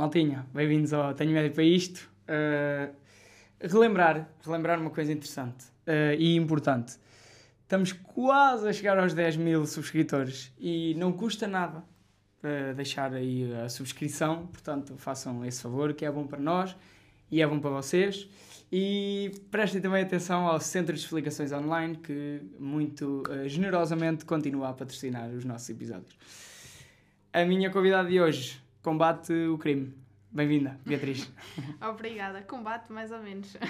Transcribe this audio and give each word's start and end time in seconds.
Maltinha, 0.00 0.46
bem-vindos 0.54 0.94
ao 0.94 1.12
Tenho 1.12 1.30
Médio 1.30 1.52
para 1.52 1.62
isto. 1.62 2.10
Uh, 2.22 2.90
relembrar, 3.60 4.30
relembrar 4.42 4.80
uma 4.80 4.88
coisa 4.88 5.12
interessante 5.12 5.66
uh, 5.86 6.14
e 6.18 6.36
importante. 6.36 6.96
Estamos 7.60 7.92
quase 7.92 8.66
a 8.66 8.72
chegar 8.72 8.98
aos 8.98 9.12
10 9.12 9.36
mil 9.36 9.66
subscritores 9.66 10.54
e 10.58 10.94
não 10.94 11.12
custa 11.12 11.46
nada 11.46 11.80
uh, 11.80 12.74
deixar 12.74 13.12
aí 13.12 13.52
a 13.62 13.68
subscrição, 13.68 14.46
portanto 14.46 14.96
façam 14.96 15.44
esse 15.44 15.60
favor 15.60 15.92
que 15.92 16.06
é 16.06 16.10
bom 16.10 16.26
para 16.26 16.40
nós 16.40 16.74
e 17.30 17.42
é 17.42 17.46
bom 17.46 17.60
para 17.60 17.68
vocês. 17.68 18.26
E 18.72 19.30
prestem 19.50 19.82
também 19.82 20.02
atenção 20.02 20.46
ao 20.46 20.58
Centro 20.60 20.94
de 20.94 21.00
Explicações 21.02 21.52
Online 21.52 21.98
que 21.98 22.40
muito 22.58 23.22
generosamente 23.44 24.24
continua 24.24 24.70
a 24.70 24.72
patrocinar 24.72 25.28
os 25.28 25.44
nossos 25.44 25.68
episódios. 25.68 26.16
A 27.34 27.44
minha 27.44 27.68
convidada 27.68 28.08
de 28.08 28.18
hoje 28.18 28.69
combate 28.82 29.32
o 29.32 29.58
crime. 29.58 29.94
Bem-vinda, 30.30 30.78
Beatriz. 30.86 31.30
Obrigada. 31.82 32.42
Combate 32.42 32.90
mais 32.92 33.10
ou 33.10 33.20
menos. 33.20 33.56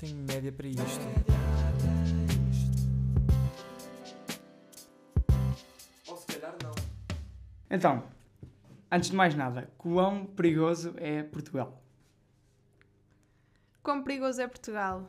Tenho 0.00 0.16
média 0.26 0.50
para 0.50 0.66
isto. 0.66 0.82
Ou 6.08 6.16
se 6.16 6.26
calhar 6.26 6.56
não. 6.62 6.74
Então, 7.70 8.02
antes 8.90 9.10
de 9.10 9.16
mais 9.16 9.36
nada, 9.36 9.70
quão 9.78 10.26
perigoso 10.26 10.92
é 10.96 11.22
Portugal? 11.22 11.80
Quão 13.80 14.02
perigoso 14.02 14.42
é 14.42 14.48
Portugal? 14.48 15.08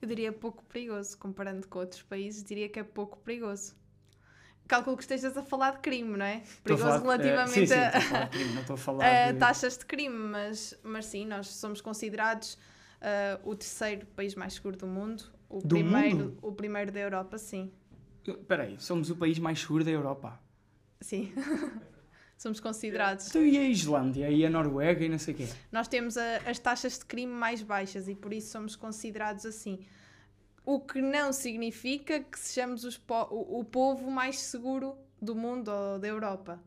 Eu 0.00 0.08
diria 0.08 0.32
pouco 0.32 0.64
perigoso, 0.64 1.16
comparando 1.18 1.68
com 1.68 1.78
outros 1.78 2.02
países, 2.02 2.42
diria 2.42 2.68
que 2.68 2.80
é 2.80 2.82
pouco 2.82 3.18
perigoso. 3.18 3.74
Calculo 4.66 4.96
que 4.96 5.02
estejas 5.02 5.36
a 5.36 5.42
falar 5.42 5.72
de 5.72 5.78
crime, 5.80 6.16
não 6.16 6.24
é? 6.24 6.42
Perigoso 6.62 7.00
relativamente 7.02 7.50
uh, 7.50 7.66
sim, 7.66 7.66
sim, 7.66 7.74
a, 7.74 8.00
falar 8.00 8.24
de 8.24 8.30
crime, 8.30 8.54
não 8.54 8.60
estou 8.62 8.74
a 8.74 8.76
falar 8.78 9.26
a 9.28 9.32
de... 9.32 9.38
taxas 9.38 9.78
de 9.78 9.84
crime, 9.84 10.16
mas, 10.16 10.78
mas 10.82 11.06
sim, 11.06 11.26
nós 11.26 11.48
somos 11.48 11.80
considerados 11.80 12.54
uh, 12.54 13.48
o 13.48 13.54
terceiro 13.54 14.06
país 14.16 14.34
mais 14.34 14.54
seguro 14.54 14.76
do 14.76 14.86
mundo. 14.86 15.24
O 15.48 15.58
Do 15.60 15.68
primeiro, 15.76 16.16
mundo? 16.16 16.38
O 16.40 16.52
primeiro 16.52 16.90
da 16.90 17.00
Europa, 17.00 17.36
sim. 17.38 17.70
Espera 18.26 18.62
aí, 18.62 18.76
somos 18.80 19.10
o 19.10 19.16
país 19.16 19.38
mais 19.38 19.60
seguro 19.60 19.84
da 19.84 19.90
Europa. 19.90 20.40
Sim. 21.00 21.30
somos 22.38 22.58
considerados. 22.58 23.28
Então 23.28 23.44
e 23.44 23.58
a 23.58 23.68
Islândia 23.68 24.30
e 24.30 24.44
a 24.46 24.50
Noruega 24.50 25.04
e 25.04 25.08
não 25.08 25.18
sei 25.18 25.34
o 25.34 25.36
quê? 25.36 25.48
Nós 25.70 25.88
temos 25.88 26.16
a- 26.16 26.38
as 26.46 26.58
taxas 26.58 26.98
de 26.98 27.04
crime 27.04 27.32
mais 27.32 27.62
baixas 27.62 28.08
e 28.08 28.14
por 28.14 28.32
isso 28.32 28.50
somos 28.50 28.74
considerados 28.76 29.44
assim. 29.46 29.84
O 30.64 30.80
que 30.80 31.00
não 31.02 31.32
significa 31.32 32.20
que 32.20 32.38
sejamos 32.38 32.84
os 32.84 32.96
po- 32.96 33.28
o, 33.30 33.60
o 33.60 33.64
povo 33.64 34.10
mais 34.10 34.40
seguro 34.40 34.96
do 35.20 35.34
mundo 35.34 35.68
ou 35.70 35.98
da 35.98 36.08
Europa. 36.08 36.58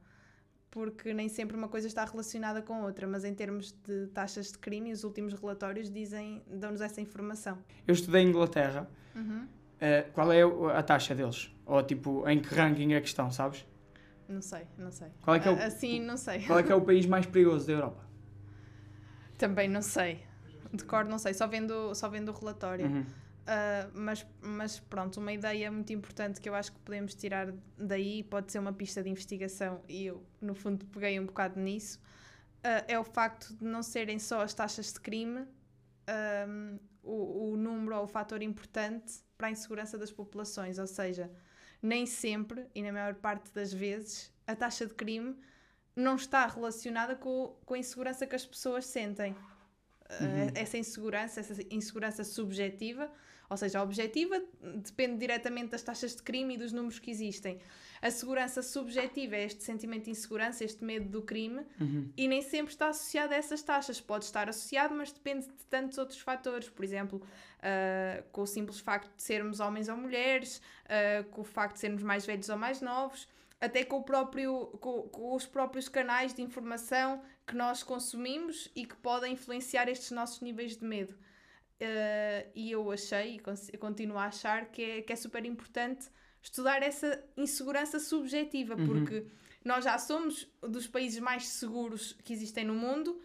Porque 0.69 1.13
nem 1.13 1.27
sempre 1.29 1.57
uma 1.57 1.67
coisa 1.67 1.87
está 1.87 2.05
relacionada 2.05 2.61
com 2.61 2.83
outra, 2.83 3.07
mas 3.07 3.23
em 3.25 3.33
termos 3.33 3.71
de 3.71 4.07
taxas 4.07 4.51
de 4.51 4.57
crime, 4.59 4.91
os 4.91 5.03
últimos 5.03 5.33
relatórios 5.33 5.89
dizem, 5.89 6.43
dão-nos 6.45 6.81
essa 6.81 7.01
informação. 7.01 7.57
Eu 7.87 7.93
estudei 7.93 8.21
em 8.21 8.27
Inglaterra. 8.27 8.87
Uhum. 9.15 9.47
Eh, 9.81 10.03
qual 10.13 10.31
é 10.31 10.41
a 10.77 10.83
taxa 10.83 11.15
deles? 11.15 11.51
Ou 11.65 11.81
tipo, 11.81 12.27
em 12.29 12.39
que 12.39 12.53
ranking 12.53 12.93
é 12.93 13.01
que 13.01 13.07
estão, 13.07 13.31
sabes? 13.31 13.65
Não 14.29 14.41
sei, 14.41 14.67
não 14.77 14.91
sei. 14.91 15.07
Qual 15.23 15.35
é 15.35 15.39
que 15.39 15.47
é 15.47 15.51
o- 15.51 15.55
A- 15.57 15.65
Assim, 15.65 15.99
não 16.01 16.17
sei. 16.17 16.41
Qual 16.45 16.59
é 16.59 16.63
que 16.63 16.71
é 16.71 16.75
o 16.75 16.81
país 16.81 17.05
mais 17.07 17.25
perigoso 17.25 17.65
da 17.65 17.73
Europa? 17.73 18.03
Também 19.37 19.67
não 19.67 19.81
sei. 19.81 20.19
De 20.73 20.83
cor, 20.83 21.05
não 21.05 21.17
sei, 21.17 21.33
só 21.33 21.47
vendo, 21.47 21.95
só 21.95 22.09
vendo 22.09 22.29
o 22.29 22.35
relatório. 22.37 22.85
Uhum. 22.87 23.05
Uh, 23.47 23.89
mas, 23.93 24.27
mas 24.41 24.77
pronto, 24.77 25.21
uma 25.21 25.31
ideia 25.31 25.71
muito 25.71 25.93
importante 25.93 26.41
que 26.41 26.49
eu 26.49 26.53
acho 26.53 26.73
que 26.73 26.79
podemos 26.79 27.15
tirar 27.15 27.53
daí 27.77 28.21
pode 28.23 28.51
ser 28.51 28.59
uma 28.59 28.73
pista 28.73 29.01
de 29.01 29.09
investigação 29.09 29.81
e 29.87 30.07
eu, 30.07 30.21
no 30.41 30.53
fundo, 30.53 30.85
peguei 30.87 31.17
um 31.17 31.25
bocado 31.25 31.57
nisso. 31.57 31.97
uh, 32.57 32.83
é 32.89 32.99
o 32.99 33.05
facto 33.05 33.55
de 33.55 33.63
não 33.63 33.81
serem 33.81 34.19
só 34.19 34.41
as 34.41 34.53
taxas 34.53 34.91
de 34.91 34.99
crime 34.99 35.47
um, 36.47 36.79
o, 37.03 37.51
o 37.51 37.57
número 37.57 37.97
ou 37.97 38.03
o 38.03 38.07
fator 38.07 38.41
importante 38.41 39.21
para 39.37 39.47
a 39.47 39.51
insegurança 39.51 39.97
das 39.97 40.11
populações, 40.11 40.77
ou 40.77 40.87
seja, 40.87 41.31
nem 41.81 42.05
sempre 42.05 42.65
e 42.73 42.81
na 42.81 42.91
maior 42.91 43.15
parte 43.15 43.53
das 43.53 43.71
vezes 43.71 44.33
a 44.45 44.55
taxa 44.55 44.85
de 44.85 44.93
crime 44.93 45.37
não 45.95 46.15
está 46.15 46.45
relacionada 46.45 47.15
com, 47.15 47.55
com 47.65 47.73
a 47.73 47.77
insegurança 47.77 48.27
que 48.27 48.35
as 48.35 48.45
pessoas 48.45 48.85
sentem. 48.85 49.33
Uh, 49.33 50.51
essa 50.55 50.77
insegurança, 50.77 51.39
essa 51.39 51.55
insegurança 51.69 52.23
subjetiva, 52.23 53.11
ou 53.49 53.55
seja, 53.57 53.79
a 53.79 53.83
objetiva 53.83 54.41
depende 54.83 55.17
diretamente 55.17 55.69
das 55.71 55.81
taxas 55.81 56.15
de 56.15 56.21
crime 56.23 56.55
e 56.55 56.57
dos 56.57 56.71
números 56.73 56.99
que 56.99 57.09
existem. 57.11 57.59
A 58.01 58.11
segurança 58.11 58.61
subjetiva 58.61 59.35
é 59.35 59.45
este 59.45 59.63
sentimento 59.63 60.03
de 60.05 60.11
insegurança, 60.11 60.63
este 60.63 60.83
medo 60.83 61.09
do 61.09 61.21
crime, 61.21 61.65
Uhum. 61.79 62.11
e 62.15 62.27
nem 62.27 62.41
sempre 62.41 62.71
está 62.71 62.89
associado 62.89 63.33
a 63.33 63.37
essas 63.37 63.61
taxas. 63.63 63.99
Pode 63.99 64.25
estar 64.25 64.47
associado, 64.47 64.93
mas 64.93 65.11
depende 65.11 65.47
de 65.47 65.65
tantos 65.69 65.97
outros 65.97 66.19
fatores. 66.19 66.69
Por 66.69 66.85
exemplo, 66.85 67.21
ah, 67.59 68.23
com 68.31 68.41
o 68.41 68.45
simples 68.47 68.79
facto 68.79 69.15
de 69.15 69.23
sermos 69.23 69.59
homens 69.59 69.89
ou 69.89 69.97
mulheres, 69.97 70.61
ah, 70.85 71.23
com 71.31 71.41
o 71.41 71.43
facto 71.45 71.73
de 71.75 71.79
sermos 71.79 72.03
mais 72.03 72.25
velhos 72.25 72.49
ou 72.49 72.57
mais 72.57 72.81
novos, 72.81 73.27
até 73.59 73.83
com, 73.83 74.03
próprio, 74.03 74.67
com, 74.79 75.03
com 75.09 75.33
os 75.35 75.47
próprios 75.47 75.89
canais 75.89 76.33
de 76.35 76.43
informação 76.43 77.23
que 77.47 77.55
nós 77.55 77.81
consumimos 77.81 78.69
e 78.75 78.85
que 78.85 78.95
podem 78.97 79.33
influenciar 79.33 79.89
estes 79.89 80.11
nossos 80.11 80.41
níveis 80.41 80.77
de 80.77 80.85
medo. 80.85 81.15
Uh, 81.79 82.49
e 82.55 82.71
eu 82.71 82.91
achei 82.91 83.35
e 83.35 83.77
continuo 83.77 84.17
a 84.17 84.25
achar 84.25 84.71
que 84.71 84.81
é, 84.81 85.01
que 85.03 85.13
é 85.13 85.15
super 85.15 85.45
importante 85.45 86.09
estudar 86.41 86.81
essa 86.81 87.23
insegurança 87.37 87.99
subjetiva, 87.99 88.75
porque 88.75 89.27
nós 89.63 89.83
já 89.83 89.97
somos 89.99 90.47
dos 90.61 90.87
países 90.87 91.19
mais 91.19 91.45
seguros 91.47 92.13
que 92.23 92.33
existem 92.33 92.65
no 92.65 92.73
mundo, 92.73 93.21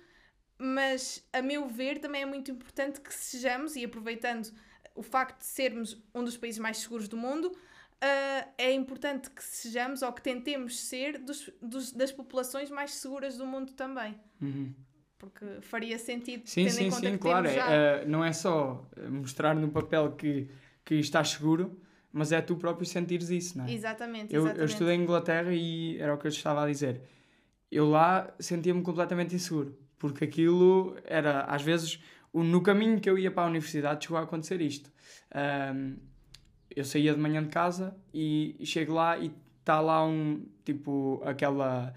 mas 0.58 1.26
a 1.32 1.40
meu 1.40 1.66
ver 1.66 1.98
também 1.98 2.22
é 2.22 2.26
muito 2.26 2.50
importante 2.50 3.00
que 3.00 3.14
sejamos, 3.14 3.74
e 3.74 3.84
aproveitando 3.84 4.52
o 4.94 5.02
facto 5.02 5.38
de 5.38 5.46
sermos 5.46 6.02
um 6.14 6.22
dos 6.22 6.36
países 6.36 6.58
mais 6.58 6.76
seguros 6.76 7.08
do 7.08 7.16
mundo, 7.16 7.46
uh, 7.46 8.52
é 8.58 8.70
importante 8.72 9.30
que 9.30 9.42
sejamos 9.42 10.02
ou 10.02 10.12
que 10.12 10.20
tentemos 10.20 10.78
ser 10.78 11.16
dos, 11.19 11.48
dos- 11.62 11.92
das 11.92 12.12
populações 12.12 12.70
mais 12.70 12.92
seguras 12.94 13.38
do 13.38 13.46
mundo 13.46 13.72
também. 13.72 14.20
Uhum. 14.42 14.74
Porque 15.22 15.60
faria 15.60 15.97
sentido 16.00 16.43
Sim, 16.47 16.65
tendo 16.65 16.72
em 16.72 16.72
sim, 16.72 16.91
conta 16.91 17.06
sim, 17.06 17.12
que 17.12 17.19
claro. 17.19 17.47
É, 17.47 17.55
já... 17.55 17.72
eh, 17.72 18.05
não 18.06 18.25
é 18.25 18.33
só 18.33 18.84
mostrar 19.09 19.55
no 19.55 19.69
papel 19.69 20.10
que, 20.16 20.49
que 20.84 20.97
estás 20.97 21.28
seguro, 21.28 21.81
mas 22.12 22.33
é 22.33 22.41
tu 22.41 22.56
próprio 22.56 22.84
sentires 22.84 23.31
isso, 23.31 23.56
não 23.56 23.65
é? 23.65 23.72
Exatamente, 23.72 24.34
Eu, 24.34 24.41
exatamente. 24.41 24.59
eu 24.59 24.66
estudei 24.66 24.97
em 24.97 25.03
Inglaterra 25.03 25.55
e 25.55 25.97
era 26.00 26.12
o 26.12 26.19
que 26.19 26.27
eu 26.27 26.31
te 26.32 26.38
estava 26.38 26.65
a 26.65 26.66
dizer. 26.66 27.03
Eu 27.71 27.88
lá 27.88 28.34
sentia-me 28.41 28.82
completamente 28.82 29.32
inseguro, 29.32 29.78
porque 29.97 30.25
aquilo 30.25 30.97
era, 31.05 31.43
às 31.43 31.62
vezes, 31.62 32.03
no 32.34 32.61
caminho 32.61 33.00
que 33.00 33.09
eu 33.09 33.16
ia 33.16 33.31
para 33.31 33.44
a 33.44 33.47
universidade 33.47 34.03
chegou 34.03 34.19
a 34.19 34.22
acontecer 34.22 34.61
isto. 34.61 34.91
Ahm, 35.32 35.99
eu 36.75 36.84
saía 36.84 37.15
de 37.15 37.21
manhã 37.21 37.44
de 37.44 37.49
casa 37.49 37.97
e 38.12 38.56
chego 38.65 38.94
lá 38.94 39.16
e 39.19 39.32
está 39.61 39.81
lá 39.81 40.05
um, 40.05 40.44
tipo, 40.65 41.22
aquela... 41.25 41.94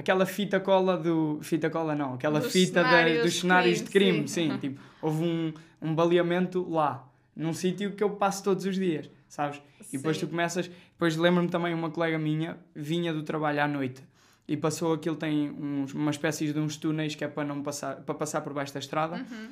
Aquela 0.00 0.24
fita 0.24 0.58
cola 0.58 0.96
do. 0.96 1.38
Fita 1.42 1.68
cola 1.68 1.94
não, 1.94 2.14
aquela 2.14 2.40
Dos 2.40 2.50
fita 2.52 2.82
da- 2.82 2.88
cenários 2.88 3.22
dos 3.22 3.32
de 3.34 3.40
cenários 3.40 3.78
de 3.82 3.90
crime, 3.90 4.10
crime, 4.12 4.28
sim. 4.28 4.50
sim. 4.52 4.58
tipo, 4.58 4.80
houve 5.02 5.22
um, 5.22 5.52
um 5.82 5.94
baleamento 5.94 6.66
lá, 6.70 7.06
num 7.36 7.52
sítio 7.52 7.92
que 7.92 8.02
eu 8.02 8.08
passo 8.10 8.42
todos 8.42 8.64
os 8.64 8.76
dias, 8.76 9.10
sabes? 9.28 9.60
E 9.92 9.98
depois 9.98 10.16
Sim. 10.16 10.26
tu 10.26 10.30
começas. 10.30 10.68
Depois 10.92 11.16
lembro-me 11.16 11.48
também, 11.50 11.74
uma 11.74 11.90
colega 11.90 12.18
minha 12.18 12.56
vinha 12.74 13.12
do 13.12 13.22
trabalho 13.22 13.62
à 13.62 13.68
noite 13.68 14.02
e 14.48 14.56
passou 14.56 14.94
aquilo, 14.94 15.16
tem 15.16 15.50
uns, 15.50 15.92
uma 15.92 16.10
espécie 16.10 16.50
de 16.52 16.58
uns 16.58 16.76
túneis 16.78 17.14
que 17.14 17.22
é 17.24 17.28
para, 17.28 17.44
não 17.46 17.62
passar, 17.62 17.96
para 17.96 18.14
passar 18.14 18.40
por 18.40 18.54
baixo 18.54 18.72
da 18.72 18.80
estrada. 18.80 19.16
Uhum. 19.16 19.48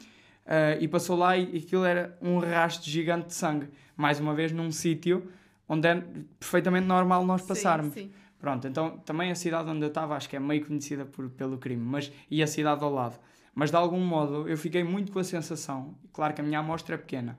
Ah, 0.47 0.77
e 0.81 0.89
passou 0.89 1.15
lá 1.17 1.37
e 1.37 1.59
aquilo 1.59 1.85
era 1.85 2.17
um 2.23 2.39
rastro 2.39 2.91
gigante 2.91 3.27
de 3.27 3.35
sangue. 3.35 3.69
Mais 3.95 4.19
uma 4.19 4.33
vez 4.35 4.51
num 4.51 4.71
sítio 4.73 5.31
onde 5.69 5.87
é 5.87 6.03
perfeitamente 6.41 6.87
normal 6.87 7.23
nós 7.27 7.43
Sim, 7.43 7.49
passarmos. 7.49 7.93
sim. 7.93 8.11
Pronto, 8.39 8.69
então 8.69 8.99
também 8.99 9.31
a 9.31 9.35
cidade 9.35 9.69
onde 9.69 9.83
eu 9.83 9.89
estava 9.89 10.15
acho 10.15 10.29
que 10.29 10.37
é 10.37 10.41
meio 10.41 10.65
conhecida 10.65 11.05
por, 11.05 11.29
pelo 11.31 11.59
crime, 11.59 11.83
mas 11.83 12.13
e 12.31 12.43
a 12.43 12.47
cidade 12.47 12.85
ao 12.85 12.93
lado. 12.93 13.19
Mas 13.55 13.71
de 13.71 13.77
algum 13.77 14.01
modo 14.01 14.49
eu 14.49 14.57
fiquei 14.57 14.85
muito 14.85 15.11
com 15.11 15.19
a 15.19 15.25
sensação, 15.25 15.97
claro 16.13 16.33
que 16.35 16.41
a 16.41 16.45
minha 16.45 16.61
amostra 16.61 16.95
é 16.95 16.99
pequena, 16.99 17.37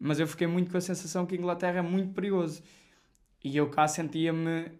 mas 0.00 0.18
eu 0.18 0.26
fiquei 0.26 0.48
muito 0.48 0.70
com 0.70 0.76
a 0.76 0.80
sensação 0.80 1.24
que 1.24 1.36
a 1.36 1.38
Inglaterra 1.38 1.78
é 1.78 1.82
muito 1.82 2.12
perigoso. 2.12 2.62
E 3.44 3.56
eu 3.56 3.68
cá 3.70 3.88
sentia-me. 3.88 4.70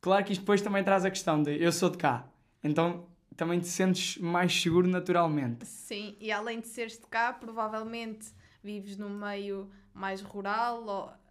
Claro 0.00 0.24
que 0.24 0.32
isto 0.32 0.40
depois 0.40 0.60
também 0.60 0.82
traz 0.82 1.04
a 1.04 1.10
questão 1.10 1.42
de 1.42 1.62
eu 1.62 1.70
sou 1.72 1.90
de 1.90 1.98
cá, 1.98 2.26
então 2.64 3.06
também 3.36 3.60
te 3.60 3.68
sentes 3.68 4.18
mais 4.18 4.52
seguro 4.60 4.88
naturalmente. 4.88 5.66
Sim, 5.66 6.16
e 6.20 6.32
além 6.32 6.60
de 6.60 6.68
seres 6.68 6.98
de 6.98 7.06
cá, 7.06 7.32
provavelmente 7.32 8.32
vives 8.62 8.96
num 8.96 9.10
meio 9.10 9.70
mais 9.92 10.22
rural 10.22 10.84
ou. 10.84 11.21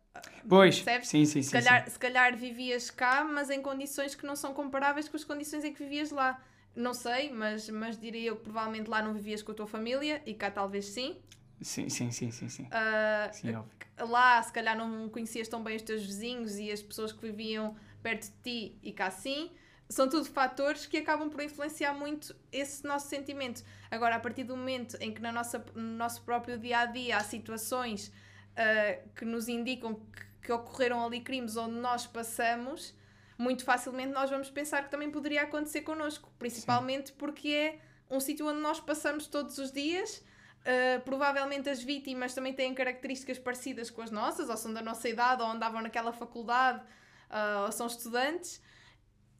Pois, 0.48 0.76
Percebes? 0.82 1.08
sim, 1.08 1.26
sim, 1.26 1.42
sim. 1.42 1.44
Se 1.44 1.52
calhar, 1.52 1.90
se 1.90 2.00
calhar 2.00 2.36
vivias 2.36 2.90
cá, 2.90 3.24
mas 3.24 3.50
em 3.50 3.62
condições 3.62 4.16
que 4.16 4.26
não 4.26 4.36
são 4.36 4.54
comparáveis 4.54 5.08
com 5.08 5.16
as 5.18 5.24
condições 5.24 5.64
em 5.64 5.74
que 5.74 5.84
vivias 5.84 6.12
lá. 6.12 6.42
Não 6.76 6.94
sei, 6.94 7.30
mas, 7.32 7.70
mas 7.70 8.00
diria 8.00 8.30
eu 8.30 8.38
que 8.38 8.44
provavelmente 8.44 8.90
lá 8.90 9.02
não 9.02 9.14
vivias 9.14 9.42
com 9.44 9.52
a 9.52 9.56
tua 9.56 9.68
família 9.68 10.22
e 10.26 10.34
cá 10.34 10.50
talvez 10.50 10.86
sim. 10.86 11.18
Sim, 11.62 11.90
sim, 11.90 12.12
sim, 12.12 12.32
sim, 12.32 12.50
sim. 12.50 12.68
Ah, 12.72 13.30
Sim, 13.32 13.54
óbvio. 13.56 13.72
lá 14.00 14.42
se 14.42 14.52
calhar 14.52 14.76
não 14.76 15.10
conhecias 15.10 15.48
tão 15.48 15.62
bem 15.64 15.76
os 15.76 15.82
teus 15.84 16.04
vizinhos 16.04 16.58
e 16.58 16.72
as 16.72 16.82
pessoas 16.82 17.12
que 17.12 17.22
viviam 17.22 17.76
perto 18.02 18.24
de 18.32 18.32
ti 18.42 18.80
e 18.82 18.92
cá 18.94 19.12
sim, 19.12 19.52
são 19.88 20.10
tudo 20.10 20.26
fatores 20.26 20.86
que 20.88 20.98
acabam 20.98 21.30
por 21.30 21.44
influenciar 21.44 21.94
muito 21.94 22.34
esse 22.52 22.84
nosso 22.86 23.08
sentimento. 23.10 23.64
Agora, 23.92 24.16
a 24.16 24.20
partir 24.20 24.44
do 24.46 24.56
momento 24.58 24.98
em 25.02 25.14
que 25.14 25.22
na 25.22 25.32
nossa, 25.32 25.64
no 25.76 25.98
nosso 25.98 26.24
próprio 26.24 26.58
dia 26.58 26.80
a 26.80 26.86
dia 26.86 27.18
há 27.18 27.24
situações 27.24 28.12
uh, 28.52 29.10
que 29.16 29.26
nos 29.26 29.48
indicam 29.48 29.96
que, 29.96 30.48
que, 30.48 30.52
ocorreram 30.52 31.04
ali 31.04 31.22
crimes 31.22 31.58
onde 31.58 31.76
nós 31.76 32.08
passamos, 32.08 32.94
muito 33.38 33.64
facilmente 33.64 34.12
nós 34.12 34.30
vamos 34.30 34.50
pensar 34.50 34.84
que 34.84 34.92
também 34.92 35.10
poderia 35.10 35.44
acontecer 35.44 35.82
connosco, 35.82 36.32
principalmente 36.38 37.10
Sim. 37.10 37.16
porque 37.18 37.50
é 37.50 37.80
um 38.10 38.20
sítio 38.20 38.48
onde 38.48 38.60
nós 38.60 38.80
passamos 38.80 39.28
todos 39.28 39.58
os 39.58 39.72
dias. 39.72 40.24
Uh, 40.62 41.02
provavelmente 41.02 41.68
as 41.70 41.82
vítimas 41.82 42.36
também 42.36 42.54
têm 42.54 42.72
características 42.76 43.40
parecidas 43.40 43.90
com 43.90 44.02
as 44.02 44.12
nossas, 44.12 44.48
ou 44.48 44.56
são 44.56 44.72
da 44.72 44.82
nossa 44.82 45.10
idade, 45.10 45.42
ou 45.42 45.48
andavam 45.48 45.82
naquela 45.82 46.14
faculdade, 46.14 46.84
uh, 47.32 47.66
ou 47.66 47.72
são 47.72 47.88
estudantes. 47.88 48.62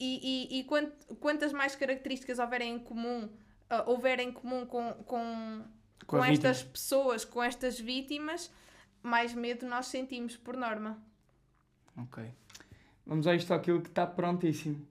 E, 0.00 0.50
e, 0.50 0.58
e 0.58 0.64
quant, 0.64 0.90
quantas 1.20 1.52
mais 1.52 1.76
características 1.76 2.40
houverem 2.40 2.74
em 2.74 2.78
comum, 2.80 3.26
uh, 3.26 3.88
houverem 3.88 4.30
em 4.30 4.32
comum 4.32 4.66
com, 4.66 4.92
com, 5.04 5.64
com, 6.06 6.16
com 6.18 6.24
estas 6.24 6.58
vítima. 6.58 6.72
pessoas, 6.72 7.24
com 7.24 7.40
estas 7.40 7.78
vítimas, 7.78 8.50
mais 9.02 9.34
medo 9.34 9.66
nós 9.66 9.86
sentimos 9.86 10.36
por 10.36 10.56
norma. 10.56 11.02
Ok. 11.96 12.24
Vamos 13.06 13.26
a 13.26 13.34
isto 13.34 13.52
aquilo 13.52 13.82
que 13.82 13.88
está 13.88 14.06
prontíssimo. 14.06 14.86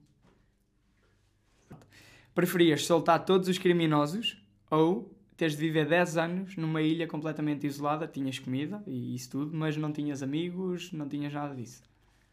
Preferias 2.34 2.84
soltar 2.86 3.24
todos 3.24 3.48
os 3.48 3.58
criminosos 3.58 4.42
ou 4.70 5.14
teres 5.36 5.56
de 5.56 5.62
viver 5.62 5.88
10 5.88 6.16
anos 6.16 6.56
numa 6.56 6.80
ilha 6.80 7.06
completamente 7.06 7.66
isolada, 7.66 8.06
tinhas 8.06 8.38
comida 8.38 8.82
e 8.86 9.14
isso 9.14 9.30
tudo, 9.30 9.56
mas 9.56 9.76
não 9.76 9.92
tinhas 9.92 10.22
amigos, 10.22 10.92
não 10.92 11.08
tinhas 11.08 11.32
nada 11.32 11.54
disso? 11.54 11.82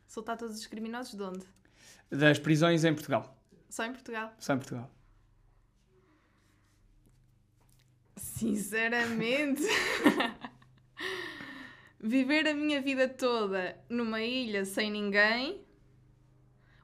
Soltar 0.07 0.37
todos 0.37 0.57
os 0.57 0.67
criminosos 0.67 1.15
de 1.15 1.23
onde? 1.23 1.45
Das 2.09 2.39
prisões 2.39 2.83
em 2.83 2.93
Portugal. 2.93 3.35
Só 3.69 3.85
em 3.85 3.91
Portugal? 3.91 4.33
Só 4.39 4.53
em 4.53 4.57
Portugal. 4.57 4.89
Sinceramente. 8.15 9.63
Viver 12.09 12.47
a 12.47 12.55
minha 12.55 12.81
vida 12.81 13.07
toda 13.07 13.77
numa 13.87 14.19
ilha 14.19 14.65
sem 14.65 14.89
ninguém 14.89 15.61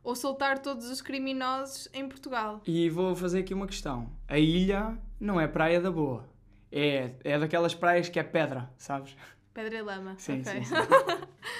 ou 0.03 0.15
soltar 0.15 0.59
todos 0.59 0.87
os 0.87 1.01
criminosos 1.01 1.89
em 1.91 2.07
Portugal. 2.07 2.61
E 2.63 2.87
vou 2.91 3.15
fazer 3.15 3.39
aqui 3.39 3.51
uma 3.51 3.65
questão. 3.65 4.07
A 4.27 4.37
ilha 4.37 4.95
não 5.19 5.41
é 5.41 5.47
praia 5.47 5.81
da 5.81 5.89
boa. 5.89 6.29
É, 6.71 7.09
é 7.23 7.39
daquelas 7.39 7.73
praias 7.73 8.07
que 8.07 8.19
é 8.19 8.23
pedra, 8.23 8.69
sabes? 8.77 9.17
Pedra 9.51 9.79
e 9.79 9.81
lama. 9.81 10.13
Sim, 10.19 10.41
okay. 10.41 10.63
sim, 10.63 10.65
sim. 10.65 10.75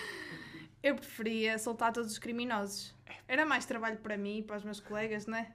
Eu 0.84 0.94
preferia 0.94 1.58
soltar 1.58 1.92
todos 1.92 2.12
os 2.12 2.20
criminosos. 2.20 2.94
Era 3.28 3.48
mais 3.48 3.66
trabalho 3.66 3.98
para 3.98 4.16
mim 4.16 4.38
e 4.38 4.44
para 4.44 4.58
os 4.58 4.64
meus 4.64 4.80
colegas, 4.80 5.26
não 5.26 5.40
é? 5.40 5.52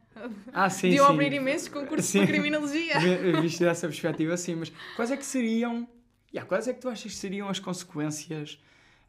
Ah, 0.53 0.69
sim, 0.69 0.91
De 0.91 0.97
eu 0.97 1.07
abrir 1.07 1.33
imensos 1.33 1.69
concursos 1.69 2.11
sim. 2.11 2.23
de 2.23 2.27
criminologia. 2.27 2.99
Visto 3.41 3.61
dessa 3.61 3.87
perspectiva, 3.87 4.37
sim. 4.37 4.57
Mas 4.57 4.73
quais 4.97 5.13
é 5.13 5.17
que 5.17 5.25
seriam... 5.25 5.89
Yeah, 6.33 6.49
quais 6.49 6.69
é 6.69 6.75
que 6.75 6.81
tu 6.81 6.89
achas 6.89 7.13
que 7.13 7.19
seriam 7.19 7.49
as 7.49 7.59
consequências, 7.59 8.63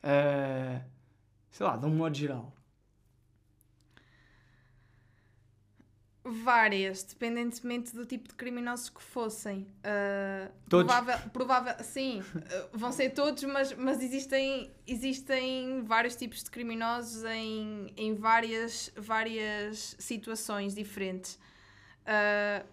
uh, 0.04 0.84
sei 1.52 1.66
lá, 1.66 1.78
de 1.78 1.86
um 1.86 1.96
modo 1.96 2.16
geral? 2.16 2.54
Várias, 6.24 7.04
dependentemente 7.04 7.96
do 7.96 8.06
tipo 8.06 8.30
de 8.30 8.36
criminosos 8.36 8.90
que 8.90 9.02
fossem. 9.02 9.68
Uh, 9.80 10.52
todos? 10.70 10.94
Provável, 10.94 11.30
provável, 11.30 11.84
sim, 11.84 12.22
uh, 12.22 12.78
vão 12.78 12.92
ser 12.92 13.10
todos, 13.12 13.44
mas, 13.44 13.74
mas 13.74 14.02
existem, 14.02 14.72
existem 14.86 15.84
vários 15.84 16.16
tipos 16.16 16.44
de 16.44 16.52
criminosos 16.52 17.24
em, 17.24 17.92
em 17.98 18.14
várias, 18.14 18.92
várias 18.96 19.96
situações 19.98 20.76
diferentes. 20.76 21.40
Uh, 22.02 22.66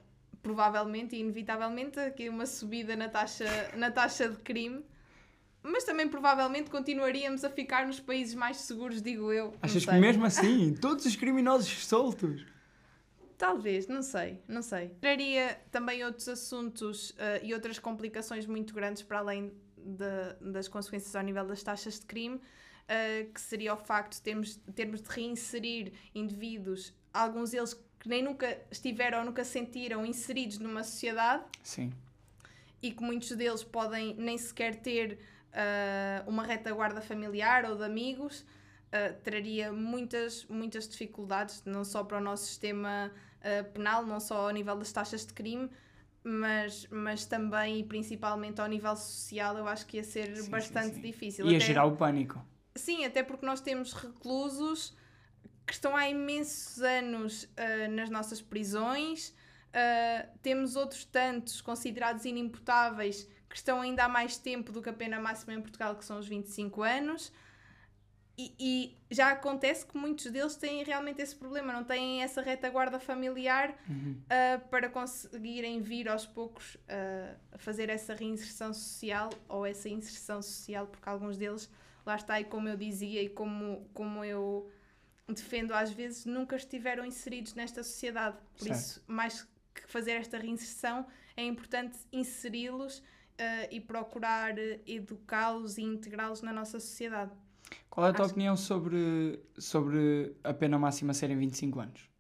provavelmente 0.43 1.17
e 1.17 1.21
inevitavelmente 1.21 1.99
aqui 1.99 2.29
uma 2.29 2.47
subida 2.47 2.97
na 2.97 3.09
taxa, 3.09 3.47
na 3.77 3.91
taxa 3.91 4.29
de 4.29 4.37
crime, 4.39 4.85
mas 5.63 5.85
também 5.85 6.09
provavelmente 6.09 6.71
continuaríamos 6.71 7.45
a 7.45 7.51
ficar 7.51 7.87
nos 7.87 8.01
países 8.01 8.35
mais 8.35 8.59
seguros, 8.59 9.03
digo 9.03 9.33
eu. 9.33 9.55
Achas 9.61 9.85
que 9.85 9.93
mesmo 9.93 10.25
assim, 10.27 10.75
todos 10.75 11.05
os 11.05 11.17
criminosos 11.17 11.87
soltos? 11.87 12.45
Talvez, 13.37 13.87
não 13.87 14.03
sei, 14.03 14.43
não 14.49 14.63
sei. 14.63 14.89
Traria 15.01 15.61
também 15.71 16.05
outros 16.05 16.29
assuntos 16.29 17.11
uh, 17.11 17.41
e 17.43 17.55
outras 17.55 17.79
complicações 17.79 18.47
muito 18.47 18.75
grandes 18.75 19.03
para 19.03 19.21
além 19.21 19.53
de, 19.77 20.51
das 20.53 20.67
consequências 20.67 21.15
ao 21.15 21.23
nível 21.23 21.47
das 21.47 21.63
taxas 21.63 22.01
de 22.01 22.07
crime, 22.07 22.37
uh, 22.37 23.33
que 23.33 23.41
seria 23.41 23.75
o 23.75 23.77
facto 23.77 24.15
de 24.15 24.23
termos, 24.23 24.57
termos 24.75 25.01
de 25.01 25.09
reinserir 25.09 25.93
indivíduos, 26.15 26.93
alguns 27.15 27.51
deles 27.51 27.75
que 28.09 28.15
nem 28.15 28.23
nunca 28.23 28.59
estiveram 28.71 29.19
ou 29.19 29.25
nunca 29.27 29.45
sentiram 29.45 30.07
inseridos 30.07 30.59
numa 30.59 30.83
sociedade. 30.83 31.45
Sim. 31.63 31.93
E 32.83 32.91
que 32.91 33.03
muitos 33.03 33.31
deles 33.33 33.63
podem 33.63 34.15
nem 34.15 34.39
sequer 34.39 34.77
ter 34.77 35.19
uh, 35.53 36.29
uma 36.29 36.43
retaguarda 36.43 37.03
familiar 37.03 37.67
ou 37.67 37.77
de 37.77 37.85
amigos. 37.85 38.41
Uh, 38.41 39.15
traria 39.23 39.71
muitas, 39.71 40.47
muitas 40.47 40.89
dificuldades, 40.89 41.63
não 41.67 41.85
só 41.85 42.03
para 42.03 42.17
o 42.17 42.21
nosso 42.21 42.47
sistema 42.47 43.13
uh, 43.13 43.71
penal, 43.73 44.07
não 44.07 44.19
só 44.19 44.47
ao 44.47 44.51
nível 44.51 44.79
das 44.79 44.91
taxas 44.91 45.27
de 45.27 45.35
crime, 45.35 45.69
mas, 46.25 46.87
mas 46.91 47.27
também 47.27 47.81
e 47.81 47.85
principalmente 47.85 48.59
ao 48.59 48.67
nível 48.67 48.97
social, 48.97 49.59
eu 49.59 49.69
acho 49.69 49.85
que 49.87 49.99
ia 49.99 50.05
ser 50.05 50.35
sim, 50.35 50.51
bastante 50.51 50.89
sim, 50.89 50.95
sim. 50.95 51.01
difícil. 51.03 51.47
Ia 51.51 51.59
até, 51.59 51.67
gerar 51.67 51.85
o 51.85 51.95
pânico. 51.95 52.43
Sim, 52.75 53.05
até 53.05 53.23
porque 53.23 53.45
nós 53.45 53.61
temos 53.61 53.93
reclusos 53.93 54.97
que 55.69 55.75
estão 55.75 55.95
há 55.95 56.09
imensos 56.09 56.83
anos 56.83 57.45
uh, 57.45 57.91
nas 57.91 58.09
nossas 58.09 58.41
prisões, 58.41 59.29
uh, 59.69 60.29
temos 60.43 60.77
outros 60.77 61.05
tantos 61.05 61.61
considerados 61.61 62.25
inimputáveis 62.25 63.29
que 63.51 63.57
estão 63.57 63.83
ainda 63.83 64.05
há 64.05 64.09
mais 64.09 64.39
tempo 64.39 64.73
do 64.73 64.81
que 64.81 64.89
a 64.89 64.93
pena 64.95 65.21
máxima 65.21 65.53
em 65.53 65.61
Portugal, 65.61 65.95
que 65.95 66.05
são 66.07 66.19
os 66.19 66.27
25 66.27 66.83
anos. 66.83 67.31
E, 68.39 68.55
e, 68.59 68.99
já 69.11 69.33
acontece 69.33 69.85
que 69.85 69.99
muitos 69.99 70.31
deles 70.31 70.55
têm 70.55 70.85
realmente 70.85 71.21
esse 71.21 71.35
problema, 71.35 71.73
não 71.73 71.85
têm 71.85 72.23
essa 72.23 72.41
retaguarda 72.41 72.99
familiar 72.99 73.77
uhum. 73.89 74.17
uh, 74.23 74.69
para 74.69 74.89
conseguirem 74.89 75.83
vir 75.83 76.09
aos 76.09 76.25
poucos 76.25 76.77
uh, 76.77 77.37
fazer 77.59 77.91
essa 77.91 78.15
reinserção 78.15 78.73
social 78.73 79.29
ou 79.49 79.67
essa 79.67 79.89
inserção 79.89 80.41
social, 80.41 80.87
porque 80.87 81.09
alguns 81.09 81.37
deles, 81.37 81.69
lá 82.07 82.15
está, 82.17 82.41
e 82.41 82.45
como 82.45 82.69
eu 82.69 82.77
dizia 82.77 83.21
e 83.21 83.29
como, 83.29 83.91
como 83.93 84.25
eu 84.25 84.71
defendo 85.29 85.73
às 85.73 85.91
vezes, 85.93 86.25
nunca 86.25 86.57
estiveram 86.57 87.05
inseridos 87.05 87.55
nesta 87.55 87.83
sociedade. 87.83 88.39
Por 88.57 88.65
certo. 88.65 88.79
isso, 88.79 89.05
mais 89.07 89.47
que 89.75 89.87
fazer 89.87 90.13
esta 90.13 90.39
reinserção, 90.39 91.07
é 91.37 91.45
importante 91.45 91.99
inseri-los 92.13 92.99
uh, 92.99 93.03
e 93.71 93.81
procurar 93.81 94.55
educá-los 94.87 95.79
e 95.79 95.83
integrá-los 95.83 96.43
na 96.43 96.53
nossa 96.53 96.81
sociedade. 96.81 97.33
Qual 97.91 98.07
é 98.07 98.11
a 98.11 98.13
tua 98.13 98.25
Acho... 98.25 98.33
opinião 98.33 98.57
sobre, 98.57 99.41
sobre 99.59 100.35
a 100.43 100.55
pena 100.55 100.79
máxima 100.79 101.13
serem 101.13 101.37
25 101.37 101.81
anos? 101.81 102.11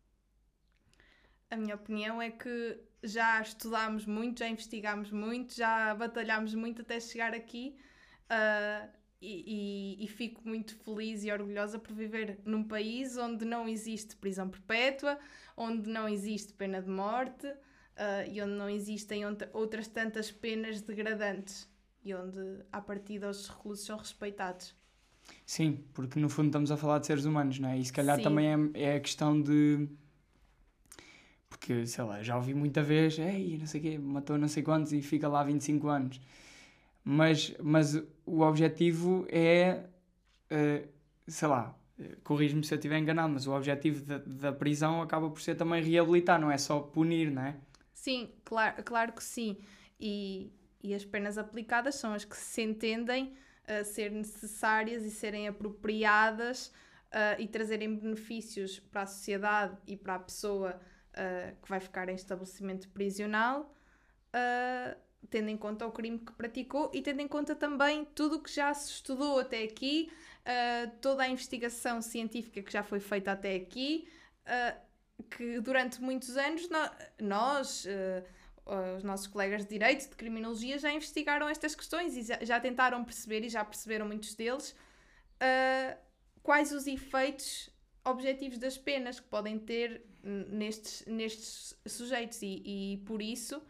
A 1.50 1.56
minha 1.56 1.74
opinião 1.74 2.20
é 2.20 2.30
que 2.30 2.78
já 3.02 3.40
estudámos 3.40 4.04
muito, 4.04 4.40
já 4.40 4.48
investigámos 4.48 5.10
muito, 5.10 5.54
já 5.54 5.94
batalhámos 5.94 6.54
muito 6.54 6.82
até 6.82 7.00
chegar 7.00 7.32
aqui 7.32 7.76
uh, 8.24 8.97
e, 9.20 9.96
e, 10.00 10.04
e, 10.04 10.08
fico 10.08 10.40
muito 10.46 10.76
feliz 10.76 11.24
e 11.24 11.32
orgulhosa 11.32 11.78
por 11.78 11.92
viver 11.92 12.38
num 12.44 12.62
país 12.62 13.16
onde 13.16 13.44
não 13.44 13.68
existe 13.68 14.14
prisão 14.14 14.48
perpétua, 14.48 15.18
onde 15.56 15.90
não 15.90 16.08
existe 16.08 16.52
pena 16.52 16.80
de 16.80 16.88
morte 16.88 17.46
uh, 17.46 18.30
e 18.30 18.40
onde 18.40 18.52
não 18.52 18.70
existem 18.70 19.22
outras 19.52 19.88
tantas 19.88 20.30
penas 20.30 20.80
degradantes 20.80 21.68
e 22.04 22.14
onde, 22.14 22.38
a 22.72 22.80
partir 22.80 23.18
dos 23.18 23.48
reclusos, 23.48 23.84
são 23.84 23.98
respeitados. 23.98 24.74
Sim, 25.44 25.84
porque 25.92 26.18
no 26.18 26.28
fundo 26.28 26.46
estamos 26.46 26.70
a 26.70 26.76
falar 26.76 27.00
de 27.00 27.06
seres 27.06 27.24
humanos, 27.24 27.58
não 27.58 27.68
é? 27.68 27.78
E 27.78 27.84
se 27.84 27.92
calhar 27.92 28.16
Sim. 28.16 28.22
também 28.22 28.72
é, 28.74 28.92
é 28.92 28.96
a 28.96 29.00
questão 29.00 29.40
de. 29.40 29.88
Porque, 31.48 31.86
sei 31.86 32.04
lá, 32.04 32.22
já 32.22 32.36
ouvi 32.36 32.54
muita 32.54 32.82
vez, 32.82 33.18
ei, 33.18 33.58
não 33.58 33.66
sei 33.66 33.80
o 33.80 33.82
quê, 33.82 33.98
matou 33.98 34.38
não 34.38 34.48
sei 34.48 34.62
quantos 34.62 34.92
e 34.92 35.02
fica 35.02 35.28
lá 35.28 35.42
25 35.42 35.88
anos. 35.88 36.20
Mas, 37.10 37.54
mas 37.58 37.94
o 38.26 38.42
objetivo 38.42 39.26
é, 39.30 39.82
uh, 40.52 40.86
sei 41.26 41.48
lá, 41.48 41.74
corrijo-me 42.22 42.62
se 42.62 42.74
eu 42.74 42.76
estiver 42.76 42.98
enganado, 42.98 43.32
mas 43.32 43.46
o 43.46 43.52
objetivo 43.56 44.04
da, 44.04 44.18
da 44.18 44.52
prisão 44.52 45.00
acaba 45.00 45.30
por 45.30 45.40
ser 45.40 45.54
também 45.54 45.82
reabilitar, 45.82 46.38
não 46.38 46.50
é 46.50 46.58
só 46.58 46.80
punir, 46.80 47.30
não 47.30 47.40
é? 47.40 47.56
Sim, 47.94 48.30
claro, 48.44 48.82
claro 48.84 49.12
que 49.14 49.24
sim. 49.24 49.56
E, 49.98 50.52
e 50.82 50.94
as 50.94 51.02
penas 51.02 51.38
aplicadas 51.38 51.94
são 51.94 52.12
as 52.12 52.26
que 52.26 52.36
se 52.36 52.60
entendem 52.60 53.32
uh, 53.64 53.82
ser 53.86 54.12
necessárias 54.12 55.02
e 55.02 55.10
serem 55.10 55.48
apropriadas 55.48 56.66
uh, 56.66 57.40
e 57.40 57.48
trazerem 57.48 57.96
benefícios 57.96 58.78
para 58.78 59.00
a 59.00 59.06
sociedade 59.06 59.78
e 59.86 59.96
para 59.96 60.16
a 60.16 60.18
pessoa 60.18 60.78
uh, 61.14 61.56
que 61.62 61.70
vai 61.70 61.80
ficar 61.80 62.10
em 62.10 62.14
estabelecimento 62.14 62.86
prisional, 62.90 63.74
tendo 65.30 65.48
em 65.48 65.56
conta 65.56 65.86
o 65.86 65.92
crime 65.92 66.18
que 66.18 66.32
praticou 66.32 66.90
e 66.94 67.02
tendo 67.02 67.20
em 67.20 67.28
conta 67.28 67.54
também 67.54 68.04
tudo 68.04 68.36
o 68.36 68.42
que 68.42 68.52
já 68.52 68.72
se 68.72 68.92
estudou 68.92 69.38
até 69.38 69.62
aqui 69.62 70.10
uh, 70.48 70.90
toda 71.00 71.22
a 71.22 71.28
investigação 71.28 72.00
científica 72.00 72.62
que 72.62 72.72
já 72.72 72.82
foi 72.82 73.00
feita 73.00 73.32
até 73.32 73.54
aqui, 73.54 74.08
uh, 74.46 74.78
que 75.30 75.60
durante 75.60 76.00
muitos 76.00 76.36
anos 76.36 76.68
no, 76.68 76.78
nós, 77.20 77.84
uh, 77.84 78.96
os 78.96 79.02
nossos 79.02 79.26
colegas 79.26 79.62
de 79.62 79.70
Direito, 79.70 80.08
de 80.08 80.16
Criminologia, 80.16 80.78
já 80.78 80.92
investigaram 80.92 81.48
estas 81.48 81.74
questões 81.74 82.16
e 82.16 82.22
já, 82.22 82.38
já 82.42 82.60
tentaram 82.60 83.04
perceber, 83.04 83.44
e 83.44 83.48
já 83.48 83.64
perceberam 83.64 84.06
muitos 84.06 84.34
deles, 84.34 84.74
quais 86.42 86.72
os 86.72 86.86
efeitos 86.86 87.70
objetivos 88.04 88.58
das 88.58 88.76
penas 88.76 89.20
que 89.20 89.26
podem 89.28 89.58
ter 89.58 90.04
nestes, 90.22 91.04
nestes 91.06 91.74
sujeitos. 91.86 92.42
E, 92.42 92.62
e 92.64 92.96
por 93.06 93.22
isso 93.22 93.62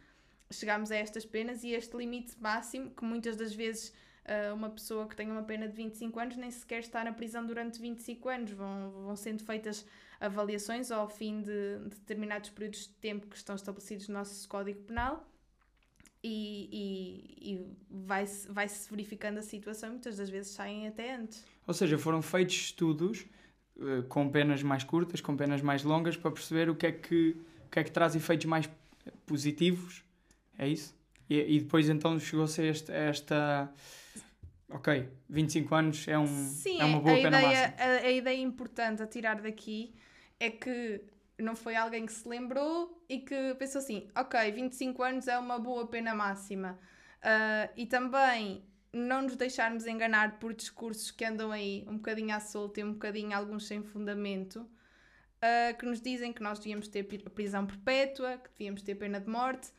chegámos 0.50 0.90
a 0.90 0.96
estas 0.96 1.24
penas 1.24 1.62
e 1.62 1.70
este 1.70 1.96
limite 1.96 2.34
máximo 2.40 2.90
que 2.90 3.04
muitas 3.04 3.36
das 3.36 3.54
vezes 3.54 3.92
uh, 4.24 4.54
uma 4.54 4.70
pessoa 4.70 5.06
que 5.06 5.14
tem 5.14 5.30
uma 5.30 5.42
pena 5.42 5.68
de 5.68 5.74
25 5.74 6.18
anos 6.18 6.36
nem 6.36 6.50
sequer 6.50 6.80
está 6.80 7.04
na 7.04 7.12
prisão 7.12 7.46
durante 7.46 7.80
25 7.80 8.28
anos 8.28 8.50
vão, 8.52 8.90
vão 8.90 9.16
sendo 9.16 9.44
feitas 9.44 9.86
avaliações 10.20 10.90
ao 10.90 11.08
fim 11.08 11.42
de, 11.42 11.78
de 11.78 11.90
determinados 11.90 12.50
períodos 12.50 12.80
de 12.80 12.94
tempo 12.94 13.26
que 13.26 13.36
estão 13.36 13.54
estabelecidos 13.54 14.08
no 14.08 14.14
nosso 14.14 14.48
Código 14.48 14.80
Penal 14.82 15.28
e, 16.24 16.68
e, 16.72 17.52
e 17.52 17.76
vai-se 17.90 18.50
vai 18.50 18.66
-se 18.66 18.90
verificando 18.90 19.38
a 19.38 19.42
situação 19.42 19.90
muitas 19.90 20.16
das 20.16 20.28
vezes 20.28 20.52
saem 20.52 20.88
até 20.88 21.14
antes. 21.14 21.44
Ou 21.66 21.74
seja, 21.74 21.96
foram 21.98 22.20
feitos 22.22 22.56
estudos 22.56 23.26
uh, 23.76 24.02
com 24.08 24.28
penas 24.28 24.62
mais 24.62 24.82
curtas, 24.82 25.20
com 25.20 25.36
penas 25.36 25.62
mais 25.62 25.84
longas, 25.84 26.16
para 26.16 26.30
perceber 26.30 26.68
o 26.68 26.74
que 26.74 26.86
é 26.86 26.92
que, 26.92 27.36
o 27.66 27.70
que, 27.70 27.78
é 27.78 27.84
que 27.84 27.92
traz 27.92 28.16
efeitos 28.16 28.46
mais 28.46 28.68
positivos 29.26 30.02
é 30.58 30.68
isso? 30.68 30.98
E, 31.30 31.56
e 31.56 31.60
depois 31.60 31.88
então 31.88 32.18
chegou-se 32.18 32.60
a 32.60 32.66
esta, 32.66 32.92
esta. 32.92 33.72
Ok, 34.70 35.08
25 35.30 35.74
anos 35.74 36.08
é, 36.08 36.18
um, 36.18 36.26
Sim, 36.26 36.80
é 36.80 36.84
uma 36.84 37.00
boa 37.00 37.14
a 37.14 37.22
pena 37.22 37.38
ideia, 37.38 37.68
máxima. 37.68 37.84
A, 37.84 38.06
a 38.06 38.10
ideia 38.10 38.42
importante 38.42 39.02
a 39.02 39.06
tirar 39.06 39.40
daqui 39.40 39.94
é 40.38 40.50
que 40.50 41.00
não 41.38 41.54
foi 41.54 41.74
alguém 41.76 42.04
que 42.04 42.12
se 42.12 42.28
lembrou 42.28 43.02
e 43.08 43.20
que 43.20 43.54
pensou 43.54 43.78
assim: 43.78 44.08
ok, 44.16 44.50
25 44.50 45.02
anos 45.02 45.28
é 45.28 45.38
uma 45.38 45.58
boa 45.58 45.86
pena 45.86 46.14
máxima. 46.14 46.78
Uh, 47.18 47.72
e 47.76 47.86
também 47.86 48.62
não 48.92 49.22
nos 49.22 49.36
deixarmos 49.36 49.86
enganar 49.86 50.38
por 50.38 50.54
discursos 50.54 51.10
que 51.10 51.24
andam 51.24 51.50
aí 51.50 51.84
um 51.88 51.96
bocadinho 51.96 52.34
à 52.34 52.40
solta 52.40 52.80
e 52.80 52.84
um 52.84 52.92
bocadinho 52.92 53.36
alguns 53.36 53.66
sem 53.66 53.82
fundamento, 53.82 54.60
uh, 54.60 55.76
que 55.78 55.86
nos 55.86 56.00
dizem 56.00 56.32
que 56.32 56.42
nós 56.42 56.58
devíamos 56.58 56.88
ter 56.88 57.04
prisão 57.04 57.66
perpétua, 57.66 58.38
que 58.38 58.50
devíamos 58.50 58.82
ter 58.82 58.94
pena 58.94 59.20
de 59.20 59.28
morte 59.28 59.72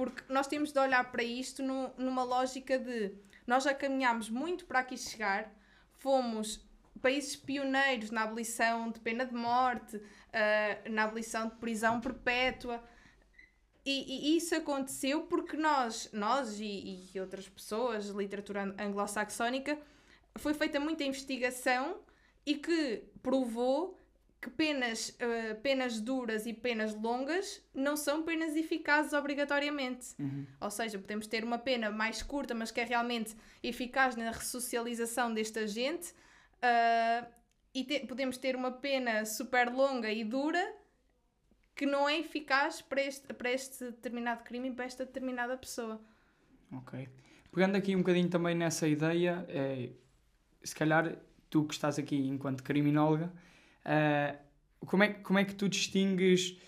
porque 0.00 0.22
nós 0.32 0.46
temos 0.46 0.72
de 0.72 0.78
olhar 0.78 1.12
para 1.12 1.22
isto 1.22 1.62
no, 1.62 1.92
numa 1.98 2.24
lógica 2.24 2.78
de 2.78 3.12
nós 3.46 3.64
já 3.64 3.74
caminhámos 3.74 4.30
muito 4.30 4.64
para 4.64 4.78
aqui 4.78 4.96
chegar, 4.96 5.54
fomos 5.98 6.66
países 7.02 7.36
pioneiros 7.36 8.10
na 8.10 8.22
abolição 8.22 8.90
de 8.90 8.98
pena 8.98 9.26
de 9.26 9.34
morte, 9.34 9.96
uh, 9.98 10.90
na 10.90 11.04
abolição 11.04 11.48
de 11.48 11.56
prisão 11.56 12.00
perpétua. 12.00 12.82
E, 13.84 14.32
e, 14.32 14.36
isso 14.38 14.54
aconteceu 14.54 15.24
porque 15.24 15.54
nós, 15.58 16.08
nós 16.14 16.58
e, 16.58 17.10
e 17.12 17.20
outras 17.20 17.46
pessoas, 17.46 18.06
literatura 18.06 18.74
anglo-saxónica, 18.78 19.78
foi 20.38 20.54
feita 20.54 20.80
muita 20.80 21.04
investigação 21.04 22.00
e 22.46 22.54
que 22.54 23.04
provou 23.22 23.99
que 24.40 24.48
penas, 24.48 25.10
uh, 25.10 25.60
penas 25.60 26.00
duras 26.00 26.46
e 26.46 26.54
penas 26.54 26.94
longas 26.94 27.62
não 27.74 27.96
são 27.96 28.22
penas 28.22 28.56
eficazes 28.56 29.12
obrigatoriamente. 29.12 30.14
Uhum. 30.18 30.46
Ou 30.60 30.70
seja, 30.70 30.98
podemos 30.98 31.26
ter 31.26 31.44
uma 31.44 31.58
pena 31.58 31.90
mais 31.90 32.22
curta, 32.22 32.54
mas 32.54 32.70
que 32.70 32.80
é 32.80 32.84
realmente 32.84 33.36
eficaz 33.62 34.16
na 34.16 34.30
ressocialização 34.30 35.34
deste 35.34 35.58
agente, 35.58 36.14
uh, 36.56 37.26
e 37.74 37.84
te 37.84 38.00
podemos 38.00 38.38
ter 38.38 38.56
uma 38.56 38.72
pena 38.72 39.24
super 39.24 39.70
longa 39.70 40.10
e 40.10 40.24
dura 40.24 40.74
que 41.76 41.86
não 41.86 42.08
é 42.08 42.18
eficaz 42.18 42.82
para 42.82 43.02
este, 43.02 43.32
para 43.32 43.52
este 43.52 43.84
determinado 43.84 44.42
crime 44.42 44.68
e 44.68 44.72
para 44.72 44.86
esta 44.86 45.04
determinada 45.04 45.56
pessoa. 45.56 46.00
Ok. 46.72 47.08
Pegando 47.52 47.76
aqui 47.76 47.94
um 47.94 47.98
bocadinho 47.98 48.28
também 48.28 48.54
nessa 48.54 48.88
ideia, 48.88 49.44
é, 49.48 49.90
se 50.62 50.74
calhar 50.74 51.16
tu 51.48 51.64
que 51.64 51.74
estás 51.74 51.98
aqui 51.98 52.16
enquanto 52.16 52.62
criminóloga 52.62 53.32
Uh, 53.84 54.38
como, 54.86 55.02
é, 55.02 55.08
como 55.08 55.38
é 55.38 55.44
que 55.44 55.54
tu 55.54 55.68
distingues 55.68 56.58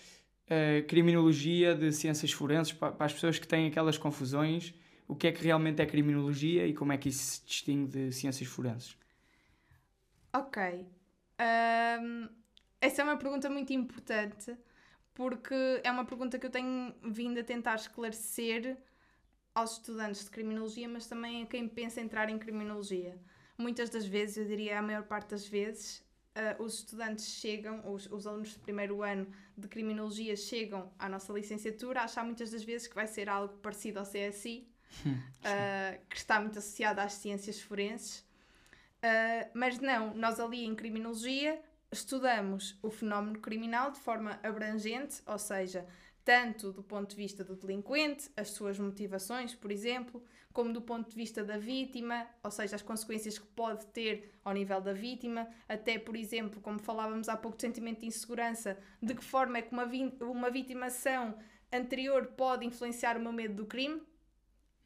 uh, 0.47 0.85
criminologia 0.87 1.75
de 1.75 1.91
ciências 1.91 2.31
forenses 2.31 2.73
para, 2.73 2.91
para, 2.91 3.05
as 3.05 3.13
pessoas 3.13 3.39
que 3.39 3.47
têm 3.47 3.67
aquelas 3.67 3.97
confusões? 3.97 4.73
O 5.07 5.15
que 5.15 5.27
é 5.27 5.31
que 5.31 5.43
realmente 5.43 5.81
é 5.81 5.85
criminologia 5.85 6.65
e 6.65 6.73
como 6.73 6.91
é 6.93 6.97
que 6.97 7.09
isso 7.09 7.23
se 7.23 7.45
distingue 7.45 7.91
de 7.91 8.11
ciências 8.11 8.49
forenses? 8.49 8.97
Ok. 10.33 10.87
Um, 11.39 12.29
essa 12.79 13.01
é 13.01 13.05
uma 13.05 13.17
pergunta 13.17 13.49
muito 13.49 13.73
importante 13.73 14.55
porque 15.13 15.81
é 15.83 15.91
uma 15.91 16.05
pergunta 16.05 16.39
que 16.39 16.45
eu 16.45 16.49
tenho 16.49 16.93
vindo 17.03 17.39
a 17.39 17.43
tentar 17.43 17.75
esclarecer 17.75 18.77
aos 19.53 19.73
estudantes 19.73 20.23
de 20.25 20.31
criminologia, 20.31 20.89
mas 20.89 21.07
também 21.07 21.43
a 21.43 21.45
quem 21.45 21.67
pensa 21.67 22.01
entrar 22.01 22.29
em 22.29 22.39
criminologia. 22.39 23.19
Muitas 23.57 23.89
das 23.89 24.05
vezes, 24.05 24.37
eu 24.37 24.45
diria 24.45 24.79
a 24.79 24.81
maior 24.81 25.03
parte 25.03 25.29
das 25.29 25.47
vezes, 25.47 26.03
uh, 26.35 26.63
os 26.63 26.75
estudantes 26.75 27.25
chegam, 27.25 27.81
os, 27.91 28.05
os 28.11 28.27
alunos 28.27 28.49
de 28.49 28.59
primeiro 28.59 29.01
ano 29.01 29.27
de 29.57 29.67
criminologia 29.67 30.35
chegam 30.35 30.91
à 30.97 31.07
nossa 31.07 31.31
licenciatura 31.33 32.01
a 32.01 32.03
achar 32.05 32.23
muitas 32.23 32.51
das 32.51 32.63
vezes 32.63 32.87
que 32.87 32.95
vai 32.95 33.07
ser 33.07 33.29
algo 33.29 33.55
parecido 33.57 33.99
ao 33.99 34.05
CSI, 34.05 34.67
uh, 35.05 36.05
que 36.09 36.17
está 36.17 36.39
muito 36.39 36.59
associado 36.59 36.99
às 37.01 37.13
ciências 37.13 37.61
forenses. 37.61 38.19
Uh, 39.03 39.49
mas 39.53 39.79
não, 39.79 40.13
nós 40.13 40.39
ali 40.39 40.65
em 40.65 40.75
criminologia 40.75 41.61
estudamos 41.91 42.77
o 42.81 42.89
fenómeno 42.89 43.39
criminal 43.39 43.91
de 43.91 43.99
forma 43.99 44.39
abrangente, 44.41 45.21
ou 45.25 45.37
seja, 45.37 45.85
tanto 46.23 46.71
do 46.71 46.81
ponto 46.81 47.09
de 47.09 47.15
vista 47.15 47.43
do 47.43 47.55
delinquente, 47.55 48.31
as 48.35 48.49
suas 48.49 48.79
motivações, 48.79 49.53
por 49.53 49.71
exemplo, 49.71 50.23
como 50.53 50.71
do 50.71 50.81
ponto 50.81 51.09
de 51.09 51.15
vista 51.15 51.43
da 51.43 51.57
vítima, 51.57 52.27
ou 52.43 52.51
seja, 52.51 52.75
as 52.75 52.81
consequências 52.81 53.39
que 53.39 53.47
pode 53.47 53.87
ter 53.87 54.39
ao 54.45 54.53
nível 54.53 54.79
da 54.79 54.93
vítima, 54.93 55.47
até, 55.67 55.97
por 55.97 56.15
exemplo, 56.15 56.61
como 56.61 56.77
falávamos 56.77 57.27
há 57.27 57.35
pouco, 57.35 57.57
de 57.57 57.63
sentimento 57.63 58.01
de 58.01 58.05
insegurança, 58.05 58.77
de 59.01 59.15
que 59.15 59.23
forma 59.23 59.57
é 59.57 59.63
que 59.63 59.73
uma, 59.73 59.85
uma 60.21 60.51
vitimação 60.51 61.35
anterior 61.71 62.27
pode 62.37 62.65
influenciar 62.65 63.17
o 63.17 63.19
meu 63.19 63.33
medo 63.33 63.55
do 63.55 63.65
crime 63.65 64.01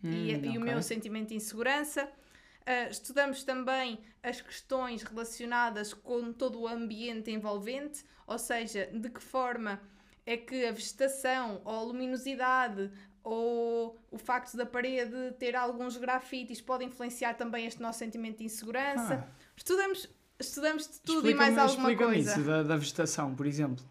hum, 0.01 0.09
e, 0.09 0.35
okay. 0.35 0.51
e, 0.51 0.57
o 0.57 0.61
meu 0.61 0.81
sentimento 0.81 1.29
de 1.29 1.35
insegurança. 1.35 2.05
Uh, 2.05 2.89
estudamos 2.89 3.43
também 3.43 3.99
as 4.23 4.41
questões 4.41 5.03
relacionadas 5.03 5.93
com 5.93 6.31
todo 6.31 6.61
o 6.61 6.67
ambiente 6.67 7.29
envolvente, 7.29 8.03
ou 8.25 8.37
seja, 8.37 8.87
de 8.87 9.09
que 9.09 9.21
forma 9.21 9.81
é 10.25 10.35
que 10.35 10.65
a 10.65 10.73
vegetação 10.73 11.61
ou 11.63 11.73
a 11.73 11.81
luminosidade 11.81 12.91
ou 13.27 13.99
o 14.09 14.17
facto 14.17 14.55
da 14.55 14.65
parede 14.65 15.33
ter 15.37 15.55
alguns 15.55 15.97
grafites 15.97 16.61
pode 16.61 16.85
influenciar 16.85 17.33
também 17.33 17.65
este 17.65 17.81
nosso 17.81 17.99
sentimento 17.99 18.37
de 18.37 18.45
insegurança. 18.45 19.27
Ah. 19.27 19.47
Estudamos, 19.55 20.09
estudamos 20.39 20.87
de 20.87 21.01
tudo 21.01 21.29
e 21.29 21.35
mais 21.35 21.57
alguma 21.57 21.93
coisa. 21.95 22.31
isso 22.31 22.41
da, 22.43 22.63
da 22.63 22.77
vegetação, 22.77 23.35
por 23.35 23.45
exemplo. 23.45 23.83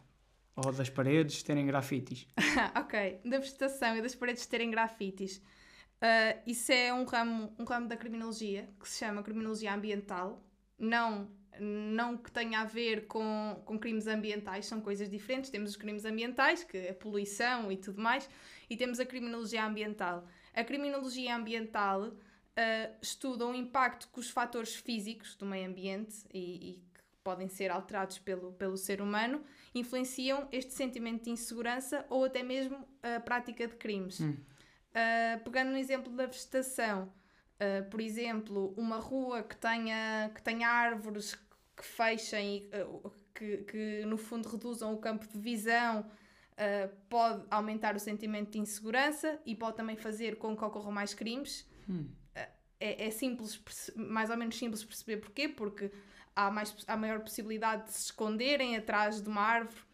Ou 0.57 0.73
das 0.73 0.89
paredes 0.89 1.43
terem 1.43 1.67
grafites. 1.67 2.27
ok, 2.75 3.21
da 3.27 3.39
vegetação 3.39 3.95
e 3.97 4.01
das 4.01 4.15
paredes 4.15 4.47
terem 4.47 4.71
grafites. 4.71 5.37
Uh, 5.37 6.41
isso 6.47 6.73
é 6.73 6.93
um 6.95 7.05
ramo, 7.05 7.55
um 7.59 7.65
ramo 7.65 7.89
da 7.89 7.97
criminologia 7.97 8.69
que 8.81 8.89
se 8.89 8.99
chama 8.99 9.23
criminologia 9.23 9.75
ambiental. 9.75 10.43
Não 10.79 11.29
não 11.61 12.17
que 12.17 12.31
tenha 12.31 12.61
a 12.61 12.65
ver 12.65 13.07
com, 13.07 13.61
com 13.65 13.79
crimes 13.79 14.07
ambientais, 14.07 14.67
são 14.67 14.81
coisas 14.81 15.09
diferentes. 15.09 15.51
Temos 15.51 15.71
os 15.71 15.77
crimes 15.77 16.05
ambientais, 16.05 16.65
que 16.65 16.77
é 16.77 16.91
a 16.91 16.95
poluição 16.95 17.71
e 17.71 17.77
tudo 17.77 18.01
mais, 18.01 18.29
e 18.69 18.77
temos 18.77 19.01
a 19.01 19.07
criminologia 19.07 19.65
ambiental. 19.65 20.27
A 20.55 20.65
criminologia 20.65 21.37
ambiental 21.37 22.03
uh, 22.03 22.97
estuda 23.01 23.47
o 23.47 23.55
impacto 23.55 24.09
que 24.13 24.19
os 24.19 24.31
fatores 24.31 24.75
físicos 24.75 25.37
do 25.37 25.45
meio 25.45 25.69
ambiente 25.69 26.25
e, 26.33 26.71
e 26.71 26.73
que 26.95 27.03
podem 27.23 27.49
ser 27.49 27.71
alterados 27.71 28.19
pelo, 28.19 28.53
pelo 28.53 28.77
ser 28.77 29.03
humano 29.03 29.43
influenciam 29.75 30.49
este 30.51 30.73
sentimento 30.73 31.25
de 31.25 31.31
insegurança 31.31 32.07
ou 32.09 32.25
até 32.25 32.43
mesmo 32.43 32.87
a 33.03 33.21
prática 33.21 33.67
de 33.67 33.75
crimes. 33.75 34.21
Hum. 34.21 34.31
Uh, 34.31 35.45
pegando 35.45 35.73
no 35.73 35.77
exemplo 35.77 36.11
da 36.13 36.25
vegetação, 36.25 37.13
uh, 37.61 37.91
por 37.91 38.01
exemplo, 38.01 38.73
uma 38.79 38.97
rua 38.97 39.43
que 39.43 39.57
tenha, 39.57 40.31
que 40.35 40.43
tenha 40.43 40.69
árvores 40.69 41.35
que 41.77 41.85
fechem 41.85 42.69
e 42.73 42.83
uh, 42.83 43.13
que, 43.35 43.59
que, 43.59 44.05
no 44.07 44.17
fundo 44.17 44.49
reduzam 44.49 44.95
o 44.95 44.99
campo 44.99 45.27
de 45.29 45.39
visão, 45.39 46.01
uh, 46.01 46.97
pode 47.09 47.45
aumentar 47.51 47.95
o 47.95 48.01
sentimento 48.01 48.53
de 48.53 48.59
insegurança 48.59 49.39
e 49.45 49.55
pode 49.55 49.77
também 49.77 49.97
fazer 49.97 50.37
com 50.37 50.57
que 50.57 50.65
ocorram 50.65 50.91
mais 50.91 51.13
crimes. 51.13 51.69
Hum. 51.89 52.09
Uh, 52.35 52.49
é, 52.81 53.07
é, 53.07 53.11
simples, 53.11 53.63
mais 53.95 54.31
ou 54.31 54.37
menos 54.37 54.57
simples 54.57 54.83
perceber 54.83 55.19
porquê, 55.19 55.49
porque 55.49 55.93
há, 56.35 56.51
mais, 56.51 56.75
há 56.87 56.97
maior 56.97 57.21
possibilidade 57.21 57.85
de 57.85 57.93
se 57.93 58.07
esconderem 58.07 58.77
atrás 58.77 59.21
de 59.21 59.29
uma 59.29 59.43
árvore, 59.43 59.85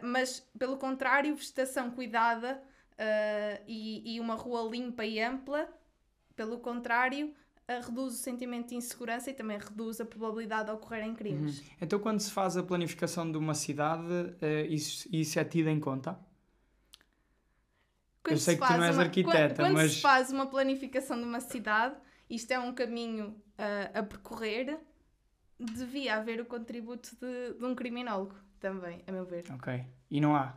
mas 0.00 0.38
pelo 0.56 0.76
contrário, 0.76 1.34
vegetação 1.34 1.90
cuidada 1.90 2.62
e, 3.66 4.14
e 4.14 4.20
uma 4.20 4.36
rua 4.36 4.62
limpa 4.70 5.04
e 5.04 5.20
ampla, 5.20 5.68
pelo 6.36 6.60
contrário, 6.60 7.34
reduz 7.68 8.14
o 8.14 8.16
sentimento 8.16 8.68
de 8.68 8.74
insegurança 8.74 9.30
e 9.30 9.34
também 9.34 9.58
reduz 9.58 10.00
a 10.00 10.04
probabilidade 10.04 10.66
de 10.66 10.70
ocorrerem 10.72 11.14
crimes. 11.14 11.62
Então, 11.80 11.98
quando 11.98 12.20
se 12.20 12.30
faz 12.30 12.56
a 12.56 12.62
planificação 12.62 13.30
de 13.30 13.38
uma 13.38 13.54
cidade, 13.54 14.34
eh, 14.40 14.66
isso, 14.66 15.08
isso 15.12 15.38
é 15.38 15.44
tido 15.44 15.68
em 15.68 15.78
conta? 15.80 16.18
Quando 18.22 18.34
Eu 18.34 18.38
sei 18.38 18.54
se 18.54 18.60
que 18.60 18.66
tu 18.66 18.72
não 18.74 18.84
és 18.84 18.96
uma- 18.96 19.02
arquiteta, 19.04 19.54
quando, 19.54 19.56
quando 19.56 19.72
mas- 19.74 19.92
se 19.94 20.00
faz 20.00 20.30
uma 20.30 20.46
planificação 20.46 21.16
de 21.18 21.24
uma 21.24 21.40
cidade, 21.40 21.96
isto 22.30 22.50
é 22.52 22.58
um 22.58 22.72
caminho 22.72 23.40
ah, 23.58 23.98
a 23.98 24.02
percorrer, 24.02 24.78
devia 25.58 26.16
haver 26.16 26.40
o 26.40 26.46
contributo 26.46 27.10
de, 27.16 27.54
de 27.58 27.64
um 27.64 27.74
criminólogo 27.74 28.34
também, 28.60 29.02
a 29.06 29.12
meu 29.12 29.24
ver. 29.24 29.44
Ok. 29.52 29.84
E 30.10 30.20
não 30.20 30.34
há? 30.36 30.54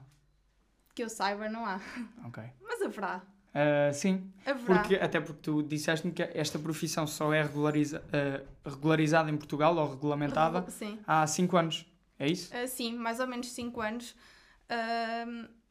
Que 0.93 1.03
eu 1.03 1.09
saiba, 1.09 1.49
não 1.49 1.65
há. 1.65 1.79
Ok. 2.25 2.43
Mas 2.61 2.81
haverá. 2.81 3.23
Eh, 3.57 3.93
sim, 3.93 4.29
Haverá. 4.45 4.65
porque, 4.65 4.95
até 4.95 5.21
porque 5.21 5.41
tu 5.41 5.63
disseste-me 5.63 6.11
que 6.11 6.21
esta 6.21 6.59
profissão 6.59 7.07
só 7.07 7.33
é 7.33 7.41
regulariza, 7.41 8.03
eh, 8.11 8.43
regularizada 8.65 9.31
em 9.31 9.37
Portugal 9.37 9.73
ou 9.77 9.89
regulamentada 9.89 10.69
Sim. 10.69 10.99
há 11.07 11.25
5 11.25 11.55
anos. 11.55 11.85
É 12.19 12.27
isso? 12.27 12.51
Ah, 12.53 12.67
sim, 12.67 12.93
mais 12.93 13.21
ou 13.21 13.27
menos 13.27 13.49
5 13.53 13.79
anos. 13.81 14.13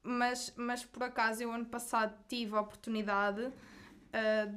Mas, 0.03 0.53
mas 0.57 0.85
por 0.85 1.03
acaso 1.03 1.43
eu 1.43 1.51
ano 1.51 1.65
passado 1.65 2.15
tive 2.29 2.55
a 2.55 2.61
oportunidade 2.61 3.51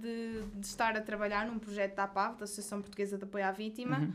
de, 0.01 0.43
de 0.53 0.65
estar 0.65 0.95
a 0.97 1.01
trabalhar 1.01 1.47
num 1.47 1.57
projeto 1.57 1.95
da 1.95 2.03
APAV, 2.03 2.37
da 2.37 2.43
Associação 2.43 2.81
Portuguesa 2.81 3.17
de 3.17 3.23
Apoio 3.23 3.45
à 3.45 3.51
Vítima. 3.51 3.99
Uhum. 3.99 4.13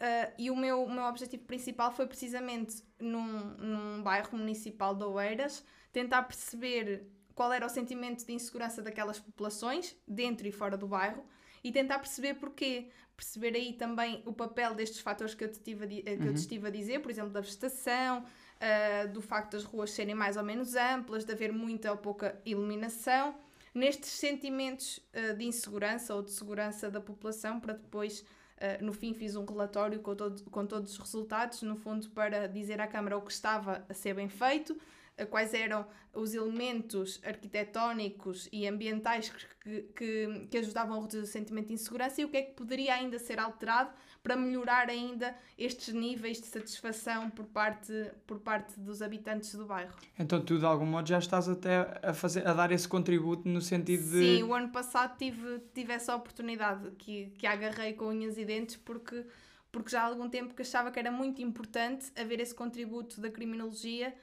Ah, 0.00 0.30
e 0.36 0.50
o 0.50 0.56
meu, 0.56 0.84
o 0.84 0.92
meu 0.92 1.04
objetivo 1.04 1.44
principal 1.44 1.92
foi 1.92 2.06
precisamente 2.06 2.82
num, 3.00 3.54
num 3.56 4.02
bairro 4.02 4.36
municipal 4.36 4.94
de 4.94 5.04
Oeiras 5.04 5.64
tentar 5.92 6.24
perceber 6.24 7.06
qual 7.36 7.52
era 7.52 7.64
o 7.64 7.68
sentimento 7.68 8.26
de 8.26 8.32
insegurança 8.32 8.82
daquelas 8.82 9.20
populações, 9.20 9.94
dentro 10.08 10.48
e 10.48 10.50
fora 10.50 10.76
do 10.76 10.88
bairro, 10.88 11.22
e 11.62 11.70
tentar 11.70 12.00
perceber 12.00 12.34
porquê. 12.34 12.88
Perceber 13.14 13.54
aí 13.54 13.72
também 13.74 14.22
o 14.26 14.32
papel 14.32 14.74
destes 14.74 15.00
fatores 15.00 15.34
que 15.34 15.44
eu 15.44 15.50
te, 15.52 15.60
tive 15.60 15.84
a, 15.84 16.12
eh, 16.12 16.16
que 16.16 16.26
eu 16.26 16.34
te 16.34 16.38
estive 16.38 16.66
a 16.66 16.70
dizer, 16.70 17.00
por 17.00 17.10
exemplo, 17.10 17.30
da 17.30 17.40
vegetação, 17.40 18.24
ah, 18.60 19.06
do 19.06 19.20
facto 19.20 19.52
das 19.52 19.64
ruas 19.64 19.90
serem 19.90 20.14
mais 20.14 20.36
ou 20.36 20.42
menos 20.42 20.74
amplas, 20.74 21.24
de 21.24 21.32
haver 21.32 21.52
muita 21.52 21.90
ou 21.92 21.96
pouca 21.96 22.40
iluminação, 22.44 23.34
nestes 23.74 24.10
sentimentos 24.10 25.00
ah, 25.14 25.32
de 25.34 25.44
insegurança 25.44 26.14
ou 26.14 26.22
de 26.22 26.30
segurança 26.30 26.90
da 26.90 27.00
população, 27.00 27.60
para 27.60 27.74
depois 27.74 28.24
Uh, 28.56 28.82
no 28.82 28.94
fim 28.94 29.12
fiz 29.12 29.36
um 29.36 29.44
relatório 29.44 30.00
com, 30.00 30.16
todo- 30.16 30.42
com 30.50 30.64
todos 30.64 30.92
os 30.92 30.98
resultados, 30.98 31.60
no 31.60 31.76
fundo 31.76 32.08
para 32.08 32.46
dizer 32.48 32.80
à 32.80 32.86
Câmara 32.86 33.18
o 33.18 33.20
que 33.20 33.30
estava 33.30 33.84
a 33.86 33.92
ser 33.92 34.14
bem 34.14 34.30
feito, 34.30 34.72
uh, 34.72 34.78
quais 35.24 35.54
eram 35.54 35.86
os 36.12 36.34
elementos 36.34 37.20
arquitetónicos 37.24 38.48
e 38.52 38.66
ambientais 38.66 39.30
que, 39.62 39.82
que, 39.94 40.46
que 40.50 40.58
ajudavam 40.58 40.98
a 40.98 41.00
reduzir 41.00 41.22
o 41.22 41.26
sentimento 41.26 41.68
de 41.68 41.74
insegurança 41.74 42.20
e 42.20 42.24
o 42.24 42.28
que 42.28 42.36
é 42.36 42.42
que 42.42 42.52
poderia 42.52 42.94
ainda 42.94 43.18
ser 43.18 43.38
alterado 43.38 43.90
para 44.22 44.34
melhorar 44.34 44.88
ainda 44.88 45.36
estes 45.56 45.94
níveis 45.94 46.40
de 46.40 46.46
satisfação 46.46 47.30
por 47.30 47.46
parte, 47.46 47.92
por 48.26 48.40
parte 48.40 48.78
dos 48.80 49.00
habitantes 49.00 49.54
do 49.54 49.66
bairro. 49.66 49.94
Então 50.18 50.40
tu, 50.40 50.58
de 50.58 50.64
algum 50.64 50.86
modo, 50.86 51.08
já 51.08 51.18
estás 51.18 51.48
até 51.48 52.00
a, 52.02 52.12
fazer, 52.12 52.46
a 52.46 52.52
dar 52.52 52.72
esse 52.72 52.88
contributo 52.88 53.48
no 53.48 53.60
sentido 53.60 54.02
de... 54.02 54.18
Sim, 54.18 54.42
o 54.42 54.54
ano 54.54 54.70
passado 54.70 55.16
tive, 55.16 55.60
tive 55.72 55.92
essa 55.92 56.14
oportunidade 56.16 56.90
que, 56.92 57.26
que 57.38 57.46
agarrei 57.46 57.92
com 57.92 58.06
unhas 58.06 58.36
e 58.36 58.44
dentes 58.44 58.76
porque, 58.76 59.24
porque 59.70 59.90
já 59.90 60.02
há 60.02 60.06
algum 60.06 60.28
tempo 60.28 60.54
que 60.54 60.62
achava 60.62 60.90
que 60.90 60.98
era 60.98 61.10
muito 61.10 61.40
importante 61.40 62.10
haver 62.18 62.40
esse 62.40 62.54
contributo 62.54 63.20
da 63.20 63.30
criminologia 63.30 64.14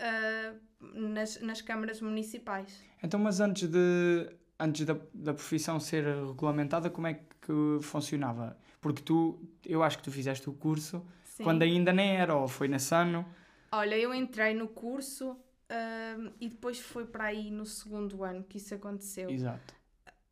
ah, 0.00 0.54
nas, 0.80 1.40
nas 1.40 1.60
câmaras 1.60 2.00
municipais. 2.00 2.82
Então, 3.02 3.20
mas 3.20 3.40
antes, 3.40 3.68
de, 3.68 4.30
antes 4.58 4.84
da, 4.86 4.96
da 5.12 5.34
profissão 5.34 5.78
ser 5.78 6.04
regulamentada, 6.04 6.90
como 6.90 7.06
é 7.06 7.14
que 7.14 7.78
funcionava? 7.82 8.56
Porque 8.80 9.02
tu, 9.02 9.38
eu 9.64 9.82
acho 9.82 9.98
que 9.98 10.04
tu 10.04 10.10
fizeste 10.10 10.48
o 10.48 10.52
curso 10.52 11.04
Sim. 11.24 11.44
quando 11.44 11.62
ainda 11.62 11.92
nem 11.92 12.16
era, 12.16 12.34
ou 12.34 12.48
foi 12.48 12.66
nesse 12.66 12.94
ano. 12.94 13.26
Olha, 13.70 13.96
eu 13.96 14.12
entrei 14.12 14.54
no 14.54 14.68
curso 14.68 15.36
ah, 15.68 16.32
e 16.40 16.48
depois 16.48 16.80
foi 16.80 17.06
para 17.06 17.24
aí 17.24 17.50
no 17.50 17.64
segundo 17.64 18.24
ano 18.24 18.42
que 18.42 18.58
isso 18.58 18.74
aconteceu. 18.74 19.30
Exato. 19.30 19.74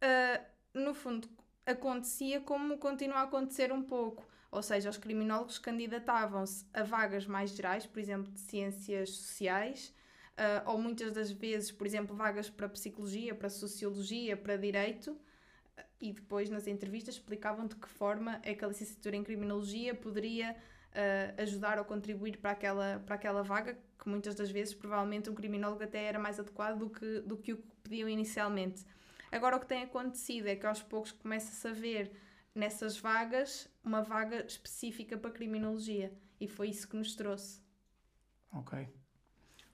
Uh, 0.03 0.79
no 0.79 0.95
fundo, 0.95 1.29
acontecia 1.65 2.41
como 2.41 2.79
continua 2.79 3.19
a 3.19 3.23
acontecer 3.23 3.73
um 3.73 3.83
pouco. 3.83 4.25
Ou 4.51 4.63
seja, 4.63 4.89
os 4.89 4.97
criminólogos 4.97 5.59
candidatavam-se 5.59 6.65
a 6.73 6.83
vagas 6.83 7.27
mais 7.27 7.51
gerais, 7.51 7.85
por 7.85 7.99
exemplo, 7.99 8.33
de 8.33 8.41
ciências 8.41 9.11
sociais, 9.11 9.95
uh, 10.39 10.71
ou 10.71 10.79
muitas 10.79 11.13
das 11.13 11.31
vezes, 11.31 11.71
por 11.71 11.87
exemplo, 11.87 12.17
vagas 12.17 12.49
para 12.49 12.69
psicologia, 12.69 13.35
para 13.35 13.51
sociologia, 13.51 14.37
para 14.37 14.57
direito, 14.57 15.13
uh, 15.13 15.83
e 16.01 16.13
depois 16.13 16.49
nas 16.49 16.67
entrevistas 16.67 17.17
explicavam 17.17 17.67
de 17.67 17.77
que 17.77 17.89
forma 17.89 18.41
é 18.43 18.55
que 18.55 18.65
a 18.65 18.69
licenciatura 18.69 19.17
em 19.17 19.23
criminologia 19.23 19.95
poderia 19.95 20.57
uh, 20.93 21.43
ajudar 21.43 21.79
ou 21.79 21.85
contribuir 21.85 22.39
para 22.39 22.53
aquela, 22.53 23.03
para 23.05 23.17
aquela 23.17 23.43
vaga, 23.43 23.79
que 23.99 24.09
muitas 24.09 24.35
das 24.35 24.51
vezes, 24.51 24.73
provavelmente, 24.73 25.29
um 25.29 25.35
criminólogo 25.35 25.83
até 25.83 26.05
era 26.05 26.19
mais 26.19 26.41
adequado 26.41 26.79
do 26.79 26.89
que, 26.89 27.21
do 27.21 27.37
que 27.37 27.53
o 27.53 27.57
que 27.59 27.69
pediam 27.83 28.09
inicialmente. 28.09 28.83
Agora 29.31 29.57
o 29.57 29.61
que 29.61 29.67
tem 29.67 29.83
acontecido 29.83 30.47
é 30.47 30.57
que 30.57 30.65
aos 30.65 30.83
poucos 30.83 31.13
começa-se 31.13 31.69
a 31.69 31.73
ver 31.73 32.11
nessas 32.59 32.99
vagas 32.99 33.69
uma 33.85 34.03
vaga 34.03 34.45
específica 34.45 35.17
para 35.17 35.31
criminologia 35.31 36.13
e 36.41 36.49
foi 36.49 36.69
isso 36.69 36.89
que 36.89 36.97
nos 36.97 37.15
trouxe. 37.15 37.63
Ok. 38.53 38.89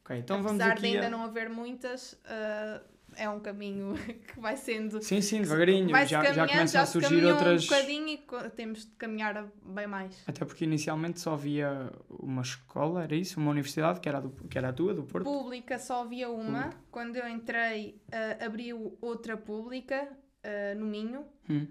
Ok, 0.03 0.19
então 0.19 0.43
vamos 0.43 0.61
Apesar 0.61 0.73
aqui 0.73 0.83
de 0.83 0.87
ainda 0.89 1.07
a... 1.07 1.11
não 1.11 1.25
haver 1.25 1.49
muitas, 1.49 2.21
ah, 2.27 2.83
é 3.17 3.27
um 3.29 3.41
caminho 3.41 3.95
que 4.29 4.39
vai 4.39 4.55
sendo. 4.55 5.03
Sim, 5.03 5.23
sim, 5.23 5.41
devagarinho. 5.41 5.89
Já, 6.07 6.33
já 6.33 6.47
começam 6.47 6.83
a 6.83 6.87
surgir 6.87 7.25
outras... 7.25 7.65
um 7.65 7.69
bocadinho 7.69 8.09
e 8.09 8.51
temos 8.51 8.85
de 8.85 8.93
caminhar 8.93 9.51
bem 9.65 9.87
mais. 9.87 10.23
Até 10.27 10.45
porque 10.45 10.65
inicialmente 10.65 11.21
só 11.21 11.33
havia 11.33 11.91
uma 12.11 12.43
escola, 12.43 13.03
era 13.03 13.15
isso? 13.17 13.41
Uma 13.41 13.51
universidade, 13.51 13.99
que 14.01 14.09
era 14.09 14.19
a, 14.19 14.21
do, 14.21 14.31
que 14.31 14.59
era 14.59 14.69
a 14.69 14.73
tua, 14.75 14.93
do 14.93 15.05
Porto? 15.05 15.25
Pública 15.25 15.79
só 15.79 16.03
havia 16.03 16.29
uma. 16.29 16.65
Pública. 16.65 16.85
Quando 16.91 17.17
eu 17.17 17.27
entrei, 17.27 18.03
ah, 18.13 18.45
abriu 18.45 18.99
outra 19.01 19.39
pública 19.39 20.07
ah, 20.43 20.75
no 20.75 20.85
Minho. 20.85 21.25
Hum. 21.49 21.67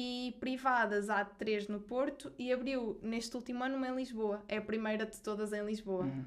E 0.00 0.32
privadas 0.38 1.10
há 1.10 1.24
três 1.24 1.66
no 1.66 1.80
Porto 1.80 2.32
e 2.38 2.52
abriu 2.52 3.00
neste 3.02 3.34
último 3.36 3.64
ano 3.64 3.76
uma 3.76 3.88
em 3.88 3.96
Lisboa. 3.96 4.44
É 4.46 4.58
a 4.58 4.62
primeira 4.62 5.04
de 5.04 5.20
todas 5.20 5.52
em 5.52 5.64
Lisboa. 5.64 6.04
Uhum. 6.04 6.24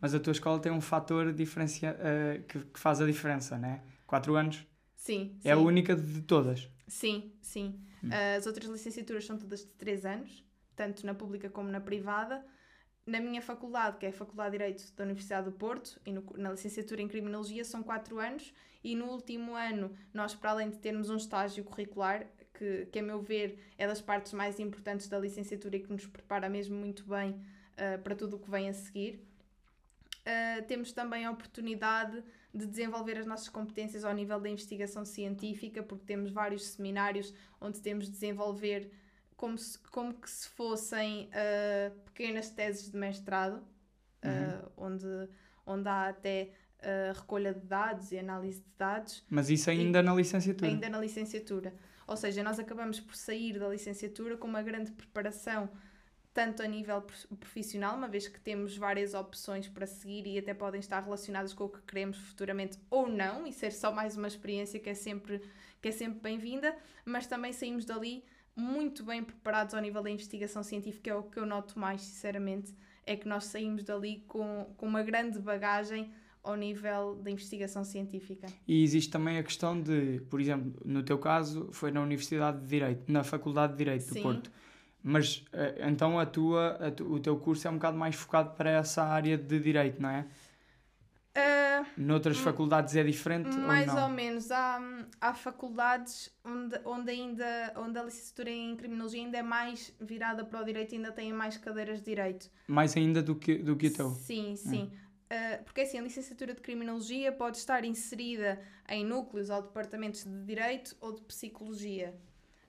Mas 0.00 0.14
a 0.14 0.20
tua 0.20 0.30
escola 0.30 0.60
tem 0.60 0.70
um 0.70 0.80
fator 0.80 1.32
diferencia, 1.32 1.96
eh, 1.98 2.42
que, 2.46 2.60
que 2.60 2.78
faz 2.78 3.00
a 3.00 3.06
diferença, 3.06 3.58
né? 3.58 3.82
Quatro 4.06 4.36
anos 4.36 4.64
Sim, 4.94 5.36
é 5.44 5.50
a 5.50 5.56
sim. 5.56 5.62
única 5.64 5.96
de 5.96 6.22
todas. 6.22 6.70
Sim, 6.86 7.32
sim. 7.42 7.80
Hum. 8.04 8.10
As 8.36 8.46
outras 8.46 8.68
licenciaturas 8.70 9.26
são 9.26 9.36
todas 9.36 9.60
de 9.60 9.72
três 9.72 10.06
anos, 10.06 10.44
tanto 10.76 11.04
na 11.04 11.12
pública 11.14 11.50
como 11.50 11.68
na 11.68 11.80
privada. 11.80 12.44
Na 13.04 13.20
minha 13.20 13.42
faculdade, 13.42 13.96
que 13.98 14.06
é 14.06 14.10
a 14.10 14.12
Faculdade 14.12 14.50
de 14.52 14.58
Direito 14.58 14.92
da 14.94 15.02
Universidade 15.02 15.46
do 15.46 15.52
Porto, 15.52 16.00
e 16.06 16.12
no- 16.12 16.34
na 16.36 16.50
licenciatura 16.52 17.00
em 17.02 17.08
Criminologia 17.08 17.64
são 17.64 17.82
quatro 17.82 18.18
anos, 18.20 18.52
e 18.84 18.94
no 18.94 19.06
último 19.06 19.54
ano, 19.54 19.92
nós, 20.12 20.34
para 20.34 20.50
além 20.50 20.68
de 20.70 20.76
termos 20.78 21.08
um 21.10 21.16
estágio 21.16 21.64
curricular, 21.64 22.26
que, 22.58 22.86
que 22.86 22.98
a 22.98 23.02
meu 23.02 23.20
ver 23.22 23.58
é 23.78 23.86
das 23.86 24.00
partes 24.00 24.32
mais 24.32 24.58
importantes 24.58 25.08
da 25.08 25.18
licenciatura 25.18 25.76
e 25.76 25.80
que 25.80 25.92
nos 25.92 26.06
prepara 26.06 26.48
mesmo 26.48 26.76
muito 26.76 27.04
bem 27.04 27.40
ah, 27.76 27.98
para 28.02 28.14
tudo 28.16 28.36
o 28.36 28.38
que 28.38 28.50
vem 28.50 28.68
a 28.68 28.72
seguir, 28.72 29.24
ah, 30.26 30.62
temos 30.66 30.92
também 30.92 31.24
a 31.24 31.30
oportunidade 31.30 32.22
de 32.52 32.66
desenvolver 32.66 33.16
as 33.16 33.26
nossas 33.26 33.48
competências 33.48 34.04
ao 34.04 34.12
nível 34.12 34.40
da 34.40 34.48
investigação 34.48 35.04
científica, 35.04 35.82
porque 35.82 36.04
temos 36.04 36.32
vários 36.32 36.66
seminários 36.66 37.32
onde 37.60 37.80
temos 37.80 38.06
de 38.06 38.12
desenvolver 38.12 38.90
como, 39.36 39.56
se, 39.56 39.78
como 39.90 40.12
que 40.14 40.28
se 40.28 40.48
fossem 40.48 41.30
ah, 41.32 41.92
pequenas 42.06 42.50
teses 42.50 42.90
de 42.90 42.98
mestrado, 42.98 43.62
ah, 44.22 44.68
onde, 44.76 45.06
onde 45.64 45.88
há 45.88 46.08
até 46.08 46.50
recolha 47.12 47.52
de 47.52 47.66
dados 47.66 48.12
e 48.12 48.18
análise 48.18 48.60
de 48.60 48.72
dados, 48.78 49.24
Mas 49.28 49.50
isso 49.50 49.68
ainda 49.68 50.00
na 50.00 50.14
licenciatura. 50.14 50.70
ainda 50.70 50.88
na 50.88 51.00
licenciatura. 51.00 51.74
Ou 52.08 52.16
seja, 52.16 52.42
nós 52.42 52.58
acabamos 52.58 52.98
por 52.98 53.14
sair 53.14 53.58
da 53.58 53.68
licenciatura 53.68 54.34
com 54.36 54.48
uma 54.48 54.62
grande 54.62 54.90
preparação, 54.90 55.70
tanto 56.32 56.62
a 56.62 56.66
nível 56.66 57.02
prof- 57.02 57.26
profissional, 57.38 57.96
uma 57.96 58.08
vez 58.08 58.26
que 58.26 58.40
temos 58.40 58.76
várias 58.78 59.12
opções 59.12 59.68
para 59.68 59.86
seguir 59.86 60.26
e 60.26 60.38
até 60.38 60.54
podem 60.54 60.80
estar 60.80 61.00
relacionadas 61.00 61.52
com 61.52 61.64
o 61.64 61.68
que 61.68 61.82
queremos 61.82 62.16
futuramente 62.16 62.78
ou 62.90 63.06
não, 63.06 63.46
e 63.46 63.52
ser 63.52 63.72
só 63.72 63.92
mais 63.92 64.16
uma 64.16 64.26
experiência 64.26 64.80
que 64.80 64.88
é 64.88 64.94
sempre, 64.94 65.42
que 65.82 65.88
é 65.88 65.92
sempre 65.92 66.18
bem-vinda, 66.20 66.74
mas 67.04 67.26
também 67.26 67.52
saímos 67.52 67.84
dali 67.84 68.24
muito 68.56 69.04
bem 69.04 69.22
preparados 69.22 69.74
ao 69.74 69.80
nível 69.82 70.02
da 70.02 70.10
investigação 70.10 70.62
científica, 70.62 71.10
é 71.10 71.14
o 71.14 71.22
que 71.24 71.38
eu 71.38 71.44
noto 71.44 71.78
mais, 71.78 72.00
sinceramente, 72.00 72.74
é 73.04 73.16
que 73.16 73.28
nós 73.28 73.44
saímos 73.44 73.84
dali 73.84 74.24
com, 74.26 74.72
com 74.78 74.86
uma 74.86 75.02
grande 75.02 75.38
bagagem 75.38 76.10
ao 76.48 76.56
nível 76.56 77.16
da 77.22 77.30
investigação 77.30 77.84
científica. 77.84 78.46
E 78.66 78.82
existe 78.82 79.10
também 79.10 79.38
a 79.38 79.42
questão 79.42 79.80
de, 79.80 80.20
por 80.30 80.40
exemplo, 80.40 80.72
no 80.84 81.02
teu 81.02 81.18
caso, 81.18 81.68
foi 81.72 81.90
na 81.90 82.00
Universidade 82.00 82.60
de 82.60 82.66
Direito, 82.66 83.10
na 83.12 83.22
Faculdade 83.22 83.72
de 83.72 83.78
Direito 83.78 84.06
do 84.06 84.14
Sim. 84.14 84.22
Porto. 84.22 84.50
Mas 85.02 85.44
eh, 85.52 85.86
então 85.88 86.18
a 86.18 86.26
tua, 86.26 86.70
a 86.86 86.90
tu- 86.90 87.04
o 87.12 87.20
teu 87.20 87.36
curso 87.38 87.68
é 87.68 87.70
um 87.70 87.74
bocado 87.74 87.96
mais 87.96 88.14
focado 88.16 88.50
para 88.56 88.70
essa 88.70 89.04
área 89.04 89.36
de 89.38 89.58
Direito, 89.60 90.00
não 90.02 90.08
é? 90.10 90.26
Ah, 91.34 91.84
Noutras 91.96 92.38
faculdades 92.38 92.96
é 92.96 93.04
diferente 93.04 93.56
mais 93.58 93.94
ou 93.94 94.02
ou 94.02 94.08
menos. 94.08 94.50
Há, 94.50 94.80
há 95.20 95.34
faculdades 95.34 96.30
onde, 96.44 96.80
onde 96.84 97.10
ainda 97.10 97.72
onde 97.76 97.98
a 97.98 98.02
licenciatura 98.02 98.50
em 98.50 98.74
criminologia 98.76 99.22
ainda 99.22 99.38
é 99.38 99.42
mais 99.42 99.94
virada 100.00 100.44
para 100.44 100.60
o 100.60 100.64
direito, 100.64 100.94
ainda 100.94 101.12
tem 101.12 101.32
mais 101.32 101.56
cadeiras 101.56 102.00
de 102.00 102.06
direito. 102.06 102.50
Mais 102.66 102.96
ainda 102.96 103.22
do 103.22 103.36
que, 103.36 103.56
do 103.56 103.76
que 103.76 103.86
o 103.86 103.92
teu. 103.92 104.10
Sim, 104.10 104.56
sim. 104.56 104.90
Uh, 105.28 105.62
porque 105.64 105.82
assim, 105.82 105.98
a 105.98 106.02
licenciatura 106.02 106.54
de 106.54 106.60
Criminologia 106.62 107.30
pode 107.30 107.58
estar 107.58 107.84
inserida 107.84 108.60
em 108.88 109.04
núcleos 109.04 109.50
ou 109.50 109.60
departamentos 109.60 110.24
de 110.24 110.44
Direito 110.44 110.96
ou 111.00 111.12
de 111.12 111.20
Psicologia. 111.22 112.18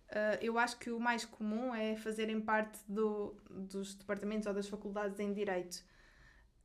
Uh, 0.09 0.41
eu 0.41 0.59
acho 0.59 0.77
que 0.77 0.89
o 0.89 0.99
mais 0.99 1.23
comum 1.23 1.73
é 1.73 1.95
fazerem 1.95 2.41
parte 2.41 2.79
do, 2.87 3.35
dos 3.49 3.95
departamentos 3.95 4.45
ou 4.45 4.53
das 4.53 4.67
faculdades 4.67 5.19
em 5.19 5.31
Direito. 5.31 5.85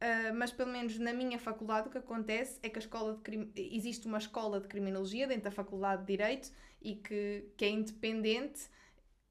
Uh, 0.02 0.34
mas 0.34 0.50
pelo 0.50 0.72
menos 0.72 0.98
na 0.98 1.12
minha 1.12 1.38
faculdade 1.38 1.88
o 1.88 1.90
que 1.90 1.98
acontece 1.98 2.58
é 2.62 2.68
que 2.68 2.78
a 2.78 2.82
escola 2.82 3.20
de 3.24 3.50
existe 3.54 4.08
uma 4.08 4.18
escola 4.18 4.60
de 4.60 4.66
criminologia 4.66 5.28
dentro 5.28 5.44
da 5.44 5.50
faculdade 5.52 6.02
de 6.02 6.08
direito 6.08 6.50
e 6.82 6.96
que, 6.96 7.52
que 7.56 7.64
é 7.64 7.68
independente 7.68 8.68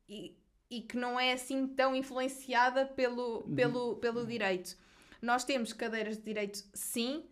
e, 0.08 0.38
e 0.70 0.82
que 0.82 0.96
não 0.96 1.20
é 1.20 1.34
assim 1.34 1.68
tão 1.68 1.94
influenciada 1.94 2.86
pelo, 2.86 3.44
pelo, 3.54 3.98
pelo 3.98 4.26
direito. 4.26 4.78
Nós 5.24 5.46
temos 5.46 5.72
cadeiras 5.72 6.18
de 6.18 6.24
direito, 6.24 6.62
sim, 6.74 7.24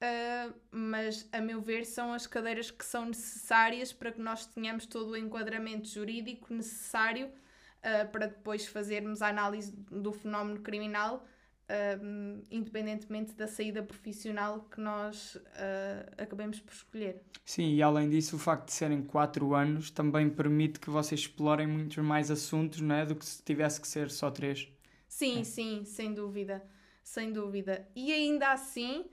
uh, 0.00 0.54
mas 0.70 1.28
a 1.30 1.42
meu 1.42 1.60
ver 1.60 1.84
são 1.84 2.10
as 2.14 2.26
cadeiras 2.26 2.70
que 2.70 2.82
são 2.82 3.04
necessárias 3.04 3.92
para 3.92 4.10
que 4.10 4.18
nós 4.18 4.46
tenhamos 4.46 4.86
todo 4.86 5.10
o 5.10 5.16
enquadramento 5.16 5.86
jurídico 5.88 6.54
necessário 6.54 7.26
uh, 7.26 8.10
para 8.10 8.28
depois 8.28 8.66
fazermos 8.66 9.20
a 9.20 9.28
análise 9.28 9.76
do 9.90 10.10
fenómeno 10.10 10.60
criminal. 10.60 11.26
Uh, 11.70 12.42
independentemente 12.50 13.34
da 13.34 13.46
saída 13.46 13.82
profissional 13.82 14.60
que 14.70 14.80
nós 14.80 15.34
uh, 15.34 16.10
acabemos 16.16 16.58
por 16.60 16.72
escolher. 16.72 17.20
Sim, 17.44 17.74
e 17.74 17.82
além 17.82 18.08
disso, 18.08 18.36
o 18.36 18.38
facto 18.38 18.68
de 18.68 18.72
serem 18.72 19.02
4 19.02 19.54
anos 19.54 19.90
também 19.90 20.30
permite 20.30 20.80
que 20.80 20.88
vocês 20.88 21.20
explorem 21.20 21.66
muitos 21.66 21.98
mais 21.98 22.30
assuntos, 22.30 22.80
não 22.80 22.94
é? 22.94 23.04
Do 23.04 23.14
que 23.14 23.26
se 23.26 23.42
tivesse 23.42 23.78
que 23.78 23.86
ser 23.86 24.10
só 24.10 24.30
3. 24.30 24.66
Sim, 25.06 25.40
é. 25.40 25.44
sim, 25.44 25.84
sem 25.84 26.14
dúvida 26.14 26.66
sem 27.08 27.32
dúvida. 27.32 27.88
E 27.96 28.12
ainda 28.12 28.52
assim, 28.52 29.08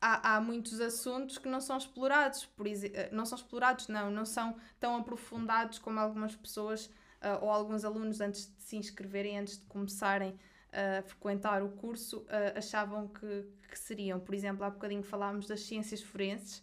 há, 0.00 0.34
há 0.34 0.40
muitos 0.40 0.80
assuntos 0.80 1.38
que 1.38 1.48
não 1.48 1.60
são 1.60 1.76
explorados, 1.76 2.44
por 2.44 2.66
eh, 2.66 3.08
não 3.12 3.24
são 3.24 3.38
explorados, 3.38 3.86
não, 3.86 4.10
não 4.10 4.24
são 4.24 4.56
tão 4.80 4.96
aprofundados 4.96 5.78
como 5.78 6.00
algumas 6.00 6.34
pessoas 6.34 6.86
uh, 6.86 7.42
ou 7.42 7.50
alguns 7.50 7.84
alunos 7.84 8.20
antes 8.20 8.52
de 8.52 8.62
se 8.62 8.76
inscreverem, 8.76 9.38
antes 9.38 9.58
de 9.58 9.64
começarem 9.66 10.36
a 10.72 11.02
frequentar 11.02 11.62
o 11.62 11.70
curso, 11.70 12.18
uh, 12.22 12.58
achavam 12.58 13.08
que, 13.08 13.46
que 13.70 13.78
seriam. 13.78 14.18
Por 14.18 14.34
exemplo, 14.34 14.64
há 14.64 14.70
bocadinho 14.70 15.04
falámos 15.04 15.46
das 15.46 15.60
ciências 15.60 16.02
forenses. 16.02 16.62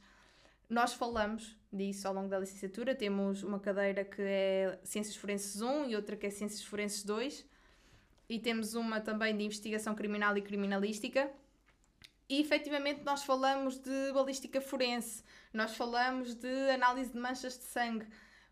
Nós 0.69 0.93
falamos 0.93 1.57
disso 1.71 2.07
ao 2.09 2.13
longo 2.13 2.27
da 2.27 2.39
licenciatura. 2.39 2.93
Temos 2.93 3.41
uma 3.41 3.59
cadeira 3.59 4.03
que 4.03 4.21
é 4.21 4.79
Ciências 4.83 5.15
Forenses 5.15 5.61
1 5.61 5.89
e 5.89 5.95
outra 5.95 6.17
que 6.17 6.25
é 6.25 6.29
Ciências 6.29 6.63
Forenses 6.63 7.03
2 7.03 7.52
e 8.29 8.39
temos 8.39 8.73
uma 8.73 8.99
também 9.01 9.35
de 9.35 9.43
investigação 9.43 9.95
criminal 9.95 10.37
e 10.37 10.41
criminalística. 10.41 11.31
E 12.29 12.39
efetivamente 12.39 13.03
nós 13.03 13.23
falamos 13.23 13.77
de 13.77 14.11
balística 14.13 14.61
forense, 14.61 15.23
nós 15.53 15.75
falamos 15.75 16.33
de 16.33 16.69
análise 16.71 17.11
de 17.11 17.19
manchas 17.19 17.57
de 17.57 17.65
sangue, 17.65 18.07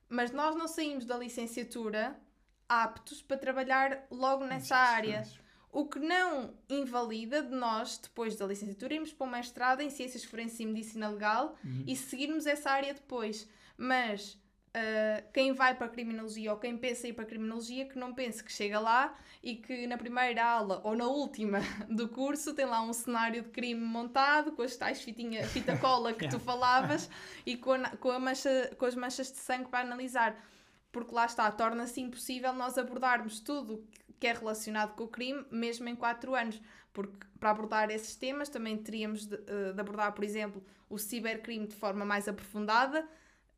mas 0.10 0.32
nós 0.32 0.56
não 0.56 0.68
saímos 0.68 1.06
da 1.06 1.18
licenciatura 1.18 2.20
aptos 2.68 3.22
para 3.22 3.38
trabalhar 3.38 4.06
logo 4.12 4.46
nessa 4.46 4.76
área. 4.76 5.24
O 5.72 5.86
que 5.86 6.00
não 6.00 6.54
invalida 6.70 7.42
de 7.42 7.56
nós, 7.56 7.98
depois 7.98 8.36
da 8.36 8.46
licenciatura, 8.46 8.94
irmos 8.94 9.14
para 9.14 9.26
o 9.26 9.30
mestrado 9.30 9.80
em 9.80 9.90
Ciências 9.90 10.26
Forenses 10.26 10.60
e 10.60 10.66
Medicina 10.66 11.10
Legal 11.10 11.56
uhum. 11.64 11.86
e 11.88 11.96
seguirmos 11.96 12.46
essa 12.46 12.70
área 12.72 12.94
depois. 12.94 13.48
Mas 13.78 14.38
Uh, 14.74 15.30
quem 15.34 15.52
vai 15.52 15.76
para 15.76 15.88
a 15.88 15.90
criminologia 15.90 16.54
ou 16.54 16.58
quem 16.58 16.78
pensa 16.78 17.06
ir 17.06 17.12
para 17.12 17.26
a 17.26 17.28
criminologia 17.28 17.86
que 17.86 18.00
não 18.00 18.14
pense 18.14 18.42
que 18.42 18.50
chega 18.50 18.80
lá 18.80 19.14
e 19.44 19.58
que 19.58 19.86
na 19.86 19.98
primeira 19.98 20.46
aula 20.46 20.80
ou 20.86 20.96
na 20.96 21.08
última 21.08 21.60
do 21.90 22.08
curso 22.08 22.54
tem 22.54 22.66
lá 22.66 22.82
um 22.82 22.94
cenário 22.94 23.42
de 23.42 23.50
crime 23.50 23.82
montado 23.82 24.54
com 24.54 24.62
as 24.62 24.78
tais 24.78 25.02
fitinha, 25.02 25.46
fita 25.46 25.78
cola 25.78 26.14
que 26.14 26.26
tu 26.30 26.40
falavas 26.40 27.10
e 27.46 27.58
com, 27.58 27.74
a, 27.74 27.90
com, 27.98 28.12
a 28.12 28.20
mancha, 28.20 28.72
com 28.78 28.86
as 28.86 28.96
manchas 28.96 29.30
de 29.30 29.40
sangue 29.40 29.68
para 29.68 29.86
analisar. 29.86 30.42
Porque 30.90 31.14
lá 31.14 31.26
está, 31.26 31.52
torna-se 31.52 32.00
impossível 32.00 32.54
nós 32.54 32.78
abordarmos 32.78 33.42
tudo 33.42 33.86
que 34.22 34.28
é 34.28 34.34
relacionado 34.34 34.96
com 34.96 35.04
o 35.04 35.08
crime, 35.08 35.44
mesmo 35.52 35.90
em 35.90 35.96
4 35.96 36.34
anos. 36.34 36.62
Porque 36.94 37.26
para 37.40 37.50
abordar 37.50 37.90
esses 37.90 38.16
temas 38.16 38.48
também 38.48 38.78
teríamos 38.78 39.26
de, 39.26 39.36
uh, 39.36 39.74
de 39.74 39.82
abordar, 39.82 40.14
por 40.14 40.24
exemplo, 40.24 40.64
o 40.90 40.98
cibercrime 40.98 41.68
de 41.68 41.76
forma 41.76 42.06
mais 42.06 42.28
aprofundada, 42.28 43.08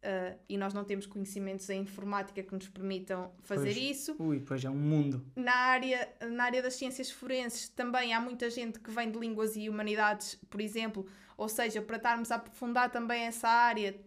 Uh, 0.04 0.38
e 0.50 0.58
nós 0.58 0.74
não 0.74 0.84
temos 0.84 1.06
conhecimentos 1.06 1.70
em 1.70 1.84
informática 1.84 2.44
que 2.44 2.54
nos 2.54 2.68
permitam 2.68 3.32
fazer 3.42 3.74
pois, 3.74 3.78
isso. 3.78 4.16
Ui, 4.20 4.42
pois 4.42 4.66
é 4.66 4.70
um 4.70 4.76
mundo. 4.76 5.26
Na 5.34 5.56
área, 5.56 6.14
na 6.30 6.44
área 6.44 6.62
das 6.62 6.74
ciências 6.74 7.10
forenses 7.10 7.70
também 7.70 8.14
há 8.14 8.20
muita 8.20 8.50
gente 8.50 8.82
que 8.82 8.92
vem 8.92 9.10
de 9.10 9.18
línguas 9.18 9.56
e 9.56 9.70
humanidades, 9.70 10.38
por 10.50 10.60
exemplo, 10.60 11.08
ou 11.38 11.48
seja, 11.48 11.82
para 11.82 11.96
estarmos 11.96 12.32
a 12.32 12.36
aprofundar 12.36 12.92
também 12.92 13.24
essa 13.24 13.48
área 13.48 13.98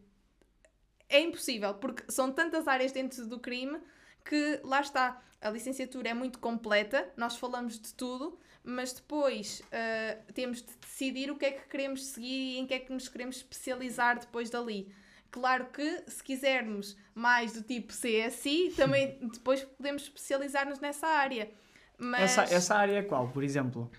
é 1.09 1.20
impossível, 1.20 1.72
porque 1.74 2.04
são 2.12 2.30
tantas 2.30 2.68
áreas 2.68 2.92
dentro 2.92 3.26
do 3.26 3.38
crime 3.38 3.78
que 4.22 4.61
lá 4.64 4.80
está, 4.80 5.22
a 5.40 5.50
licenciatura 5.50 6.11
é 6.11 6.14
muito 6.14 6.38
completa, 6.38 7.11
nós 7.16 7.37
falamos 7.37 7.80
de 7.80 7.94
tudo, 7.94 8.38
mas 8.62 8.92
depois 8.92 9.61
uh, 9.61 10.32
temos 10.32 10.61
de 10.61 10.76
decidir 10.76 11.30
o 11.30 11.37
que 11.37 11.46
é 11.46 11.52
que 11.52 11.68
queremos 11.68 12.04
seguir 12.06 12.56
e 12.56 12.59
em 12.59 12.66
que 12.66 12.74
é 12.74 12.80
que 12.80 12.92
nos 12.92 13.09
queremos 13.09 13.37
especializar 13.37 14.18
depois 14.18 14.50
dali. 14.50 14.92
Claro 15.30 15.66
que 15.66 16.02
se 16.06 16.22
quisermos 16.22 16.96
mais 17.14 17.52
do 17.52 17.62
tipo 17.62 17.92
CSI, 17.92 18.72
também 18.76 19.18
depois 19.32 19.62
podemos 19.64 20.02
especializar-nos 20.02 20.80
nessa 20.80 21.06
área. 21.06 21.50
Mas... 21.98 22.22
Essa, 22.36 22.54
essa 22.54 22.74
área 22.74 22.98
é 22.98 23.02
qual, 23.02 23.28
por 23.28 23.42
exemplo? 23.42 23.90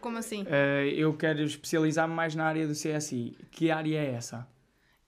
Como 0.00 0.18
assim? 0.18 0.42
Uh, 0.42 0.88
eu 0.94 1.16
quero 1.16 1.42
especializar-me 1.42 2.14
mais 2.14 2.34
na 2.34 2.44
área 2.44 2.66
do 2.66 2.74
CSI. 2.74 3.36
Que 3.50 3.70
área 3.70 3.98
é 3.98 4.12
essa? 4.12 4.46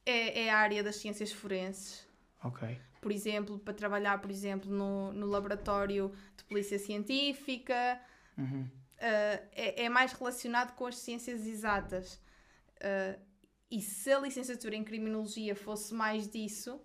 É, 0.06 0.44
é 0.44 0.50
a 0.50 0.56
área 0.56 0.82
das 0.82 0.96
ciências 0.96 1.32
forenses. 1.32 2.06
Ok. 2.42 2.78
Por 3.00 3.12
exemplo, 3.12 3.58
para 3.58 3.74
trabalhar, 3.74 4.18
por 4.20 4.30
exemplo, 4.30 4.70
no, 4.70 5.12
no 5.12 5.26
laboratório 5.26 6.12
de 6.36 6.44
polícia 6.44 6.78
científica. 6.78 8.00
Uhum. 8.36 8.62
Uh, 8.62 9.46
é, 9.52 9.84
é 9.84 9.88
mais 9.88 10.12
relacionado 10.12 10.74
com 10.74 10.86
as 10.86 10.96
ciências 10.96 11.46
exatas. 11.46 12.20
Uh, 12.76 13.18
e 13.70 13.80
se 13.80 14.12
a 14.12 14.18
licenciatura 14.18 14.74
em 14.74 14.84
Criminologia 14.84 15.54
fosse 15.54 15.92
mais 15.94 16.28
disso, 16.28 16.80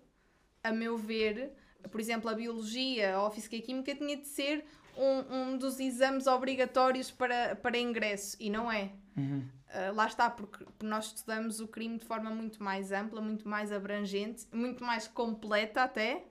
a 0.62 0.72
meu 0.72 0.96
ver, 0.96 1.52
por 1.90 2.00
exemplo, 2.00 2.30
a 2.30 2.34
Biologia 2.34 3.18
ou 3.18 3.26
a 3.26 3.30
Física 3.30 3.56
e 3.56 3.62
Química 3.62 3.94
tinha 3.94 4.16
de 4.16 4.26
ser 4.26 4.64
um, 4.96 5.34
um 5.34 5.58
dos 5.58 5.80
exames 5.80 6.26
obrigatórios 6.26 7.10
para, 7.10 7.56
para 7.56 7.78
ingresso, 7.78 8.36
e 8.38 8.50
não 8.50 8.70
é. 8.70 8.92
Uhum. 9.16 9.48
Uh, 9.68 9.94
lá 9.94 10.06
está, 10.06 10.30
porque 10.30 10.64
nós 10.82 11.06
estudamos 11.06 11.60
o 11.60 11.66
crime 11.66 11.98
de 11.98 12.04
forma 12.04 12.30
muito 12.30 12.62
mais 12.62 12.92
ampla, 12.92 13.20
muito 13.20 13.48
mais 13.48 13.72
abrangente, 13.72 14.46
muito 14.52 14.84
mais 14.84 15.08
completa 15.08 15.82
até, 15.82 16.24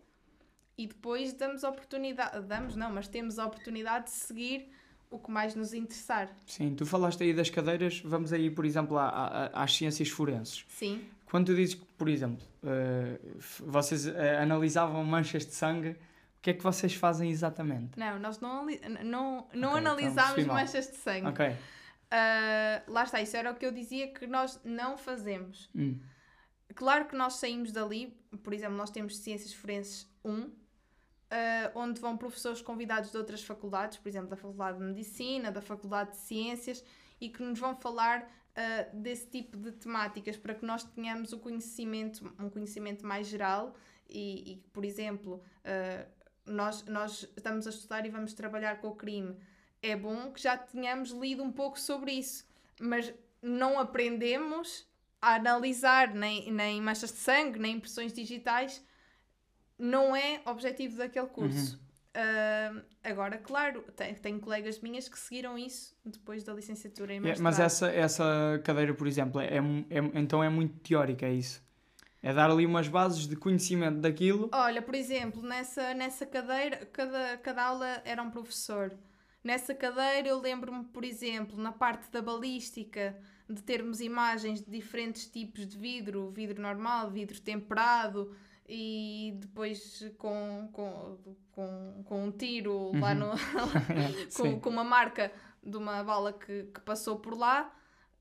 e 0.77 0.87
depois 0.87 1.33
damos 1.33 1.63
oportunidade, 1.63 2.45
damos 2.47 2.75
não, 2.75 2.91
mas 2.91 3.07
temos 3.07 3.37
a 3.37 3.45
oportunidade 3.45 4.05
de 4.05 4.11
seguir 4.11 4.71
o 5.13 5.19
que 5.19 5.29
mais 5.29 5.53
nos 5.53 5.73
interessar. 5.73 6.29
Sim, 6.47 6.73
tu 6.75 6.85
falaste 6.85 7.21
aí 7.23 7.33
das 7.33 7.49
cadeiras, 7.49 8.01
vamos 8.03 8.33
aí, 8.33 8.49
por 8.49 8.65
exemplo, 8.65 8.97
à, 8.97 9.07
à, 9.07 9.63
às 9.63 9.75
ciências 9.75 10.09
forenses. 10.09 10.65
Sim. 10.67 11.03
Quando 11.25 11.47
tu 11.47 11.55
dizes 11.55 11.75
que, 11.75 11.85
por 11.97 12.09
exemplo, 12.09 12.43
uh, 12.63 13.39
vocês 13.59 14.07
uh, 14.07 14.13
analisavam 14.41 15.03
manchas 15.03 15.45
de 15.45 15.53
sangue, 15.53 15.89
o 15.89 15.97
que 16.41 16.49
é 16.49 16.53
que 16.53 16.63
vocês 16.63 16.95
fazem 16.95 17.29
exatamente? 17.29 17.97
Não, 17.97 18.19
nós 18.19 18.39
não, 18.39 18.65
não, 19.03 19.47
não 19.53 19.69
okay, 19.69 19.79
analisamos 19.79 20.37
então, 20.39 20.53
manchas 20.53 20.89
de 20.89 20.97
sangue. 20.97 21.27
Ok. 21.27 21.47
Uh, 21.47 22.91
lá 22.91 23.03
está, 23.03 23.21
isso 23.21 23.37
era 23.37 23.51
o 23.51 23.55
que 23.55 23.65
eu 23.65 23.71
dizia 23.71 24.07
que 24.07 24.27
nós 24.27 24.59
não 24.63 24.97
fazemos. 24.97 25.69
Hum. 25.75 25.99
Claro 26.75 27.05
que 27.05 27.15
nós 27.15 27.35
saímos 27.35 27.71
dali, 27.71 28.17
por 28.43 28.53
exemplo, 28.53 28.75
nós 28.75 28.89
temos 28.89 29.17
Ciências 29.17 29.53
Forenses 29.53 30.07
1, 30.25 30.51
uh, 31.33 31.71
onde 31.73 31.99
vão 31.99 32.15
professores 32.15 32.61
convidados 32.61 33.11
de 33.11 33.17
outras 33.17 33.43
faculdades, 33.43 33.97
por 33.97 34.07
exemplo, 34.07 34.29
da 34.29 34.35
Faculdade 34.35 34.77
de 34.77 34.83
Medicina, 34.83 35.51
da 35.51 35.61
Faculdade 35.61 36.11
de 36.11 36.17
Ciências, 36.17 36.83
e 37.19 37.29
que 37.29 37.41
nos 37.41 37.59
vão 37.59 37.75
falar 37.75 38.21
uh, 38.21 38.95
desse 38.95 39.27
tipo 39.27 39.57
de 39.57 39.71
temáticas 39.71 40.37
para 40.37 40.53
que 40.53 40.65
nós 40.65 40.83
tenhamos 40.83 41.33
o 41.33 41.39
conhecimento, 41.39 42.31
um 42.39 42.49
conhecimento 42.49 43.05
mais 43.05 43.27
geral 43.27 43.75
e, 44.07 44.53
e 44.53 44.57
por 44.71 44.85
exemplo, 44.85 45.41
uh, 45.65 46.11
nós, 46.45 46.83
nós 46.85 47.27
estamos 47.35 47.65
a 47.65 47.71
estudar 47.71 48.05
e 48.05 48.09
vamos 48.09 48.33
trabalhar 48.33 48.79
com 48.79 48.89
o 48.89 48.95
crime. 48.95 49.35
É 49.81 49.95
bom 49.95 50.31
que 50.31 50.41
já 50.41 50.57
tenhamos 50.57 51.11
lido 51.11 51.43
um 51.43 51.51
pouco 51.51 51.79
sobre 51.79 52.11
isso, 52.11 52.45
mas 52.79 53.13
não 53.41 53.79
aprendemos 53.79 54.87
a 55.21 55.35
analisar 55.35 56.13
nem, 56.13 56.51
nem 56.51 56.81
manchas 56.81 57.11
de 57.11 57.17
sangue, 57.17 57.59
nem 57.59 57.77
impressões 57.77 58.13
digitais 58.13 58.83
não 59.77 60.15
é 60.15 60.41
objetivo 60.45 60.97
daquele 60.97 61.27
curso. 61.27 61.75
Uhum. 61.75 61.83
Ah, 62.15 62.73
agora, 63.03 63.37
claro, 63.39 63.83
te- 63.95 64.13
tenho 64.15 64.39
colegas 64.39 64.79
minhas 64.79 65.09
que 65.09 65.17
seguiram 65.17 65.57
isso 65.57 65.95
depois 66.05 66.43
da 66.43 66.53
licenciatura 66.53 67.13
em 67.13 67.27
É, 67.27 67.35
mas 67.39 67.59
essa, 67.59 67.89
essa 67.89 68.61
cadeira, 68.63 68.93
por 68.93 69.07
exemplo, 69.07 69.41
é, 69.41 69.57
é- 69.57 70.19
então 70.19 70.43
é 70.43 70.49
muito 70.49 70.77
teórica, 70.79 71.25
é 71.25 71.33
isso? 71.33 71.63
É 72.21 72.31
dar 72.33 72.49
ali 72.49 72.65
umas 72.65 72.87
bases 72.87 73.27
de 73.27 73.35
conhecimento 73.35 73.99
daquilo. 73.99 74.49
Olha, 74.53 74.81
por 74.81 74.95
exemplo, 74.95 75.41
nessa, 75.41 75.93
nessa 75.93 76.25
cadeira, 76.25 76.85
cada, 76.85 77.37
cada 77.37 77.63
aula 77.65 78.01
era 78.05 78.21
um 78.21 78.29
professor. 78.29 78.93
Nessa 79.43 79.73
cadeira 79.75 80.29
eu 80.29 80.39
lembro-me, 80.39 80.85
por 80.85 81.03
exemplo, 81.03 81.57
na 81.57 81.71
parte 81.73 82.09
da 82.11 82.21
balística, 82.21 83.17
de 83.49 83.61
termos 83.61 83.99
imagens 83.99 84.63
de 84.63 84.71
diferentes 84.71 85.25
tipos 85.27 85.67
de 85.67 85.77
vidro, 85.77 86.29
vidro 86.31 86.61
normal, 86.61 87.11
vidro 87.11 87.41
temperado 87.41 88.33
e 88.67 89.33
depois 89.35 90.11
com, 90.17 90.69
com, 90.71 91.17
com, 91.51 92.03
com 92.05 92.23
um 92.25 92.31
tiro 92.31 92.91
lá 92.97 93.13
no, 93.13 93.31
com, 94.35 94.59
com 94.59 94.69
uma 94.69 94.83
marca 94.83 95.31
de 95.61 95.77
uma 95.77 96.03
bala 96.03 96.33
que, 96.33 96.63
que 96.73 96.81
passou 96.81 97.19
por 97.19 97.37
lá 97.37 97.73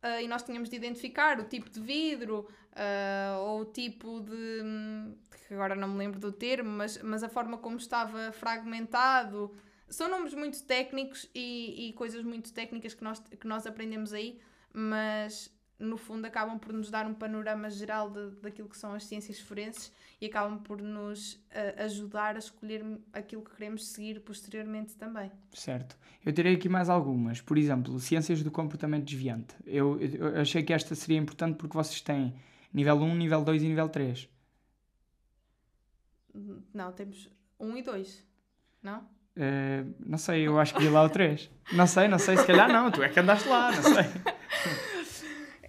ah, 0.02 0.20
e 0.20 0.26
nós 0.26 0.42
tínhamos 0.42 0.68
de 0.68 0.76
identificar 0.76 1.38
o 1.38 1.44
tipo 1.44 1.70
de 1.70 1.80
vidro 1.80 2.48
ah, 2.74 3.38
ou 3.40 3.60
o 3.60 3.64
tipo 3.64 4.20
de. 4.20 5.14
que 5.46 5.54
agora 5.54 5.76
não 5.76 5.88
me 5.88 5.98
lembro 5.98 6.18
do 6.18 6.32
termo, 6.32 6.70
mas, 6.70 7.00
mas 7.02 7.22
a 7.22 7.28
forma 7.28 7.56
como 7.56 7.76
estava 7.76 8.32
fragmentado. 8.32 9.54
São 9.88 10.08
nomes 10.08 10.34
muito 10.34 10.62
técnicos 10.64 11.28
e, 11.34 11.88
e 11.88 11.92
coisas 11.92 12.24
muito 12.24 12.52
técnicas 12.52 12.94
que 12.94 13.04
nós, 13.04 13.20
que 13.20 13.46
nós 13.46 13.66
aprendemos 13.66 14.12
aí, 14.12 14.40
mas 14.72 15.54
no 15.82 15.96
fundo 15.96 16.24
acabam 16.24 16.58
por 16.58 16.72
nos 16.72 16.90
dar 16.90 17.06
um 17.06 17.12
panorama 17.12 17.68
geral 17.68 18.08
de, 18.08 18.30
daquilo 18.40 18.68
que 18.68 18.76
são 18.76 18.94
as 18.94 19.04
ciências 19.04 19.40
forenses 19.40 19.92
e 20.20 20.26
acabam 20.26 20.58
por 20.58 20.80
nos 20.80 21.44
ah, 21.50 21.82
ajudar 21.84 22.36
a 22.36 22.38
escolher 22.38 22.84
aquilo 23.12 23.42
que 23.42 23.50
queremos 23.50 23.88
seguir 23.88 24.20
posteriormente 24.20 24.94
também. 24.94 25.30
Certo. 25.52 25.98
Eu 26.24 26.32
terei 26.32 26.54
aqui 26.54 26.68
mais 26.68 26.88
algumas. 26.88 27.40
Por 27.40 27.58
exemplo, 27.58 27.98
ciências 27.98 28.42
do 28.42 28.50
comportamento 28.50 29.04
desviante. 29.04 29.54
Eu, 29.66 30.00
eu 30.00 30.40
achei 30.40 30.62
que 30.62 30.72
esta 30.72 30.94
seria 30.94 31.18
importante 31.18 31.56
porque 31.56 31.76
vocês 31.76 32.00
têm 32.00 32.34
nível 32.72 32.96
1, 32.96 33.16
nível 33.16 33.42
2 33.42 33.62
e 33.62 33.66
nível 33.66 33.88
3. 33.88 34.28
Não, 36.72 36.92
temos 36.92 37.28
um 37.58 37.76
e 37.76 37.82
dois, 37.82 38.24
não? 38.82 39.06
Eh, 39.36 39.84
não 40.04 40.18
sei, 40.18 40.46
eu 40.46 40.58
acho 40.58 40.74
que 40.74 40.80
vi 40.80 40.88
lá 40.88 41.02
o 41.02 41.10
3. 41.10 41.50
Não 41.72 41.86
sei, 41.86 42.08
não 42.08 42.18
sei, 42.18 42.36
se 42.36 42.46
calhar 42.46 42.72
não. 42.72 42.90
Tu 42.90 43.02
é 43.02 43.08
que 43.08 43.20
andaste 43.20 43.48
lá, 43.48 43.72
não 43.72 43.82
sei. 43.82 44.04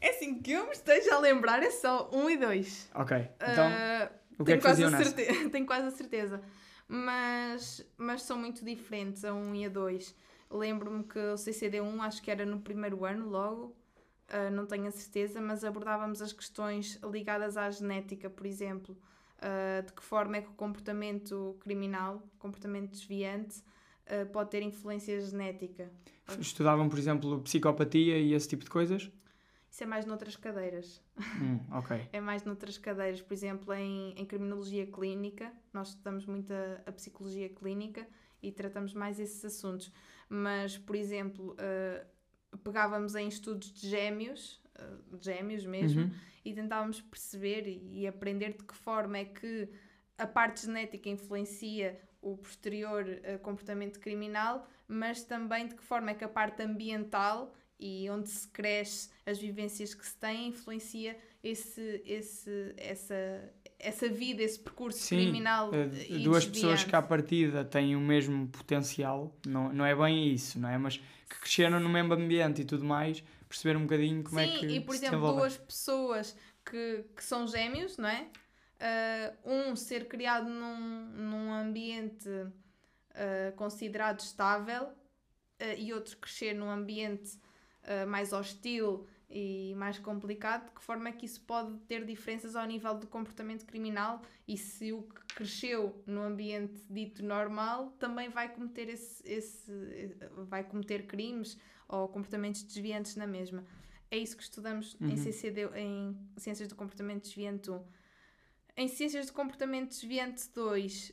É 0.04 0.10
assim 0.10 0.42
que 0.42 0.52
eu 0.52 0.66
me 0.66 0.74
esteja 0.74 1.16
a 1.16 1.20
lembrar, 1.20 1.64
é 1.64 1.72
só 1.72 2.10
um 2.12 2.30
e 2.30 2.36
dois. 2.36 2.90
Ok, 2.94 3.18
então 3.38 3.66
Ah, 3.66 4.12
o 4.38 4.44
que 4.44 4.52
é 4.52 4.58
tenho, 4.58 4.58
que 4.58 4.68
faziam 4.68 4.92
nessa? 4.92 5.14
tenho 5.50 5.66
quase 5.66 5.88
a 5.88 5.92
certeza. 5.92 6.42
Mas, 6.90 7.82
mas 7.98 8.22
são 8.24 8.38
muito 8.38 8.66
diferentes 8.66 9.24
a 9.24 9.34
1 9.34 9.56
e 9.56 9.66
a 9.66 9.70
2. 9.70 10.14
Lembro-me 10.52 11.06
que 11.06 11.18
o 11.18 11.36
CCD1 11.36 12.02
acho 12.02 12.22
que 12.22 12.30
era 12.30 12.46
no 12.46 12.60
primeiro 12.60 13.06
ano 13.06 13.30
logo, 13.30 13.74
ah, 14.28 14.50
não 14.50 14.66
tenho 14.66 14.88
a 14.88 14.92
certeza, 14.92 15.40
mas 15.40 15.64
abordávamos 15.64 16.22
as 16.22 16.34
questões 16.34 17.00
ligadas 17.10 17.56
à 17.56 17.72
genética, 17.72 18.30
por 18.30 18.46
exemplo. 18.46 18.98
Ah, 19.40 19.82
de 19.86 19.94
que 19.94 20.04
forma 20.04 20.36
é 20.36 20.42
que 20.42 20.50
o 20.50 20.54
comportamento 20.54 21.56
criminal, 21.62 22.22
comportamento 22.38 22.92
desviante, 22.92 23.64
ah, 24.06 24.26
pode 24.34 24.50
ter 24.50 24.62
influência 24.62 25.18
genética. 25.22 25.90
Estudavam, 26.38 26.90
por 26.90 27.00
exemplo, 27.00 27.40
psicopatia 27.40 28.18
e 28.18 28.34
esse 28.34 28.50
tipo 28.50 28.66
de 28.66 28.70
coisas? 28.70 29.10
Isso 29.74 29.84
é 29.84 29.88
mais 29.88 30.06
noutras 30.06 30.36
cadeiras. 30.36 31.02
Hum, 31.42 31.60
ok. 31.72 32.08
É 32.14 32.22
mais 32.22 32.44
noutras 32.44 32.78
cadeiras, 32.78 33.24
por 33.24 33.34
exemplo, 33.34 33.74
em, 33.74 34.14
em 34.16 34.24
criminologia 34.24 34.86
clínica, 34.86 35.52
nós 35.74 35.90
estudamos 35.90 36.28
muito 36.28 36.54
a, 36.54 36.84
a 36.86 36.92
psicologia 36.92 37.50
clínica 37.50 38.08
e 38.40 38.52
tratamos 38.52 38.94
mais 38.94 39.20
esses 39.20 39.44
assuntos. 39.44 39.92
Mas, 40.30 40.78
por 40.78 40.96
exemplo, 40.96 41.56
eh, 41.58 42.06
pegávamos 42.64 43.16
em 43.16 43.28
estudos 43.28 43.74
de 43.74 43.90
gêmeos, 43.90 44.62
de 45.12 45.26
gêmeos 45.26 45.66
mesmo, 45.66 46.02
Uhum. 46.04 46.12
e 46.46 46.54
tentávamos 46.54 47.02
perceber 47.02 47.68
e, 47.68 48.02
e 48.02 48.08
aprender 48.08 48.54
de 48.56 48.64
que 48.64 48.76
forma 48.76 49.18
é 49.18 49.26
que 49.26 49.70
a 50.20 50.28
parte 50.28 50.68
genética 50.68 51.10
influencia 51.10 52.00
o 52.22 52.38
posterior 52.38 53.06
eh, 53.24 53.40
comportamento 53.40 54.00
criminal, 54.00 54.68
mas 54.88 55.24
também 55.24 55.68
de 55.68 55.74
que 55.74 55.84
forma 55.84 56.12
é 56.12 56.14
que 56.14 56.24
a 56.24 56.30
parte 56.30 56.62
ambiental 56.62 57.56
e 57.86 58.10
onde 58.10 58.30
se 58.30 58.48
cresce, 58.48 59.10
as 59.26 59.38
vivências 59.38 59.94
que 59.94 60.06
se 60.06 60.16
têm, 60.16 60.48
influencia 60.48 61.18
esse, 61.44 62.02
esse, 62.06 62.74
essa, 62.78 63.54
essa 63.78 64.08
vida, 64.08 64.42
esse 64.42 64.58
percurso 64.58 65.00
Sim, 65.00 65.18
criminal. 65.18 65.70
e 66.08 66.20
duas 66.20 66.46
pessoas 66.46 66.86
que 66.86 66.96
à 66.96 67.02
partida 67.02 67.66
têm 67.66 67.94
o 67.94 68.00
mesmo 68.00 68.48
potencial, 68.48 69.36
não, 69.46 69.74
não 69.74 69.86
é 69.86 69.94
bem 69.94 70.34
isso, 70.34 70.58
não 70.58 70.70
é? 70.70 70.78
Mas 70.78 70.96
que 70.98 71.42
cresceram 71.42 71.78
no 71.82 71.90
mesmo 71.90 72.14
ambiente 72.14 72.62
e 72.62 72.66
tudo 72.66 72.86
mais, 72.86 73.22
perceber 73.50 73.76
um 73.76 73.82
bocadinho 73.82 74.24
como 74.24 74.40
Sim, 74.40 74.46
é 74.46 74.60
que 74.60 74.66
e 74.66 74.80
por 74.80 74.96
exemplo, 74.96 75.20
duas 75.34 75.58
pessoas 75.58 76.38
que, 76.66 77.04
que 77.14 77.24
são 77.24 77.46
gêmeos, 77.46 77.98
não 77.98 78.08
é? 78.08 78.30
Ah, 78.80 79.34
um 79.44 79.76
ser 79.76 80.08
criado 80.08 80.50
num, 80.50 81.06
num 81.10 81.52
ambiente 81.52 82.30
ah, 83.14 83.52
considerado 83.58 84.22
estável 84.22 84.88
ah, 85.60 85.74
e 85.78 85.92
outro 85.92 86.16
crescer 86.16 86.54
num 86.54 86.70
ambiente 86.70 87.38
ah, 87.84 88.06
mais 88.06 88.34
hostil 88.34 89.06
e 89.30 89.74
mais 89.76 89.98
complicado, 89.98 90.66
de 90.68 90.72
que 90.72 90.84
forma 90.84 91.10
é 91.10 91.12
que 91.12 91.26
isso 91.26 91.42
pode 91.42 91.76
ter 91.88 92.06
diferenças 92.06 92.56
ao 92.56 92.68
nível 92.68 92.94
do 92.94 93.08
comportamento 93.08 93.66
criminal 93.66 94.22
e 94.48 94.56
se 94.56 94.94
o 94.94 95.02
que 95.04 95.36
cresceu 95.36 96.04
no 96.06 96.22
ambiente 96.22 96.80
dito 96.90 97.24
normal 97.26 97.90
também 97.98 98.30
vai 98.30 98.54
cometer 98.54 98.90
esse, 98.90 99.28
esse 99.28 99.72
vai 100.48 100.64
cometer 100.64 101.08
crimes 101.08 101.58
ou 101.88 102.08
comportamentos 102.08 102.62
desviantes 102.64 103.16
na 103.16 103.26
mesma. 103.26 103.64
É 104.12 104.18
isso 104.18 104.38
que 104.38 104.44
estudamos 104.44 104.96
em 105.02 105.06
Uhum. 105.10 105.18
CCD, 105.18 105.66
em 105.76 106.16
Ciências 106.38 106.68
do 106.70 106.76
Comportamento 106.76 107.24
Desviante 107.24 107.72
1. 107.72 107.84
Em 108.78 108.88
Ciências 108.88 109.26
do 109.26 109.34
Comportamento 109.34 109.90
Desviante 109.90 110.48
2, 110.54 111.12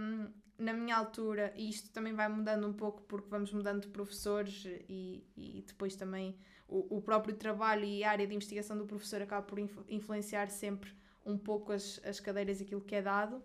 hum, 0.00 0.32
na 0.60 0.72
minha 0.72 0.96
altura, 0.96 1.52
e 1.56 1.68
isto 1.68 1.90
também 1.90 2.12
vai 2.14 2.28
mudando 2.28 2.66
um 2.66 2.72
pouco 2.72 3.02
porque 3.02 3.28
vamos 3.30 3.52
mudando 3.52 3.82
de 3.82 3.88
professores 3.88 4.64
e, 4.88 5.24
e 5.36 5.64
depois 5.66 5.96
também 5.96 6.36
o, 6.68 6.98
o 6.98 7.02
próprio 7.02 7.34
trabalho 7.34 7.84
e 7.84 8.04
a 8.04 8.10
área 8.10 8.26
de 8.26 8.34
investigação 8.34 8.76
do 8.76 8.84
professor 8.86 9.22
acaba 9.22 9.42
por 9.42 9.58
influ- 9.58 9.84
influenciar 9.88 10.48
sempre 10.50 10.92
um 11.24 11.36
pouco 11.38 11.72
as, 11.72 12.00
as 12.04 12.20
cadeiras 12.20 12.60
e 12.60 12.64
aquilo 12.64 12.80
que 12.82 12.94
é 12.94 13.02
dado, 13.02 13.42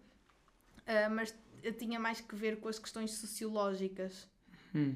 Ah, 0.86 1.10
mas 1.10 1.34
tinha 1.80 1.99
mais 1.99 2.21
que 2.21 2.36
ver 2.36 2.60
com 2.60 2.67
as 2.69 2.78
questões 2.78 3.12
sociológicas. 3.13 4.30
Hum. 4.73 4.95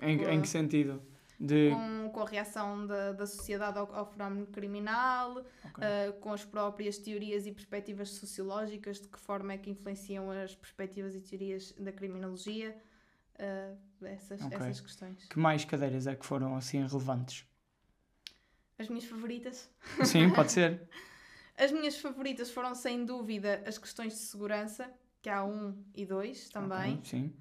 Em, 0.00 0.22
em 0.22 0.40
que 0.40 0.48
sentido? 0.48 1.02
De... 1.38 1.70
com, 1.70 2.10
com 2.12 2.20
a 2.20 2.26
reação 2.26 2.86
da, 2.86 3.12
da 3.12 3.26
sociedade 3.26 3.78
ao, 3.78 3.94
ao 3.94 4.06
fenómeno 4.06 4.46
criminal, 4.46 5.44
Ok. 5.64 5.84
ah, 5.84 6.12
com 6.20 6.32
as 6.32 6.44
próprias 6.44 6.96
teorias 6.98 7.46
e 7.46 7.52
perspectivas 7.52 8.10
sociológicas, 8.10 9.00
de 9.00 9.08
que 9.08 9.18
forma 9.18 9.52
é 9.52 9.58
que 9.58 9.70
influenciam 9.70 10.30
as 10.30 10.54
perspectivas 10.54 11.14
e 11.14 11.20
teorias 11.20 11.72
da 11.72 11.92
criminologia, 11.92 12.76
ah, 13.38 13.74
essas, 14.02 14.40
Ok. 14.40 14.56
essas 14.56 14.80
questões. 14.80 15.26
Que 15.28 15.38
mais 15.38 15.64
cadeiras 15.64 16.06
é 16.06 16.14
que 16.14 16.24
foram 16.24 16.56
assim 16.56 16.86
relevantes? 16.86 17.44
As 18.78 18.88
minhas 18.88 19.04
favoritas? 19.04 19.70
Sim, 20.04 20.30
pode 20.30 20.52
ser. 20.52 20.88
As 21.58 21.72
minhas 21.72 21.98
favoritas 21.98 22.50
foram, 22.50 22.74
sem 22.74 23.06
dúvida, 23.06 23.62
as 23.66 23.78
questões 23.78 24.12
de 24.12 24.18
segurança, 24.18 24.92
que 25.22 25.30
há 25.30 25.42
um 25.42 25.74
e 25.94 26.04
dois 26.04 26.50
também. 26.50 26.96
Ok, 26.96 27.04
sim. 27.06 27.32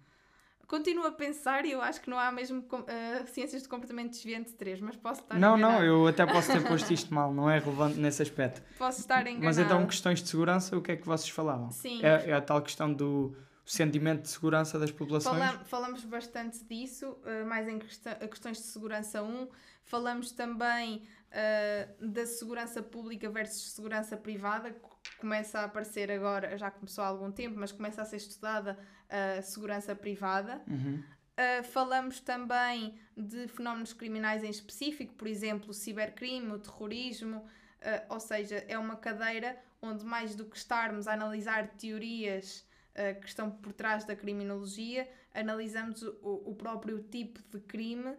Continuo 0.68 1.06
a 1.06 1.12
pensar 1.12 1.66
e 1.66 1.72
eu 1.72 1.82
acho 1.82 2.02
que 2.02 2.10
não 2.10 2.18
há 2.18 2.32
mesmo 2.32 2.66
ah, 2.88 3.26
ciências 3.28 3.62
de 3.64 3.70
comportamento 3.70 4.12
desviante 4.12 4.54
3, 4.54 4.82
mas 4.82 4.96
posso 4.96 5.22
estar 5.22 5.38
Não, 5.40 5.52
não, 5.52 5.58
enganada. 5.70 5.86
eu 5.86 6.08
até 6.08 6.26
posso 6.26 6.52
ter 6.52 6.64
posto 6.68 6.92
isto 6.92 7.14
mal, 7.14 7.34
não 7.34 7.50
é 7.50 7.60
relevante 7.60 8.00
nesse 8.00 8.22
aspecto. 8.22 8.62
Posso 8.78 9.02
estar 9.02 9.22
enganada. 9.28 9.46
Mas 9.46 9.58
então, 9.60 9.86
questões 9.86 10.22
de 10.24 10.30
segurança, 10.30 10.76
o 10.76 10.82
que 10.82 10.92
é 10.94 10.96
que 10.96 11.06
vocês 11.06 11.30
falavam? 11.30 11.72
Sim. 11.72 12.04
É, 12.04 12.30
é 12.30 12.34
a 12.34 12.42
tal 12.42 12.62
questão 12.62 12.92
do 12.92 13.36
sentimento 13.66 14.24
de 14.24 14.30
segurança 14.30 14.78
das 14.80 14.92
populações? 14.92 15.38
Falam- 15.38 15.66
falamos 15.66 16.04
bastante 16.06 16.64
disso, 16.64 17.18
eh, 17.26 17.44
mais 17.44 17.68
em 17.68 17.80
questões 17.80 18.58
de 18.58 18.64
segurança 18.64 19.22
1. 19.24 19.48
Falamos 19.84 20.32
também 20.32 21.04
eh, 21.32 21.90
da 22.00 22.26
segurança 22.26 22.82
pública 22.82 23.30
versus 23.30 23.72
segurança 23.74 24.16
privada, 24.16 24.72
que 24.72 25.18
começa 25.18 25.60
a 25.60 25.66
aparecer 25.66 26.10
agora, 26.12 26.58
já 26.58 26.72
começou 26.72 27.04
há 27.04 27.08
algum 27.08 27.32
tempo, 27.32 27.56
mas 27.60 27.72
começa 27.72 28.02
a 28.02 28.06
ser 28.06 28.18
estudada 28.18 28.78
a 29.10 29.42
segurança 29.42 29.96
privada. 29.96 30.62
Uhum. 30.68 31.04
Uh, 31.36 31.62
falamos 31.66 32.22
também 32.22 32.98
de 33.16 33.50
fenómenos 33.50 33.92
criminais 33.92 34.42
em 34.42 34.50
específico, 34.50 35.14
por 35.16 35.28
exemplo, 35.28 35.72
o 35.72 35.74
cibercrime, 35.74 36.54
o 36.54 36.60
terrorismo, 36.60 37.40
uh, 37.40 38.14
ou 38.14 38.22
seja, 38.22 38.64
é 38.70 38.80
uma 38.80 38.96
cadeira 38.96 39.58
onde, 39.82 40.06
mais 40.06 40.34
do 40.34 40.46
que 40.46 40.56
estarmos 40.56 41.10
a 41.10 41.14
analisar 41.14 41.68
teorias 41.76 42.66
uh, 42.92 43.20
que 43.20 43.28
estão 43.28 43.52
por 43.52 43.74
trás 43.74 44.06
da 44.06 44.16
criminologia, 44.16 45.10
analisamos 45.34 46.04
o, 46.04 46.44
o 46.46 46.56
próprio 46.56 47.04
tipo 47.04 47.42
de 47.52 47.60
crime 47.60 48.16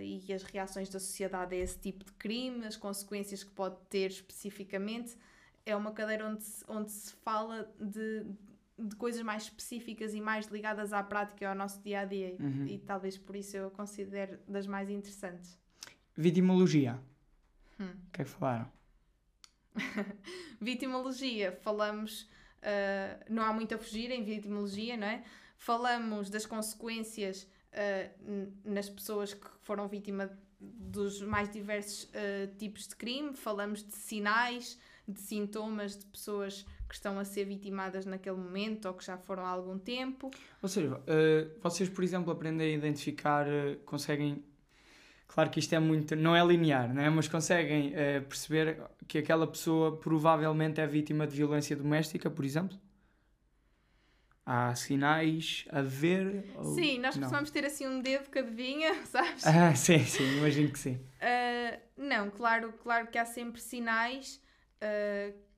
e 0.00 0.32
as 0.32 0.42
reações 0.44 0.88
da 0.88 0.98
sociedade 0.98 1.54
a 1.54 1.58
esse 1.58 1.78
tipo 1.78 2.06
de 2.06 2.12
crime, 2.12 2.64
as 2.64 2.74
consequências 2.74 3.44
que 3.44 3.50
pode 3.50 3.76
ter 3.90 4.10
especificamente. 4.10 5.14
É 5.66 5.76
uma 5.76 5.92
cadeira 5.92 6.26
onde 6.26 6.42
se, 6.42 6.64
onde 6.66 6.90
se 6.90 7.12
fala 7.16 7.70
de, 7.78 8.24
de 8.78 8.96
coisas 8.96 9.22
mais 9.22 9.44
específicas 9.44 10.14
e 10.14 10.20
mais 10.20 10.46
ligadas 10.46 10.92
à 10.92 11.02
prática 11.02 11.44
e 11.44 11.46
ao 11.46 11.54
nosso 11.54 11.80
dia 11.82 12.00
a 12.00 12.04
dia. 12.04 12.36
Uhum. 12.40 12.66
E 12.66 12.78
talvez 12.78 13.16
por 13.18 13.36
isso 13.36 13.56
eu 13.56 13.66
a 13.68 13.70
considero 13.70 14.38
das 14.48 14.66
mais 14.66 14.88
interessantes. 14.90 15.58
Vitimologia. 16.16 16.98
Hum. 17.78 17.90
O 18.08 18.10
que 18.12 18.22
é 18.22 18.24
que 18.24 18.30
falaram? 18.30 18.70
Vitimologia, 20.60 21.52
falamos. 21.62 22.28
ah, 22.62 23.18
não 23.28 23.42
há 23.42 23.52
muito 23.52 23.74
a 23.74 23.78
fugir 23.78 24.10
em 24.10 24.22
vitimologia, 24.24 24.96
não 24.96 25.06
é? 25.06 25.24
Falamos 25.56 26.28
das 26.30 26.44
consequências 26.46 27.46
n- 28.26 28.52
nas 28.64 28.88
pessoas 28.88 29.32
que 29.34 29.48
foram 29.60 29.88
vítimas 29.88 30.30
dos 30.60 31.20
mais 31.22 31.50
diversos 31.50 32.10
ah, 32.14 32.46
tipos 32.58 32.86
de 32.88 32.96
crime, 32.96 33.34
falamos 33.34 33.82
de 33.84 33.94
sinais, 33.94 34.78
de 35.08 35.20
sintomas 35.20 35.96
de 35.98 36.06
pessoas 36.06 36.64
que 36.92 36.96
estão 36.96 37.18
a 37.18 37.24
ser 37.24 37.46
vitimadas 37.46 38.04
naquele 38.04 38.36
momento 38.36 38.86
ou 38.86 38.92
que 38.92 39.02
já 39.02 39.16
foram 39.16 39.46
há 39.46 39.48
algum 39.48 39.78
tempo. 39.78 40.30
Ou 40.60 40.68
seja, 40.68 41.00
eh, 41.06 41.46
vocês, 41.62 41.88
por 41.88 42.04
exemplo, 42.04 42.30
aprendem 42.30 42.74
a 42.74 42.76
identificar, 42.76 43.48
eh, 43.48 43.78
conseguem. 43.86 44.44
Claro 45.26 45.48
que 45.48 45.58
isto 45.58 45.74
é 45.74 45.78
muito. 45.78 46.14
não 46.14 46.36
é 46.36 46.44
linear, 46.44 46.92
não 46.92 47.00
é? 47.00 47.08
mas 47.08 47.26
conseguem 47.28 47.94
eh, 47.94 48.20
perceber 48.20 48.78
que 49.08 49.16
aquela 49.16 49.46
pessoa 49.46 49.96
provavelmente 49.96 50.82
é 50.82 50.86
vítima 50.86 51.26
de 51.26 51.34
violência 51.34 51.74
doméstica, 51.74 52.28
por 52.28 52.44
exemplo? 52.44 52.78
Há 54.44 54.74
sinais 54.74 55.64
a 55.70 55.80
ver? 55.80 56.52
Ou... 56.56 56.74
Sim, 56.74 56.98
nós 56.98 57.16
não? 57.16 57.22
costumamos 57.22 57.50
ter 57.50 57.64
assim 57.64 57.86
um 57.86 58.02
dedo 58.02 58.28
que 58.28 58.38
adivinha, 58.38 59.02
sabes? 59.06 59.46
Ah, 59.46 59.74
sim, 59.74 60.04
sim, 60.04 60.36
imagino 60.36 60.70
que 60.70 60.78
sim. 60.78 60.96
Uh, 60.96 61.80
não, 61.96 62.28
claro, 62.28 62.70
claro 62.82 63.06
que 63.06 63.16
há 63.16 63.24
sempre 63.24 63.62
sinais 63.62 64.42
uh, 64.82 65.51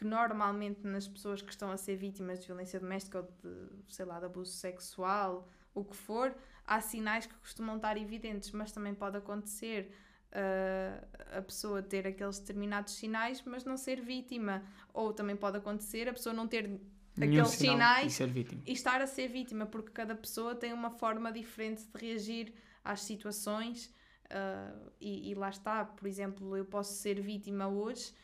que, 0.00 0.06
normalmente 0.06 0.86
nas 0.86 1.06
pessoas 1.06 1.42
que 1.42 1.50
estão 1.50 1.70
a 1.70 1.76
ser 1.76 1.94
vítimas 1.94 2.40
de 2.40 2.46
violência 2.46 2.80
doméstica 2.80 3.18
ou 3.18 3.24
de, 3.24 3.94
sei 3.94 4.06
lá, 4.06 4.18
de 4.18 4.24
abuso 4.24 4.50
sexual, 4.50 5.46
o 5.74 5.84
que 5.84 5.94
for, 5.94 6.34
há 6.66 6.80
sinais 6.80 7.26
que 7.26 7.34
costumam 7.34 7.76
estar 7.76 7.98
evidentes, 7.98 8.50
mas 8.52 8.72
também 8.72 8.94
pode 8.94 9.18
acontecer 9.18 9.94
uh, 10.32 11.36
a 11.38 11.42
pessoa 11.42 11.82
ter 11.82 12.06
aqueles 12.06 12.38
determinados 12.38 12.94
sinais, 12.94 13.42
mas 13.44 13.66
não 13.66 13.76
ser 13.76 14.00
vítima. 14.00 14.64
Ou 14.94 15.12
também 15.12 15.36
pode 15.36 15.58
acontecer 15.58 16.08
a 16.08 16.14
pessoa 16.14 16.34
não 16.34 16.48
ter 16.48 16.80
Nenhum 17.14 17.42
aqueles 17.42 17.50
sinal 17.50 17.74
sinais 17.74 18.12
E 18.14 18.16
ser 18.16 18.28
vítima. 18.30 18.62
e 18.66 18.72
estar 18.72 19.02
a 19.02 19.06
ser 19.06 19.28
vítima, 19.28 19.66
porque 19.66 19.90
cada 19.90 20.14
pessoa 20.14 20.54
tem 20.54 20.72
uma 20.72 20.90
forma 20.90 21.30
diferente 21.30 21.84
de 21.84 22.06
reagir 22.06 22.54
às 22.82 23.02
situações. 23.02 23.94
ah, 24.30 24.72
e, 24.98 25.30
e 25.30 25.34
lá 25.34 25.50
está, 25.50 25.84
por 25.84 26.08
exemplo, 26.08 26.56
eu 26.56 26.64
posso 26.64 26.94
ser 26.94 27.20
vítima 27.20 27.68
hoje 27.68 28.14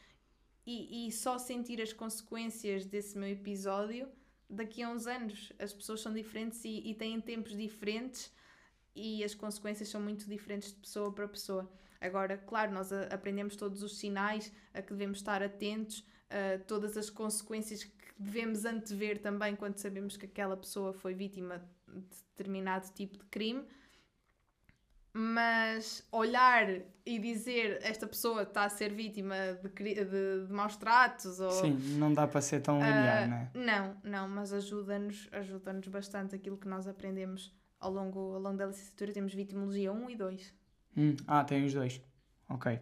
e, 0.67 1.07
e 1.07 1.13
só 1.13 1.39
sentir 1.39 1.81
as 1.81 1.93
consequências 1.93 2.85
desse 2.85 3.17
meu 3.17 3.29
episódio 3.29 4.09
daqui 4.51 4.83
a 4.83 4.91
uns 4.91 5.07
anos. 5.07 5.53
As 5.59 5.73
pessoas 5.73 6.01
são 6.01 6.13
diferentes 6.13 6.65
e, 6.65 6.91
e 6.91 6.95
têm 6.95 7.21
tempos 7.21 7.57
diferentes 7.57 8.33
e 8.95 9.23
as 9.23 9.35
consequências 9.35 9.89
são 9.89 10.01
muito 10.01 10.29
diferentes 10.29 10.73
de 10.73 10.81
pessoa 10.81 11.13
para 11.13 11.29
pessoa. 11.29 11.71
Agora, 12.01 12.37
claro, 12.37 12.73
nós 12.73 12.93
aprendemos 12.93 13.57
todos 13.57 13.83
os 13.83 13.99
sinais 13.99 14.53
a 14.75 14.83
que 14.83 14.93
devemos 14.93 15.19
estar 15.19 15.43
atentos, 15.43 16.05
a 16.29 16.59
todas 16.65 16.97
as 16.97 17.09
consequências 17.09 17.85
que 17.85 17.93
devemos 18.19 18.65
antever 18.65 19.21
também 19.21 19.55
quando 19.55 19.79
sabemos 19.79 20.17
que 20.17 20.27
aquela 20.27 20.57
pessoa 20.57 20.93
foi 20.93 21.15
vítima 21.15 21.63
de 21.87 22.01
determinado 22.31 22.91
tipo 22.93 23.19
de 23.19 23.25
crime. 23.27 23.65
Mas 25.19 26.07
olhar 26.13 26.69
e 27.07 27.19
dizer 27.19 27.79
esta 27.81 28.07
pessoa 28.07 28.43
está 28.43 28.65
a 28.65 28.69
ser 28.69 28.93
vítima 28.93 29.35
de, 29.63 29.71
de, 29.71 30.47
de 30.47 30.53
maus 30.53 30.77
tratos 30.77 31.41
ou 31.41 31.51
Sim, 31.53 31.79
não 31.97 32.13
dá 32.13 32.29
para 32.29 32.43
ser 32.43 32.61
tão 32.61 32.77
linear, 32.77 33.23
ah, 33.23 33.27
não 33.27 33.37
é? 33.37 33.51
Não, 33.55 33.97
não, 34.05 34.29
mas 34.29 34.53
ajuda-nos 34.53 35.27
ajuda 35.33 35.81
bastante 35.89 36.35
aquilo 36.35 36.59
que 36.59 36.69
nós 36.69 36.87
aprendemos 36.87 37.51
ao 37.81 37.91
longo, 37.91 38.35
ao 38.35 38.41
longo 38.41 38.59
da 38.59 38.67
licenciatura. 38.67 39.11
Temos 39.11 39.33
vitimologia 39.33 39.91
1 39.91 40.11
e 40.11 40.17
2. 40.17 40.55
Hum, 40.99 41.17
ah, 41.27 41.45
tem 41.45 41.65
os 41.65 41.73
dois. 41.73 41.99
Ok. 42.51 42.79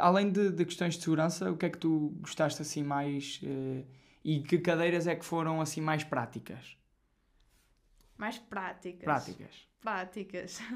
Além 0.00 0.30
de, 0.30 0.50
de 0.50 0.64
questões 0.66 0.96
de 0.96 1.02
segurança, 1.02 1.50
o 1.50 1.56
que 1.56 1.64
é 1.64 1.70
que 1.70 1.78
tu 1.78 2.14
gostaste 2.20 2.60
assim 2.60 2.82
mais 2.82 3.40
eh, 3.42 3.84
e 4.22 4.42
que 4.42 4.58
cadeiras 4.58 5.06
é 5.06 5.16
que 5.16 5.24
foram 5.24 5.62
assim 5.62 5.80
mais 5.80 6.04
práticas? 6.04 6.76
Mais 8.18 8.36
práticas. 8.38 9.04
Práticas. 9.04 9.68
Práticas. 9.80 10.60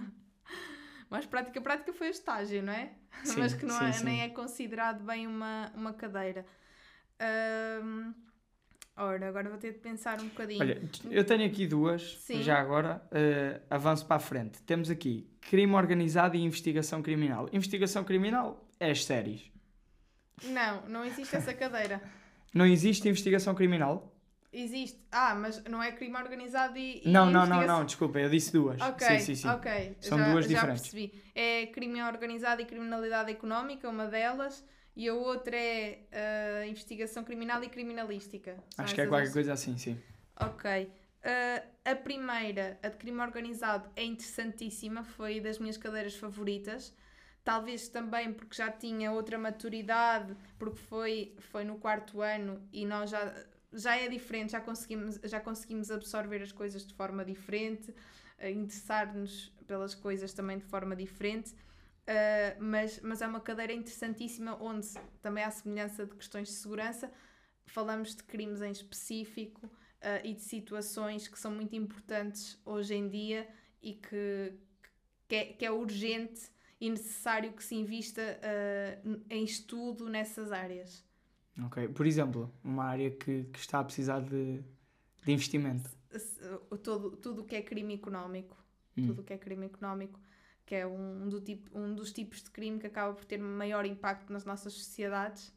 Mais 1.10 1.26
prática, 1.26 1.60
prática 1.60 1.92
foi 1.92 2.08
o 2.08 2.10
estágio, 2.10 2.62
não 2.62 2.72
é? 2.72 2.92
Sim, 3.24 3.40
mas 3.40 3.54
que 3.54 3.64
não 3.64 3.78
sim, 3.78 3.84
é, 3.84 3.92
sim. 3.92 4.04
nem 4.04 4.22
é 4.22 4.28
considerado 4.28 5.04
bem 5.04 5.26
uma, 5.26 5.70
uma 5.74 5.92
cadeira. 5.92 6.44
Ahm, 7.20 8.12
ora, 8.96 9.28
agora 9.28 9.48
vou 9.48 9.58
ter 9.58 9.72
de 9.72 9.78
pensar 9.78 10.20
um 10.20 10.28
bocadinho. 10.28 10.60
Olha, 10.60 10.82
eu 11.10 11.24
tenho 11.24 11.46
aqui 11.46 11.66
duas, 11.66 12.18
já 12.40 12.58
agora, 12.58 13.06
eh, 13.12 13.60
avanço 13.70 14.04
para 14.04 14.16
a 14.16 14.20
frente. 14.20 14.60
Temos 14.62 14.90
aqui 14.90 15.28
crime 15.40 15.74
organizado 15.74 16.36
e 16.36 16.40
investigação 16.42 17.02
criminal. 17.02 17.48
Investigação 17.52 18.02
criminal 18.04 18.68
é 18.80 18.90
as 18.90 19.04
séries. 19.04 19.50
Não, 20.42 20.86
não 20.88 21.04
existe 21.04 21.36
essa 21.36 21.54
cadeira. 21.54 22.02
Não 22.52 22.64
existe 22.64 23.08
investigação 23.08 23.52
criminal? 23.52 24.13
Existe. 24.54 25.00
Ah, 25.10 25.34
mas 25.34 25.62
não 25.64 25.82
é 25.82 25.90
crime 25.90 26.16
organizado 26.16 26.78
e. 26.78 27.02
e 27.04 27.10
não, 27.10 27.28
não, 27.28 27.44
não, 27.44 27.66
não, 27.66 27.84
desculpa, 27.84 28.20
eu 28.20 28.30
disse 28.30 28.52
duas. 28.52 28.80
Ok, 28.80 29.06
sim, 29.06 29.18
sim, 29.18 29.34
sim. 29.34 29.48
ok. 29.48 29.96
São 30.00 30.16
já, 30.16 30.30
duas 30.30 30.44
já 30.44 30.54
diferentes. 30.54 30.82
percebi. 30.82 31.12
É 31.34 31.66
crime 31.66 32.00
organizado 32.02 32.62
e 32.62 32.64
criminalidade 32.64 33.32
económica, 33.32 33.88
uma 33.88 34.06
delas, 34.06 34.64
e 34.94 35.08
a 35.08 35.14
outra 35.14 35.56
é 35.56 35.98
ah, 36.12 36.66
investigação 36.68 37.24
criminal 37.24 37.64
e 37.64 37.68
criminalística. 37.68 38.56
São 38.70 38.84
Acho 38.84 38.94
que 38.94 39.00
é 39.00 39.06
qualquer 39.06 39.32
coisa 39.32 39.52
assim, 39.52 39.76
sim. 39.76 40.00
Ok. 40.40 40.88
Ah, 41.24 41.62
a 41.84 41.96
primeira, 41.96 42.78
a 42.80 42.88
de 42.88 42.96
crime 42.96 43.20
organizado, 43.20 43.90
é 43.96 44.04
interessantíssima, 44.04 45.02
foi 45.02 45.40
das 45.40 45.58
minhas 45.58 45.76
cadeiras 45.76 46.14
favoritas. 46.14 46.94
Talvez 47.42 47.88
também 47.88 48.32
porque 48.32 48.56
já 48.56 48.70
tinha 48.70 49.12
outra 49.12 49.36
maturidade, 49.36 50.34
porque 50.58 50.78
foi, 50.78 51.34
foi 51.50 51.64
no 51.64 51.76
quarto 51.76 52.22
ano 52.22 52.66
e 52.72 52.86
nós 52.86 53.10
já, 53.10 53.34
já 53.74 53.96
é 53.96 54.08
diferente, 54.08 54.52
já 54.52 54.60
conseguimos, 54.60 55.20
já 55.24 55.40
conseguimos 55.40 55.90
absorver 55.90 56.42
as 56.42 56.52
coisas 56.52 56.86
de 56.86 56.94
forma 56.94 57.24
diferente, 57.24 57.94
ah, 58.38 58.50
interessar-nos 58.50 59.52
pelas 59.66 59.94
coisas 59.94 60.32
também 60.32 60.58
de 60.58 60.64
forma 60.64 60.94
diferente. 60.96 61.54
Ah, 62.06 62.56
mas, 62.58 63.00
mas 63.00 63.22
é 63.22 63.26
uma 63.26 63.40
cadeira 63.40 63.72
interessantíssima 63.72 64.56
onde, 64.62 64.86
também 65.22 65.44
à 65.44 65.50
semelhança 65.50 66.06
de 66.06 66.14
questões 66.14 66.48
de 66.48 66.54
segurança, 66.54 67.10
falamos 67.66 68.14
de 68.14 68.22
crimes 68.22 68.60
em 68.62 68.70
específico 68.70 69.70
ah, 70.00 70.20
e 70.24 70.34
de 70.34 70.42
situações 70.42 71.28
que 71.28 71.38
são 71.38 71.50
muito 71.50 71.74
importantes 71.74 72.60
hoje 72.64 72.94
em 72.94 73.08
dia 73.08 73.48
e 73.82 73.94
que, 73.94 74.52
que, 75.28 75.34
é, 75.34 75.44
que 75.46 75.64
é 75.64 75.70
urgente 75.70 76.50
e 76.80 76.90
necessário 76.90 77.52
que 77.52 77.64
se 77.64 77.74
invista 77.74 78.22
ah, 78.42 79.00
em 79.30 79.44
estudo 79.44 80.08
nessas 80.08 80.52
áreas. 80.52 81.03
Ok. 81.62 81.88
Por 81.88 82.06
exemplo, 82.06 82.52
uma 82.62 82.84
área 82.84 83.10
que, 83.10 83.44
que 83.44 83.58
está 83.58 83.80
a 83.80 83.84
precisar 83.84 84.20
de, 84.20 84.60
de 85.24 85.32
investimento. 85.32 85.90
Todo, 86.82 87.16
tudo 87.16 87.42
o 87.42 87.44
que 87.44 87.56
é 87.56 87.62
crime 87.62 87.94
económico. 87.94 88.56
Hum. 88.96 89.06
Tudo 89.06 89.20
o 89.22 89.24
que 89.24 89.32
é 89.32 89.38
crime 89.38 89.66
económico, 89.66 90.20
que 90.64 90.74
é 90.74 90.86
um, 90.86 91.28
do 91.28 91.40
tipo, 91.40 91.76
um 91.76 91.94
dos 91.94 92.12
tipos 92.12 92.42
de 92.42 92.50
crime 92.50 92.78
que 92.78 92.86
acaba 92.86 93.12
por 93.12 93.24
ter 93.24 93.38
maior 93.38 93.84
impacto 93.84 94.32
nas 94.32 94.44
nossas 94.44 94.72
sociedades, 94.72 95.52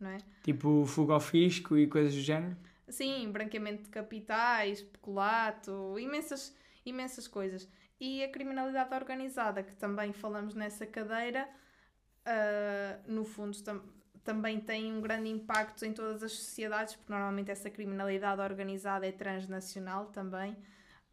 não 0.00 0.10
é? 0.10 0.18
Tipo 0.42 0.84
fuga 0.86 1.14
ao 1.14 1.20
fisco 1.20 1.76
e 1.76 1.86
coisas 1.86 2.14
do 2.14 2.20
género? 2.20 2.56
Sim, 2.88 3.30
branqueamento 3.30 3.82
de 3.82 3.88
capitais, 3.90 4.80
peculato, 4.80 5.98
imensas, 5.98 6.56
imensas 6.86 7.28
coisas. 7.28 7.68
E 8.00 8.22
a 8.22 8.30
criminalidade 8.30 8.94
organizada, 8.94 9.62
que 9.62 9.76
também 9.76 10.12
falamos 10.12 10.54
nessa 10.54 10.86
cadeira, 10.86 11.46
ah, 12.24 12.98
no 13.06 13.24
fundo 13.24 13.54
também 14.28 14.60
tem 14.60 14.92
um 14.92 15.00
grande 15.00 15.30
impacto 15.30 15.86
em 15.86 15.92
todas 15.94 16.22
as 16.22 16.32
sociedades, 16.32 16.94
porque 16.94 17.10
normalmente 17.10 17.50
essa 17.50 17.70
criminalidade 17.70 18.42
organizada 18.42 19.06
é 19.06 19.10
transnacional 19.10 20.08
também, 20.08 20.54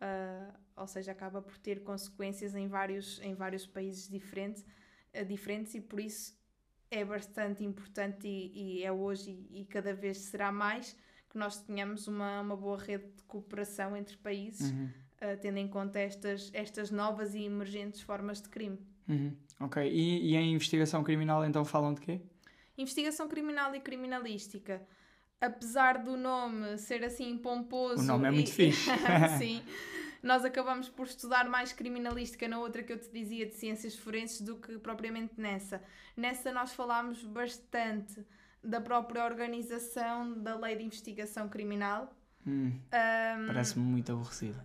ah, 0.01 0.53
ou 0.75 0.85
seja, 0.85 1.13
acaba 1.13 1.41
por 1.41 1.57
ter 1.57 1.81
consequências 1.81 2.53
em 2.57 2.67
vários, 2.67 3.21
em 3.21 3.33
vários 3.33 3.65
países 3.65 4.09
diferentes, 4.09 4.65
ah, 5.13 5.23
diferentes 5.23 5.73
e 5.75 5.79
por 5.79 6.01
isso 6.01 6.37
é 6.91 7.05
bastante 7.05 7.63
importante 7.63 8.27
e, 8.27 8.79
e 8.81 8.83
é 8.83 8.91
hoje 8.91 9.29
e, 9.49 9.61
e 9.61 9.65
cada 9.65 9.93
vez 9.93 10.17
será 10.17 10.51
mais 10.51 10.93
que 11.29 11.37
nós 11.37 11.55
tenhamos 11.61 12.09
uma, 12.09 12.41
uma 12.41 12.57
boa 12.57 12.77
rede 12.77 13.05
de 13.15 13.23
cooperação 13.23 13.95
entre 13.95 14.17
países, 14.17 14.71
Uhum. 14.71 14.89
uh, 15.21 15.37
tendo 15.39 15.57
em 15.57 15.69
conta 15.69 15.99
estas, 15.99 16.51
estas 16.53 16.91
novas 16.91 17.33
e 17.33 17.45
emergentes 17.45 18.01
formas 18.01 18.41
de 18.41 18.49
crime. 18.49 18.77
Uhum. 19.07 19.33
Ok. 19.61 19.81
E, 19.89 20.31
e 20.31 20.35
em 20.35 20.53
investigação 20.53 21.01
criminal 21.01 21.45
então 21.45 21.63
falam 21.63 21.93
de 21.93 22.01
quê? 22.01 22.21
Investigação 22.77 23.27
criminal 23.27 23.73
e 23.75 23.79
criminalística. 23.79 24.81
Apesar 25.39 25.97
do 26.03 26.15
nome 26.17 26.77
ser 26.77 27.03
assim 27.03 27.37
pomposo. 27.37 28.01
O 28.01 28.05
nome 28.05 28.27
é 28.27 28.31
muito 28.31 28.49
e- 28.49 28.51
fixe. 28.53 28.89
Sim. 29.37 29.61
Nós 30.23 30.43
acabamos 30.43 30.89
por 30.89 31.05
estudar 31.05 31.47
mais 31.47 31.71
criminalística 31.71 32.47
na 32.47 32.57
outra 32.59 32.81
que 32.81 32.91
eu 32.91 32.97
te 32.99 33.09
dizia 33.09 33.45
de 33.45 33.53
ciências 33.53 33.95
forenses 33.95 34.41
do 34.41 34.55
que 34.55 34.77
propriamente 34.79 35.33
nessa. 35.37 35.83
Nessa 36.17 36.51
nós 36.51 36.73
falámos 36.73 37.23
bastante 37.23 38.25
da 38.63 38.81
própria 38.81 39.23
organização 39.23 40.41
da 40.41 40.55
lei 40.57 40.75
de 40.75 40.83
investigação 40.83 41.47
criminal, 41.49 42.11
Hum, 42.47 42.79
Ahm, 42.91 43.47
Parece-me 43.47 43.83
muito 43.83 44.11
aborrecido. 44.11 44.59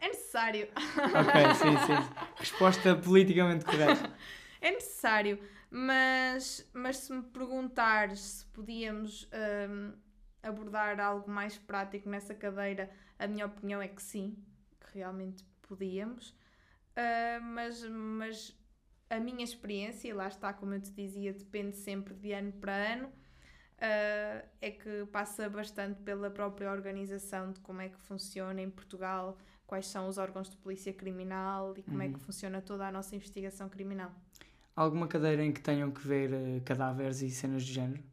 é 0.00 0.06
necessário. 0.08 0.68
Ok, 0.76 1.54
sim, 1.54 1.76
sim. 1.86 2.14
Resposta 2.36 2.94
politicamente 2.96 3.64
correta. 3.64 4.10
É 4.60 4.70
necessário, 4.70 5.38
mas, 5.76 6.64
mas 6.72 6.98
se 6.98 7.12
me 7.12 7.20
perguntares 7.20 8.20
se 8.20 8.46
podíamos 8.46 9.28
hum, 9.68 9.92
abordar 10.40 11.00
algo 11.00 11.28
mais 11.28 11.58
prático 11.58 12.08
nessa 12.08 12.32
cadeira, 12.32 12.88
a 13.18 13.26
minha 13.26 13.44
opinião 13.44 13.82
é 13.82 13.88
que 13.88 14.00
sim, 14.00 14.36
que 14.78 14.98
realmente 14.98 15.44
podíamos. 15.62 16.32
Ah, 16.94 17.40
mas, 17.42 17.82
mas 17.82 18.56
a 19.10 19.18
minha 19.18 19.42
experiência, 19.42 20.06
e 20.06 20.12
lá 20.12 20.28
está, 20.28 20.52
como 20.52 20.74
eu 20.74 20.80
te 20.80 20.92
dizia, 20.92 21.32
depende 21.32 21.76
sempre 21.76 22.14
de 22.14 22.32
ano 22.32 22.52
para 22.52 22.72
ano, 22.72 23.12
ah, 23.80 24.44
é 24.60 24.70
que 24.70 25.06
passa 25.06 25.50
bastante 25.50 26.00
pela 26.02 26.30
própria 26.30 26.70
organização 26.70 27.50
de 27.50 27.58
como 27.58 27.80
é 27.80 27.88
que 27.88 27.98
funciona 27.98 28.62
em 28.62 28.70
Portugal, 28.70 29.36
quais 29.66 29.88
são 29.88 30.06
os 30.06 30.18
órgãos 30.18 30.48
de 30.48 30.56
polícia 30.56 30.92
criminal 30.92 31.76
e 31.76 31.82
como 31.82 32.00
é 32.00 32.08
que 32.10 32.20
funciona 32.20 32.62
toda 32.62 32.86
a 32.86 32.92
nossa 32.92 33.16
investigação 33.16 33.68
criminal. 33.68 34.14
Alguma 34.76 35.08
cadeira 35.08 35.44
em 35.44 35.52
que 35.52 35.60
tenham 35.60 35.90
que 35.90 36.06
ver 36.06 36.32
eh, 36.32 36.60
cadáveres 36.64 37.22
e 37.22 37.30
cenas 37.30 37.64
de 37.64 37.72
género? 37.72 38.04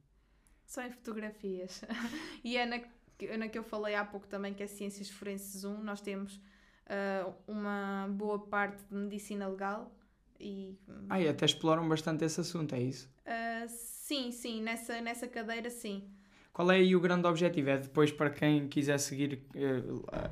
Só 0.66 0.82
em 0.84 0.91
fotografias. 0.91 1.82
e 2.43 2.57
é 2.57 2.66
na, 2.66 2.80
que- 3.18 3.38
na 3.38 3.47
que 3.49 3.57
eu 3.57 3.64
falei 3.64 3.95
há 3.95 4.05
pouco 4.05 4.28
também, 4.28 4.53
que 4.53 4.64
é 4.64 4.68
Ciências 4.68 5.09
Forenses 5.09 5.64
1, 5.64 5.84
nós 5.84 6.01
temos 6.01 6.39
ah, 6.88 7.32
uma 7.47 8.07
boa 8.09 8.39
parte 8.39 8.84
de 8.86 8.95
medicina 8.95 9.47
legal 9.47 9.91
e 10.39 10.78
Ah, 11.09 11.20
e 11.22 11.28
até 11.30 11.45
exploram 11.45 11.88
bastante 11.88 12.26
esse 12.26 12.41
assunto, 12.41 12.74
é 12.74 12.82
isso? 12.82 13.07
ah, 13.26 13.66
sim, 13.68 14.32
sim, 14.32 14.62
nessa, 14.62 15.01
nessa 15.01 15.28
cadeira 15.28 15.70
sim. 15.70 16.09
Qual 16.53 16.70
é 16.72 16.76
aí 16.76 16.95
o 16.95 16.99
grande 17.01 17.28
objetivo? 17.28 17.70
É 17.70 17.78
depois 17.78 18.12
para 18.12 18.30
quem 18.30 18.68
quiser 18.68 18.97
seguir 18.99 19.45
eh, 19.55 19.82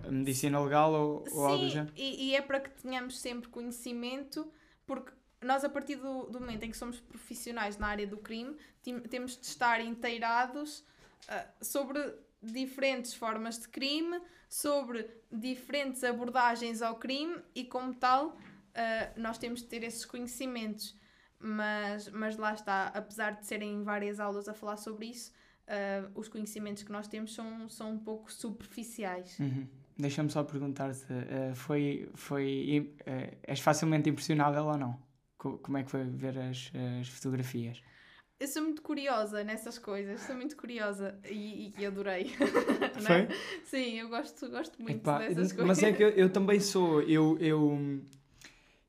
a 0.07 0.11
medicina 0.11 0.59
legal 0.61 0.93
ou, 0.93 1.27
ou 1.31 1.45
algo 1.45 1.65
do 1.65 1.69
Sim, 1.69 1.69
género? 1.69 1.93
e, 1.95 2.29
e 2.31 2.35
é 2.35 2.41
para 2.41 2.59
que 2.59 2.69
tenhamos 2.71 3.19
sempre 3.19 3.49
conhecimento, 3.49 4.51
porque 4.85 5.11
nós, 5.41 5.63
a 5.63 5.69
partir 5.69 5.95
do, 5.95 6.25
do 6.25 6.39
momento 6.39 6.63
em 6.63 6.71
que 6.71 6.77
somos 6.77 6.99
profissionais 6.99 7.77
na 7.77 7.87
área 7.87 8.05
do 8.05 8.17
crime, 8.17 8.55
temos 9.09 9.37
de 9.37 9.45
estar 9.45 9.79
inteirados 9.81 10.83
ah, 11.27 11.45
sobre 11.61 11.99
diferentes 12.41 13.13
formas 13.13 13.59
de 13.59 13.67
crime, 13.67 14.21
sobre 14.49 15.09
diferentes 15.31 16.03
abordagens 16.03 16.81
ao 16.81 16.95
crime 16.95 17.41
e, 17.55 17.63
como 17.63 17.93
tal, 17.93 18.37
ah, 18.75 19.11
nós 19.15 19.37
temos 19.37 19.61
de 19.61 19.67
ter 19.67 19.83
esses 19.83 20.05
conhecimentos. 20.05 20.97
Mas, 21.41 22.09
mas 22.09 22.35
lá 22.35 22.53
está, 22.53 22.87
apesar 22.87 23.31
de 23.31 23.45
serem 23.45 23.81
várias 23.83 24.19
aulas 24.19 24.49
a 24.49 24.53
falar 24.53 24.75
sobre 24.75 25.05
isso, 25.05 25.31
ah, 25.67 26.09
os 26.15 26.27
conhecimentos 26.27 26.83
que 26.83 26.91
nós 26.91 27.07
temos 27.07 27.33
são, 27.33 27.69
são 27.69 27.93
um 27.93 27.99
pouco 27.99 28.31
superficiais. 28.31 29.39
Uhum. 29.39 29.67
Deixa-me 29.97 30.29
só 30.29 30.43
perguntar-te, 30.43 31.05
eh, 31.11 31.53
foi, 31.53 32.09
foi, 32.13 32.95
eh, 33.05 33.37
és 33.43 33.59
facilmente 33.59 34.09
impressionável 34.09 34.63
ou 34.63 34.77
não? 34.77 34.97
Co- 35.39 35.57
Como 35.57 35.77
é 35.77 35.83
que 35.83 35.89
foi 35.89 36.03
ver 36.03 36.37
as, 36.37 36.71
as 37.01 37.07
fotografias? 37.07 37.81
Eu 38.39 38.47
sou 38.47 38.61
muito 38.61 38.81
curiosa 38.81 39.43
nessas 39.43 39.77
coisas, 39.79 40.21
sou 40.21 40.35
muito 40.35 40.55
curiosa 40.55 41.19
e, 41.25 41.73
e 41.77 41.85
adorei. 41.85 42.31
Não 42.95 43.07
Foi? 43.07 43.17
é? 43.21 43.27
Sim, 43.65 43.99
eu 43.99 44.09
gosto, 44.09 44.49
gosto 44.49 44.81
muito 44.81 45.01
Epá, 45.01 45.17
dessas 45.19 45.51
coisas. 45.51 45.67
mas 45.67 45.83
é 45.83 45.91
que 45.91 46.03
eu, 46.03 46.09
eu 46.09 46.29
também 46.29 46.59
sou, 46.59 47.01
eu, 47.01 47.37
eu, 47.39 48.01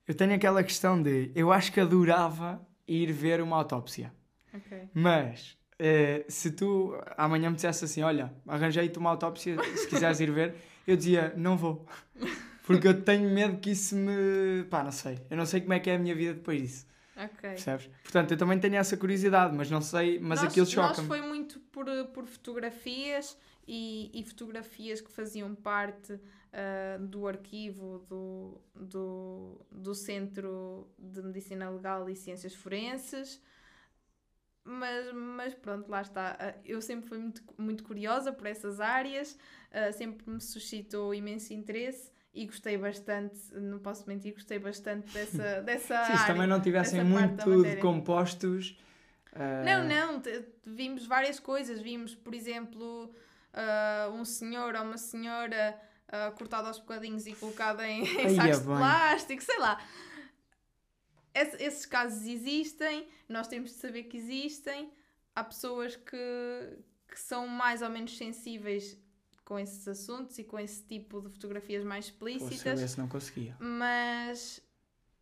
eu 0.07 0.15
tenho 0.15 0.35
aquela 0.35 0.63
questão 0.63 1.01
de, 1.03 1.33
eu 1.35 1.51
acho 1.53 1.73
que 1.73 1.81
adorava 1.81 2.65
ir 2.87 3.11
ver 3.13 3.41
uma 3.41 3.57
autópsia, 3.57 4.13
Ok. 4.55 4.89
mas 4.95 5.57
eh, 5.79 6.25
se 6.29 6.51
tu 6.53 6.95
amanhã 7.17 7.49
me 7.51 7.57
dissesse 7.57 7.85
assim, 7.85 8.03
olha, 8.03 8.33
arranjei-te 8.47 8.99
uma 8.99 9.11
autópsia, 9.11 9.57
se 9.77 9.87
quiseres 9.89 10.21
ir 10.21 10.31
ver, 10.33 10.55
eu 10.87 10.97
dizia, 10.97 11.33
não 11.37 11.57
vou, 11.57 11.87
porque 12.75 12.89
eu 12.89 13.03
tenho 13.03 13.29
medo 13.31 13.59
que 13.59 13.71
isso 13.71 13.95
me, 13.97 14.65
pá, 14.71 14.83
não 14.85 14.93
sei, 14.93 15.19
eu 15.31 15.37
não 15.37 15.47
sei 15.47 15.61
como 15.61 15.73
é 15.73 15.81
que 15.81 15.91
é 15.91 15.97
a 15.97 15.99
minha 15.99 16.15
vida 16.15 16.35
depois 16.35 16.61
disso, 16.61 16.87
Ok. 17.17 17.51
percebes? 17.51 17.91
Portanto, 18.03 18.31
eu 18.33 18.37
também 18.39 18.59
tenho 18.59 18.77
essa 18.77 18.97
curiosidade, 18.97 19.55
mas 19.57 19.71
não 19.71 19.81
sei, 19.81 20.19
mas 20.19 20.41
nós, 20.43 20.51
aquilo 20.51 20.67
nós 20.67 20.73
choca-me. 20.75 21.07
foi 21.09 21.21
muito 21.21 21.59
por, 21.73 21.87
por 22.15 22.27
fotografias 22.27 23.37
e, 23.67 24.11
e 24.13 24.25
fotografias 24.25 25.01
que 25.01 25.11
faziam 25.13 25.55
parte 25.55 26.19
ah, 26.53 26.99
do 26.99 27.27
arquivo 27.27 28.05
do, 28.09 28.61
do, 28.75 29.61
do 29.71 29.95
Centro 29.95 30.89
de 30.99 31.23
Medicina 31.23 31.71
Legal 31.71 32.09
e 32.11 32.17
Ciências 32.17 32.55
Forenses. 32.55 33.41
Mas, 34.65 35.13
mas 35.15 35.55
pronto, 35.55 35.89
lá 35.89 36.03
está. 36.03 36.37
Ah, 36.39 36.55
Eu 36.65 36.81
sempre 36.83 37.09
fui 37.09 37.19
muito, 37.19 37.43
muito 37.59 37.83
curiosa 37.85 38.33
por 38.33 38.47
essas 38.47 38.81
áreas, 38.81 39.37
ah, 39.73 39.93
sempre 39.93 40.29
me 40.31 40.41
suscitou 40.41 41.15
imenso 41.15 41.53
interesse 41.53 42.11
e 42.33 42.47
gostei 42.47 42.77
bastante, 42.79 43.39
não 43.55 43.79
posso 43.79 44.09
mentir, 44.09 44.33
gostei 44.35 44.59
bastante 44.59 45.09
dessa, 45.09 45.61
dessa 45.63 45.97
Sim, 45.99 46.13
área. 46.13 46.17
se 46.17 46.27
também 46.27 46.47
não 46.47 46.61
tivessem 46.61 47.05
muito 47.05 47.65
de 47.65 47.77
compostos... 47.77 48.77
eh, 49.33 49.65
Não, 49.65 49.85
não, 49.85 50.23
vimos 50.65 51.07
várias 51.07 51.39
coisas. 51.41 51.81
Vimos, 51.81 52.15
por 52.15 52.35
exemplo, 52.35 53.13
ah, 53.53 54.11
um 54.13 54.25
senhor 54.25 54.75
ou 54.75 54.83
uma 54.83 54.99
senhora 54.99 55.79
ah, 56.09 56.31
cortada 56.33 56.69
aos 56.69 56.79
bocadinhos 56.79 57.27
e 57.27 57.35
colocada 57.35 57.87
em, 57.87 58.03
em 58.05 58.29
Ai, 58.29 58.35
sacos 58.37 58.59
é 58.59 58.61
de 58.61 58.67
plástico, 58.67 59.43
sei 59.43 59.59
lá. 59.59 59.79
Esse- 61.35 61.63
esses 61.63 61.87
casos 61.87 62.27
existem, 62.27 63.09
nós 63.29 63.47
temos 63.49 63.71
de 63.71 63.77
saber 63.77 64.05
que 64.05 64.17
existem. 64.17 64.93
Há 65.35 65.45
pessoas 65.45 65.95
que, 65.97 66.17
que 67.09 67.19
são 67.19 67.47
mais 67.47 67.83
ou 67.83 67.91
menos 67.91 68.17
sensíveis 68.17 68.99
com 69.51 69.59
esses 69.59 69.87
assuntos 69.89 70.39
e 70.39 70.45
com 70.45 70.59
esse 70.61 70.81
tipo 70.93 71.21
de 71.21 71.29
fotografias 71.29 71.83
mais 71.85 72.05
explícitas 72.05 72.81
esse 72.81 72.97
não 73.01 73.09
conseguia. 73.09 73.57
mas 73.59 74.63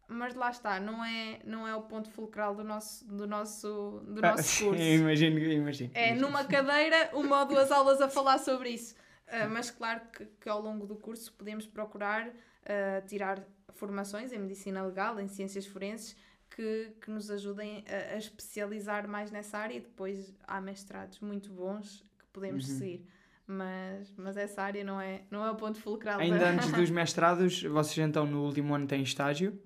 mas 0.06 0.34
lá 0.34 0.50
está, 0.50 0.78
não 0.80 1.02
é, 1.04 1.40
não 1.44 1.66
é 1.66 1.74
o 1.74 1.82
ponto 1.82 2.10
fulcral 2.10 2.54
do 2.54 2.64
nosso, 2.64 3.04
do 3.06 3.26
nosso, 3.26 4.02
do 4.06 4.20
Ah, 4.24 4.30
nosso 4.32 4.42
sim, 4.44 4.64
curso. 4.68 4.82
imagino, 4.82 5.38
imagino. 5.38 5.90
É 5.94 6.14
numa 6.14 6.44
cadeira, 6.44 7.10
uma 7.14 7.40
ou 7.40 7.46
duas 7.46 7.70
aulas 7.70 8.00
a 8.02 8.08
falar 8.08 8.38
sobre 8.38 8.70
isso. 8.70 8.94
Ah, 9.26 9.46
mas 9.48 9.70
claro 9.70 10.00
que, 10.12 10.24
que 10.40 10.48
ao 10.48 10.60
longo 10.62 10.86
do 10.86 10.96
curso 10.96 11.32
podemos 11.32 11.66
procurar 11.66 12.30
ah, 12.66 13.00
tirar 13.06 13.42
formações 13.74 14.32
em 14.32 14.38
medicina 14.38 14.82
legal, 14.82 15.18
em 15.20 15.28
ciências 15.28 15.66
forenses, 15.66 16.16
que, 16.54 16.92
que 17.02 17.10
nos 17.10 17.30
ajudem 17.30 17.84
a, 17.88 18.14
a 18.14 18.18
especializar 18.18 19.06
mais 19.08 19.30
nessa 19.30 19.56
área 19.58 19.74
e 19.76 19.80
depois 19.80 20.34
há 20.46 20.58
mestrados 20.60 21.20
muito 21.20 21.50
bons 21.52 22.04
que 22.18 22.26
podemos 22.32 22.66
Uhum. 22.68 22.78
seguir. 22.78 23.06
Mas, 23.50 24.12
mas 24.14 24.36
essa 24.36 24.62
área 24.62 24.84
não 24.84 25.00
é, 25.00 25.22
não 25.30 25.42
é 25.42 25.50
o 25.50 25.56
ponto 25.56 25.80
fulcral. 25.80 26.20
Ainda 26.20 26.38
da- 26.38 26.50
antes 26.50 26.70
dos 26.70 26.90
mestrados, 26.90 27.62
vocês 27.62 28.06
então 28.06 28.26
no 28.26 28.44
último 28.44 28.74
ano 28.74 28.86
têm 28.86 29.02
estágio. 29.02 29.58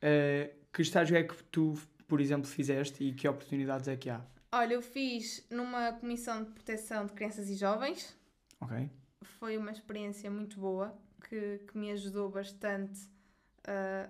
Eh, 0.00 0.52
que 0.72 0.82
estágio 0.82 1.16
é 1.16 1.24
que 1.24 1.34
tu, 1.50 1.74
por 2.06 2.20
exemplo, 2.20 2.46
fizeste 2.46 3.02
e 3.02 3.12
que 3.12 3.26
oportunidades 3.26 3.88
é 3.88 3.96
que 3.96 4.08
há? 4.08 4.20
Olha, 4.52 4.74
eu 4.74 4.82
fiz 4.82 5.44
numa 5.50 5.92
comissão 5.94 6.44
de 6.44 6.50
proteção 6.52 7.06
de 7.06 7.12
crianças 7.12 7.50
e 7.50 7.56
jovens. 7.56 8.16
Ok? 8.60 8.88
Foi 9.22 9.56
uma 9.56 9.72
experiência 9.72 10.30
muito 10.30 10.60
boa 10.60 10.96
que, 11.28 11.58
que 11.66 11.76
me 11.76 11.90
ajudou 11.90 12.30
bastante 12.30 13.00
ah, 13.66 14.08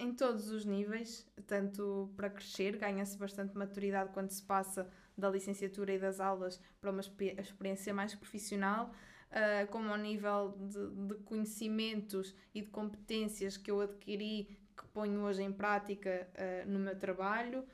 em 0.00 0.12
todos 0.14 0.50
os 0.50 0.64
níveis, 0.64 1.24
tanto 1.46 2.12
para 2.16 2.28
crescer, 2.28 2.76
ganha-se 2.76 3.16
bastante 3.16 3.56
maturidade 3.56 4.10
quando 4.12 4.30
se 4.30 4.42
passa 4.42 4.88
da 5.20 5.28
licenciatura 5.30 5.92
e 5.92 5.98
das 5.98 6.20
aulas 6.20 6.60
para 6.80 6.90
uma 6.90 7.00
expe- 7.00 7.34
experiência 7.38 7.92
mais 7.92 8.14
profissional, 8.14 8.92
ah, 9.30 9.66
como 9.70 9.90
ao 9.90 9.98
nível 9.98 10.54
de, 10.58 10.90
de 11.08 11.14
conhecimentos 11.24 12.34
e 12.54 12.62
de 12.62 12.68
competências 12.68 13.56
que 13.56 13.70
eu 13.70 13.80
adquiri, 13.80 14.58
que 14.76 14.84
ponho 14.88 15.20
hoje 15.22 15.42
em 15.42 15.52
prática 15.52 16.28
ah, 16.36 16.64
no 16.66 16.78
meu 16.78 16.96
trabalho, 16.96 17.64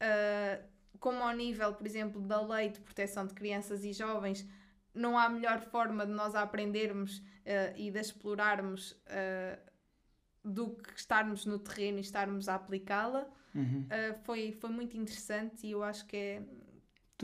ah, 0.00 0.60
como 1.00 1.22
ao 1.22 1.34
nível, 1.34 1.74
por 1.74 1.86
exemplo, 1.86 2.20
da 2.20 2.40
lei 2.40 2.68
de 2.68 2.80
proteção 2.80 3.26
de 3.26 3.34
crianças 3.34 3.84
e 3.84 3.92
jovens, 3.92 4.46
não 4.94 5.18
há 5.18 5.28
melhor 5.28 5.60
forma 5.60 6.06
de 6.06 6.12
nós 6.12 6.34
aprendermos 6.34 7.22
ah, 7.46 7.72
e 7.76 7.90
de 7.90 7.98
explorarmos 7.98 8.96
ah, 9.08 9.58
do 10.44 10.70
que 10.70 10.98
estarmos 10.98 11.46
no 11.46 11.58
terreno 11.58 11.98
e 11.98 12.00
estarmos 12.00 12.48
a 12.48 12.54
aplicá-la. 12.56 13.26
Uhum. 13.54 13.86
Ah, 13.90 14.14
foi, 14.24 14.52
foi 14.52 14.70
muito 14.70 14.96
interessante 14.96 15.66
e 15.66 15.72
eu 15.72 15.82
acho 15.82 16.06
que 16.06 16.16
é, 16.16 16.42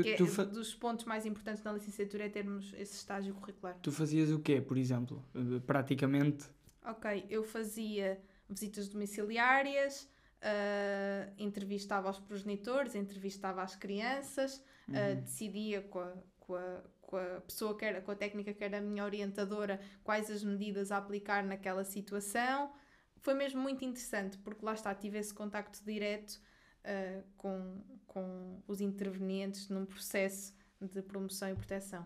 Tu, 0.03 0.09
é 0.09 0.15
tu, 0.15 0.27
fa- 0.27 0.45
dos 0.45 0.75
pontos 0.75 1.05
mais 1.05 1.27
importantes 1.27 1.63
na 1.63 1.73
licenciatura 1.73 2.27
é 2.27 2.29
termos 2.29 2.73
esse 2.75 2.95
estágio 2.95 3.35
curricular. 3.35 3.77
tu 3.83 3.91
fazias 3.91 4.31
o 4.31 4.39
quê, 4.39 4.61
por 4.61 4.77
exemplo? 4.79 5.25
Eh, 5.35 5.61
Praticamente. 5.67 6.47
Ok, 6.85 7.27
eu 7.29 7.43
fazia 7.43 8.21
visitas 8.49 8.89
domiciliárias, 8.89 10.09
ah, 10.41 11.29
entrevistava 11.39 12.09
os 12.11 12.19
progenitores, 12.19 12.95
entrevistava 12.95 13.63
as 13.63 13.75
crianças, 13.77 14.63
ah, 14.93 15.15
decidia 15.15 15.83
com 15.83 16.01
a, 16.01 16.13
com, 16.41 16.55
a, 16.55 16.81
com 17.03 17.17
a 17.17 17.41
pessoa 17.41 17.77
que 17.77 17.85
era, 17.85 18.01
com 18.01 18.11
a 18.11 18.15
técnica 18.17 18.55
que 18.55 18.65
era 18.65 18.79
a 18.79 18.81
minha 18.81 19.05
orientadora, 19.05 19.81
quais 20.05 20.31
as 20.31 20.43
medidas 20.45 20.91
a 20.93 20.97
aplicar 20.99 21.45
naquela 21.45 21.85
situação. 21.85 22.73
Foi 23.21 23.35
mesmo 23.35 23.61
muito 23.61 23.85
interessante, 23.85 24.39
porque 24.39 24.65
lá 24.65 24.75
está, 24.75 24.95
tive 24.95 25.19
esse 25.19 25.35
contacto 25.35 25.85
direto 25.85 26.41
ah, 26.85 27.21
com, 27.37 27.83
com 28.09 28.61
os 28.67 28.81
intervenientes 28.81 29.69
num 29.69 29.87
processo 29.87 30.53
de 30.81 31.03
promoção 31.03 31.49
e 31.51 31.55
proteção. 31.55 32.05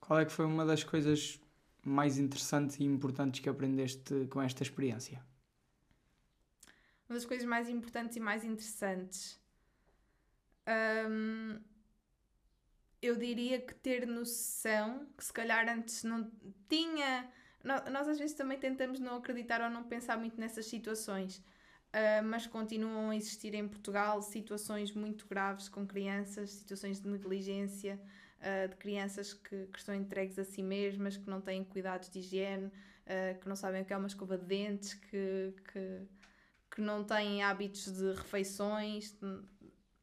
Qual 0.00 0.18
é 0.18 0.24
que 0.26 0.32
foi 0.32 0.44
uma 0.44 0.64
das 0.66 0.84
coisas 0.84 1.40
mais 1.82 2.18
interessantes 2.18 2.78
e 2.78 2.84
importantes 2.84 3.40
que 3.40 3.48
aprendeste 3.48 4.26
com 4.30 4.42
esta 4.42 4.62
experiência? 4.62 5.22
Uma 7.08 7.16
das 7.16 7.24
coisas 7.26 7.46
mais 7.46 7.68
importantes 7.68 8.16
e 8.16 8.20
mais 8.20 8.44
interessantes. 8.44 9.40
hum, 11.08 11.58
eu 13.02 13.16
diria 13.16 13.60
que 13.60 13.74
ter 13.74 14.06
noção, 14.06 15.06
que 15.16 15.22
se 15.24 15.32
calhar 15.32 15.68
antes 15.68 16.04
não 16.04 16.30
tinha. 16.68 17.30
nó- 17.62 17.84
Nós 17.90 18.08
às 18.08 18.18
vezes 18.18 18.34
também 18.34 18.58
tentamos 18.58 18.98
não 18.98 19.16
acreditar 19.16 19.60
ou 19.60 19.68
não 19.70 19.84
pensar 19.84 20.16
muito 20.16 20.40
nessas 20.40 20.66
situações, 20.66 21.42
ah, 21.94 22.22
mas 22.22 22.44
continuam 22.44 23.10
a 23.10 23.16
existir 23.16 23.54
em 23.54 23.68
Portugal 23.68 24.20
situações 24.20 24.92
muito 24.92 25.28
graves 25.28 25.68
com 25.68 25.86
crianças, 25.86 26.50
situações 26.50 27.00
de 27.00 27.08
negligência, 27.08 28.00
ah, 28.40 28.66
de 28.66 28.74
crianças 28.74 29.32
que, 29.32 29.66
que 29.66 29.78
estão 29.78 29.94
entregues 29.94 30.36
a 30.36 30.44
si 30.44 30.60
mesmas, 30.60 31.16
que 31.16 31.30
não 31.30 31.40
têm 31.40 31.62
cuidados 31.62 32.10
de 32.10 32.18
higiene, 32.18 32.68
ah, 33.06 33.34
que 33.40 33.48
não 33.48 33.54
sabem 33.54 33.82
o 33.82 33.84
que 33.84 33.92
é 33.92 33.96
uma 33.96 34.08
escova 34.08 34.36
de 34.36 34.44
dentes, 34.44 34.94
que, 34.94 35.54
que, 35.72 36.00
que 36.74 36.80
não 36.80 37.04
têm 37.04 37.44
hábitos 37.44 37.84
de 37.84 38.12
refeições. 38.12 39.16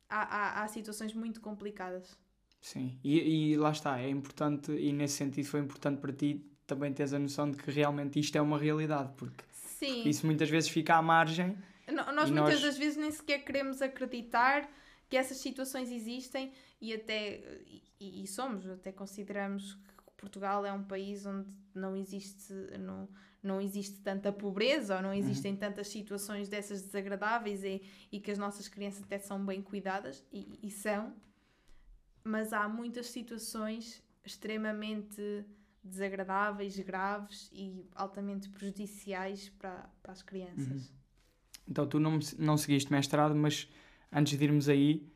Há, 0.07 0.21
há, 0.21 0.63
há 0.63 0.67
situações 0.69 1.13
muito 1.13 1.41
complicadas. 1.41 2.17
Sim, 2.61 2.97
e, 3.03 3.51
e 3.51 3.57
lá 3.57 3.71
está, 3.71 3.99
é 3.99 4.07
importante, 4.07 4.71
e 4.71 4.93
nesse 4.93 5.15
sentido 5.15 5.45
foi 5.45 5.59
importante 5.59 5.99
para 5.99 6.13
ti 6.13 6.45
também 6.65 6.93
teres 6.93 7.11
a 7.11 7.19
noção 7.19 7.51
de 7.51 7.57
que 7.57 7.69
realmente 7.69 8.17
isto 8.17 8.37
é 8.37 8.41
uma 8.41 8.57
realidade, 8.57 9.11
porque 9.17 9.43
Sim. 9.51 10.07
isso 10.07 10.25
muitas 10.25 10.49
vezes 10.49 10.69
fica 10.69 10.95
à 10.95 11.01
margem. 11.01 11.57
Nós 11.91 12.29
E 12.29 12.31
muitas 12.31 12.53
nós- 12.55 12.61
das 12.61 12.77
vezes 12.77 12.97
nem 12.97 13.11
sequer 13.11 13.39
queremos 13.43 13.81
acreditar 13.81 14.69
que 15.09 15.17
essas 15.17 15.37
situações 15.37 15.91
existem 15.91 16.51
e 16.79 16.93
até 16.93 17.41
e, 17.99 18.23
e 18.23 18.27
somos, 18.27 18.67
até 18.69 18.91
consideramos 18.91 19.73
que 19.73 20.13
Portugal 20.17 20.65
é 20.65 20.71
um 20.71 20.83
país 20.83 21.25
onde 21.25 21.49
não 21.75 21.95
existe 21.95 22.53
não, 22.79 23.09
não 23.43 23.59
existe 23.59 23.99
tanta 24.01 24.31
pobreza 24.31 24.95
ou 24.97 25.01
não 25.01 25.13
existem 25.13 25.55
tantas 25.55 25.87
situações 25.89 26.47
dessas 26.47 26.81
desagradáveis 26.81 27.63
e, 27.63 27.81
e 28.11 28.19
que 28.19 28.31
as 28.31 28.37
nossas 28.37 28.67
crianças 28.67 29.03
até 29.03 29.19
são 29.19 29.43
bem 29.45 29.61
cuidadas 29.61 30.23
e, 30.31 30.59
e 30.63 30.71
são, 30.71 31.13
mas 32.23 32.53
há 32.53 32.67
muitas 32.69 33.07
situações 33.07 34.01
extremamente 34.23 35.43
desagradáveis, 35.83 36.77
graves 36.79 37.49
e 37.51 37.89
altamente 37.95 38.47
prejudiciais 38.49 39.49
para, 39.49 39.89
para 40.01 40.11
as 40.11 40.21
crianças. 40.21 40.93
Então 41.71 41.87
tu 41.87 42.01
não, 42.01 42.19
não 42.37 42.57
seguiste 42.57 42.91
mestrado, 42.91 43.33
mas 43.33 43.69
antes 44.11 44.37
de 44.37 44.43
irmos 44.43 44.67
aí, 44.67 45.07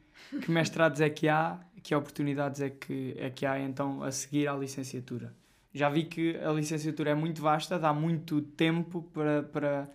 que 0.42 0.50
mestrados 0.50 1.02
é 1.02 1.10
que 1.10 1.28
há, 1.28 1.60
que 1.84 1.94
oportunidades 1.94 2.62
é 2.62 2.70
que, 2.70 3.14
é 3.18 3.30
que 3.30 3.46
há 3.46 3.60
então 3.60 4.02
a 4.02 4.10
seguir 4.10 4.48
à 4.48 4.56
licenciatura? 4.56 5.36
Já 5.74 5.90
vi 5.90 6.06
que 6.06 6.38
a 6.38 6.54
licenciatura 6.54 7.12
é 7.12 7.16
muito 7.16 7.42
vasta, 7.42 7.78
dá 7.78 7.94
muito 7.94 8.42
tempo 8.42 9.02
para, 9.14 9.44
para, 9.44 9.90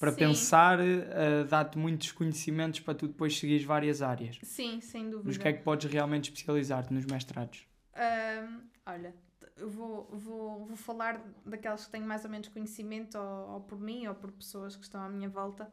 para 0.00 0.10
Sim. 0.10 0.18
pensar, 0.18 0.80
eh, 0.80 1.44
dá-te 1.48 1.78
muitos 1.78 2.10
conhecimentos 2.10 2.80
para 2.80 2.94
tu 2.94 3.06
depois 3.06 3.38
seguires 3.38 3.62
várias 3.62 4.02
áreas. 4.02 4.40
Sim, 4.42 4.80
sem 4.80 5.04
dúvida. 5.04 5.22
Mas 5.28 5.36
o 5.36 5.38
que 5.38 5.46
é 5.46 5.52
que 5.52 5.62
podes 5.62 5.88
realmente 5.88 6.24
especializar-te 6.24 6.92
nos 6.92 7.04
mestrados? 7.04 7.64
Ahm, 7.94 8.62
olha, 8.84 9.14
vou, 9.58 10.08
vou, 10.10 10.66
vou 10.66 10.76
falar 10.76 11.22
daquelas 11.46 11.84
que 11.84 11.92
tenho 11.92 12.04
mais 12.04 12.24
ou 12.24 12.30
menos 12.30 12.48
conhecimento, 12.48 13.16
ou, 13.16 13.50
ou 13.52 13.60
por 13.60 13.78
mim, 13.78 14.08
ou 14.08 14.14
por 14.16 14.32
pessoas 14.32 14.74
que 14.74 14.82
estão 14.82 15.00
à 15.00 15.08
minha 15.08 15.28
volta. 15.28 15.72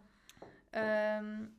Ahm, 0.78 1.50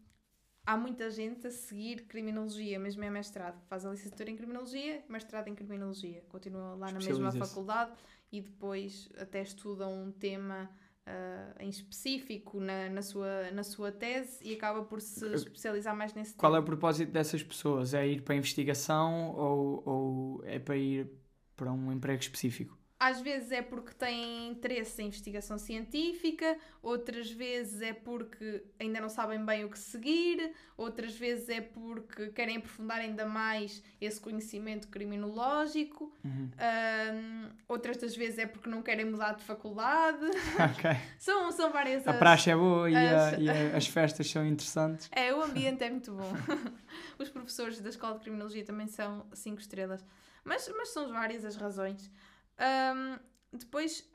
há 0.65 0.77
muita 0.77 1.11
gente 1.11 1.47
a 1.47 1.51
seguir 1.51 2.03
criminologia, 2.07 2.79
mesmo 2.79 3.03
é 3.05 3.11
mestrado. 3.11 3.61
Faz 3.69 3.85
a 3.85 3.91
licenciatura 3.91 4.31
em 4.31 4.37
criminologia, 4.37 5.03
mestrado 5.09 5.49
em 5.49 5.55
criminologia. 5.55 6.23
Continua 6.29 6.75
lá 6.75 6.93
na 6.93 6.99
mesma 6.99 7.33
faculdade 7.33 7.93
e 8.31 8.41
depois 8.41 9.09
até 9.19 9.43
estuda 9.43 9.89
um 9.89 10.13
tema 10.13 10.71
ah, 11.07 11.55
em 11.59 11.71
específico 11.71 12.61
na, 12.61 12.91
na, 12.91 13.01
sua, 13.01 13.51
na 13.51 13.63
sua 13.63 13.91
tese 13.91 14.45
e 14.45 14.55
acaba 14.55 14.83
por 14.85 15.01
se 15.01 15.27
especializar 15.33 15.97
mais 15.97 16.13
nesse 16.13 16.35
Qual 16.35 16.55
é 16.55 16.59
o 16.59 16.63
propósito 16.63 17.11
dessas 17.11 17.43
pessoas? 17.43 17.95
É 17.95 18.07
ir 18.07 18.21
para 18.21 18.35
a 18.35 18.37
investigação 18.37 19.31
ou, 19.35 19.83
ou 19.87 20.45
é 20.45 20.59
para 20.59 20.77
ir 20.77 21.11
para 21.57 21.73
um 21.73 21.91
emprego 21.91 22.21
específico? 22.21 22.78
Às 23.01 23.21
vezes 23.21 23.53
é 23.53 23.63
porque 23.63 23.93
têm 23.95 24.49
interesse 24.49 25.01
em 25.01 25.07
investigação 25.07 25.57
científica, 25.57 26.59
outras 26.83 27.31
vezes 27.31 27.81
é 27.81 27.93
porque 27.93 28.65
ainda 28.81 29.01
não 29.01 29.09
sabem 29.09 29.45
bem 29.45 29.65
o 29.65 29.71
que 29.71 29.79
seguir, 29.79 30.53
outras 30.77 31.15
vezes 31.17 31.49
é 31.49 31.61
porque 31.61 32.29
querem 32.31 32.57
aprofundar 32.57 32.99
ainda 32.99 33.25
mais 33.25 33.83
esse 34.01 34.21
conhecimento 34.21 34.89
criminológico, 34.89 36.13
Uhum. 36.25 36.51
Ahm, 36.59 37.51
outras 37.69 37.97
das 37.99 38.17
vezes 38.17 38.39
é 38.39 38.47
porque 38.47 38.69
não 38.69 38.83
querem 38.83 39.05
mudar 39.05 39.33
de 39.35 39.45
faculdade. 39.45 40.19
Ok. 40.59 40.91
São, 41.19 41.53
são 41.53 41.71
várias 41.71 42.07
A 42.07 42.11
as- 42.13 42.19
praxe 42.19 42.51
é 42.51 42.57
boa 42.57 42.91
e, 42.91 42.97
a- 42.97 43.29
as- 43.29 43.39
e 43.41 43.49
a- 43.49 43.77
as 43.77 43.87
festas 43.87 44.29
são 44.29 44.45
interessantes. 44.45 45.09
É, 45.13 45.33
o 45.33 45.41
ambiente 45.45 45.85
é 45.85 45.91
muito 45.91 46.13
bom. 46.13 46.33
Os 47.19 47.29
professores 47.29 47.81
da 47.81 47.89
Escola 47.91 48.15
de 48.15 48.21
Criminologia 48.23 48.65
também 48.65 48.87
são 48.89 49.25
cinco 49.33 49.61
estrelas. 49.61 50.05
Mas, 50.45 50.69
mas 50.77 50.89
são 50.91 51.09
várias 51.13 51.45
as 51.45 51.57
razões. 51.57 52.11
Ahm, 52.59 53.19
depois 53.53 54.09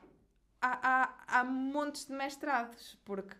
há, 0.60 0.78
há, 0.82 1.40
há 1.40 1.44
montes 1.44 2.06
de 2.06 2.12
mestrados, 2.12 2.98
porque 3.04 3.36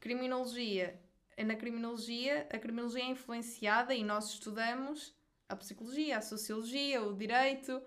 criminologia, 0.00 1.00
na 1.38 1.56
criminologia, 1.56 2.46
a 2.52 2.58
criminologia 2.58 3.04
é 3.04 3.08
influenciada 3.08 3.94
e 3.94 4.04
nós 4.04 4.30
estudamos 4.30 5.14
a 5.48 5.56
psicologia, 5.56 6.18
a 6.18 6.22
sociologia, 6.22 7.02
o 7.02 7.14
direito. 7.14 7.82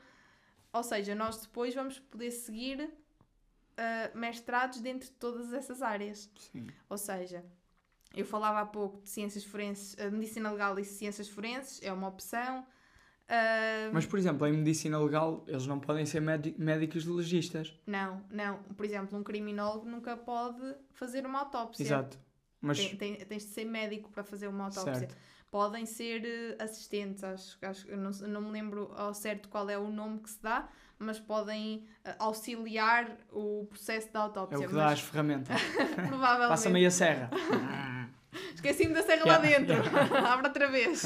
Ou 0.72 0.84
seja, 0.84 1.16
nós 1.16 1.42
depois 1.42 1.74
vamos 1.74 2.00
poder 2.00 2.32
seguir 2.32 2.94
ah, 3.78 4.12
mestrados 4.14 4.80
dentro 4.80 5.08
de 5.08 5.16
todas 5.16 5.54
essas 5.54 5.82
áreas. 5.82 6.30
Sim. 6.52 6.68
Ou 6.90 6.98
seja, 6.98 7.46
eu 8.14 8.26
falava 8.26 8.62
há 8.62 8.66
pouco 8.66 9.02
de 9.02 9.10
ciências 9.10 9.44
forenses, 9.44 9.98
a 10.00 10.10
medicina 10.10 10.52
legal 10.52 10.78
e 10.80 10.86
ciências 10.86 11.28
forenses 11.28 11.82
é 11.84 11.92
uma 11.92 12.08
opção. 12.08 12.66
Mas, 13.91 14.05
por 14.05 14.19
exemplo, 14.19 14.45
em 14.47 14.53
medicina 14.53 14.99
legal, 14.99 15.43
eles 15.47 15.65
não 15.65 15.80
podem 15.80 16.05
ser 16.05 16.19
médi- 16.21 16.55
médicos 16.57 17.05
legistas. 17.05 17.73
Não, 17.88 18.21
não. 18.30 18.57
Por 18.76 18.86
exemplo, 18.86 19.17
um 19.17 19.23
criminólogo 19.23 19.88
nunca 19.89 20.15
pode 20.15 20.76
fazer 20.93 21.26
uma 21.26 21.39
autópsia. 21.39 21.84
Exato. 21.84 22.17
Mas, 22.61 22.78
Tem- 22.78 22.95
tem- 22.95 23.15
tens 23.26 23.43
de 23.43 23.49
ser 23.49 23.65
médico 23.65 24.09
para 24.11 24.23
fazer 24.23 24.47
uma 24.47 24.65
autópsia. 24.65 24.95
certo. 24.95 25.15
Podem 25.51 25.86
ser 25.86 26.26
eh, 26.26 26.63
assistentes, 26.63 27.23
acho, 27.23 27.57
acho, 27.61 27.95
não, 27.95 28.11
não 28.28 28.41
me 28.41 28.51
lembro 28.51 28.91
ao 28.95 29.13
certo 29.13 29.47
qual 29.47 29.69
é 29.69 29.78
o 29.78 29.89
nome 29.89 30.19
que 30.19 30.30
se 30.30 30.41
dá, 30.41 30.67
mas 30.99 31.17
podem 31.19 31.86
eh, 32.03 32.15
auxiliar 32.19 33.15
o 33.32 33.65
processo 33.69 34.11
da 34.11 34.19
É 34.19 34.23
autópsia. 34.23 34.65
o 34.65 34.69
que 34.69 34.76
dá 34.76 34.86
as 34.88 34.91
mas 34.91 34.99
ferramentas. 35.01 35.61
provavelmente. 36.09 36.49
Passa-me 36.49 36.80
aí 36.80 36.86
a 36.86 36.91
serra. 36.91 37.30
Esqueci-me 38.53 38.93
da 38.93 39.03
serra 39.03 39.26
lá 39.26 39.38
Yeah, 39.45 39.65
dentro. 39.65 39.97
Abre 40.28 40.47
outra 40.47 40.69
vez. 40.69 41.03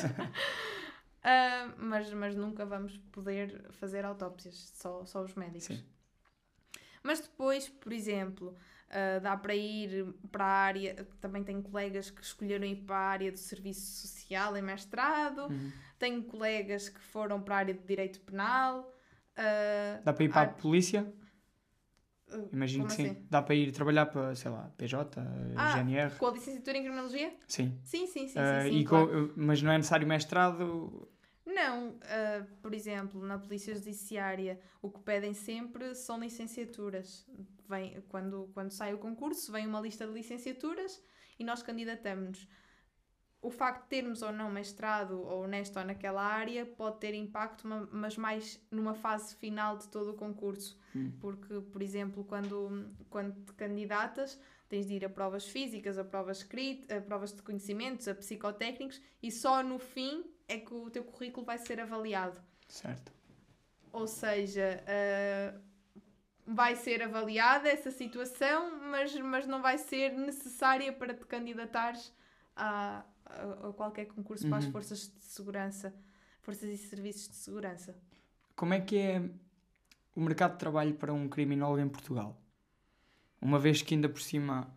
Ah, 1.24 1.74
mas, 1.78 2.11
mas 2.13 2.36
nunca 2.36 2.65
vamos 2.65 2.97
poder 3.11 3.65
fazer 3.72 4.05
autópsias, 4.05 4.72
só, 4.76 5.05
só 5.05 5.24
os 5.24 5.34
médicos. 5.36 5.65
Sim. 5.65 5.84
Mas 7.03 7.20
depois, 7.22 7.67
por 7.70 7.91
exemplo, 7.93 8.55
ah, 8.89 9.20
dá 9.20 9.36
para 9.38 9.55
ir 9.55 10.13
para 10.32 10.43
a 10.45 10.47
área. 10.47 11.07
Também 11.22 11.43
tenho 11.43 11.61
colegas 11.61 12.09
que 12.09 12.22
escolheram 12.22 12.65
ir 12.65 12.78
para 12.84 12.95
a 12.95 13.09
área 13.09 13.32
do 13.32 13.38
serviço 13.38 14.07
social 14.07 14.55
em 14.57 14.61
mestrado, 14.61 15.47
Uhum. 15.47 15.72
tenho 15.97 16.24
colegas 16.24 16.89
que 16.89 16.99
foram 17.01 17.41
para 17.41 17.55
a 17.55 17.57
área 17.59 17.74
de 17.74 17.84
direito 17.86 18.20
penal. 18.22 18.93
ah, 19.38 20.01
Dá 20.03 20.13
para 20.13 20.24
ir 20.24 20.30
para 20.30 20.41
a 20.41 20.43
ar- 20.45 20.53
polícia? 20.55 21.13
Imagino 22.53 22.84
como 22.84 22.95
que 22.95 23.01
sim. 23.01 23.09
assim? 23.09 23.28
Dá 23.30 23.41
para 23.41 23.55
ir 23.55 23.72
trabalhar 23.72 24.05
para, 24.07 24.36
sei 24.36 24.51
lá, 24.51 24.70
PJ, 24.78 25.20
Ah, 25.55 25.67
GNR. 25.78 26.15
Com 26.15 26.28
a 26.28 26.32
licenciatura 26.32 26.78
em 26.78 26.82
criminologia? 26.82 27.34
Sim. 27.47 27.80
Sim, 27.84 28.05
sim, 28.07 28.28
sim. 28.28 28.39
Ah, 28.39 28.61
sim, 28.61 28.70
sim 28.70 28.84
claro. 28.84 29.30
com- 29.30 29.34
mas 29.41 29.61
não 29.63 29.72
é 29.72 29.78
necessário 29.78 30.07
mestrado? 30.07 31.09
Não, 31.54 31.97
ah, 32.04 32.45
por 32.62 32.74
exemplo, 32.74 33.22
na 33.26 33.39
Polícia 33.39 33.74
Judiciária, 33.74 34.60
o 34.82 34.89
que 34.89 35.00
pedem 35.00 35.34
sempre 35.34 35.95
são 35.95 36.20
licenciaturas. 36.20 37.28
Vem, 37.68 38.02
quando, 38.08 38.50
quando 38.54 38.72
sai 38.72 38.93
o 38.93 38.97
concurso, 38.97 39.52
vem 39.52 39.66
uma 39.68 39.82
lista 39.82 40.06
de 40.06 40.14
licenciaturas 40.14 41.04
e 41.38 41.43
nós 41.43 41.64
candidatamos-nos. 41.64 42.47
O 43.41 43.50
facto 43.50 43.84
de 43.84 43.89
termos 43.89 44.22
ou 44.22 44.34
não 44.34 44.52
mestrado 44.52 45.22
ou 45.22 45.47
nesta 45.47 45.80
ou 45.80 45.86
naquela 45.86 46.22
área 46.22 46.66
pode 46.66 47.00
ter 47.00 47.14
impacto, 47.14 47.66
ma- 47.66 47.88
mas 47.91 48.18
mais 48.18 48.62
numa 48.70 48.93
fase 48.93 49.34
final 49.36 49.78
de 49.78 49.88
todo 49.88 50.12
o 50.12 50.14
concurso. 50.14 50.78
Hum. 50.93 51.14
Porque, 51.22 51.62
por 51.62 51.82
exemplo, 51.82 52.26
quando, 52.26 52.93
quando 53.10 53.34
te 53.45 53.54
candidatas, 53.54 54.38
tens 54.68 54.86
de 54.86 54.95
ir 54.95 55.06
a 55.06 55.10
provas 55.10 55.47
físicas, 55.47 55.97
a 55.97 56.04
provas 56.04 56.39
escritas, 56.39 56.97
a 56.97 57.02
provas 57.02 57.34
de 57.34 57.41
conhecimentos, 57.41 58.08
a 58.10 58.14
psicotécnicos 58.14 59.02
e 59.24 59.32
só 59.32 59.64
no 59.64 59.80
fim 59.80 60.26
é 60.50 60.58
que 60.60 60.74
o 60.74 60.89
teu 60.89 61.04
currículo 61.06 61.45
vai 61.45 61.58
ser 61.58 61.80
avaliado. 61.80 62.41
Certo. 62.68 63.12
Ou 63.91 64.08
seja, 64.08 64.84
ah, 64.88 65.60
vai 66.45 66.76
ser 66.76 67.02
avaliada 67.04 67.70
essa 67.70 67.91
situação, 67.91 68.80
mas, 68.91 69.16
mas 69.20 69.47
não 69.47 69.62
vai 69.62 69.78
ser 69.78 70.12
necessária 70.14 70.91
para 70.93 71.14
te 71.14 71.26
candidatares 71.26 72.14
a, 72.56 73.04
a, 73.26 73.70
a 73.70 73.74
qualquer 73.74 74.06
concurso 74.08 74.47
para 74.47 74.58
as 74.58 74.66
Uhum. 74.66 74.72
forças 74.72 75.00
de 75.16 75.24
segurança, 75.26 75.93
forças 76.41 76.70
e 76.70 76.78
serviços 76.78 77.30
de 77.30 77.36
segurança. 77.36 77.95
Como 78.56 78.74
é 78.74 78.82
que 78.82 78.97
é 78.97 79.22
o 80.16 80.22
mercado 80.22 80.54
de 80.54 80.60
trabalho 80.60 80.93
para 80.95 81.14
um 81.14 81.30
criminólogo 81.30 81.82
em 81.82 81.89
Portugal? 81.89 82.36
Uma 83.41 83.58
vez 83.60 83.82
que 83.82 83.93
ainda 83.95 84.10
por 84.10 84.22
cima, 84.22 84.68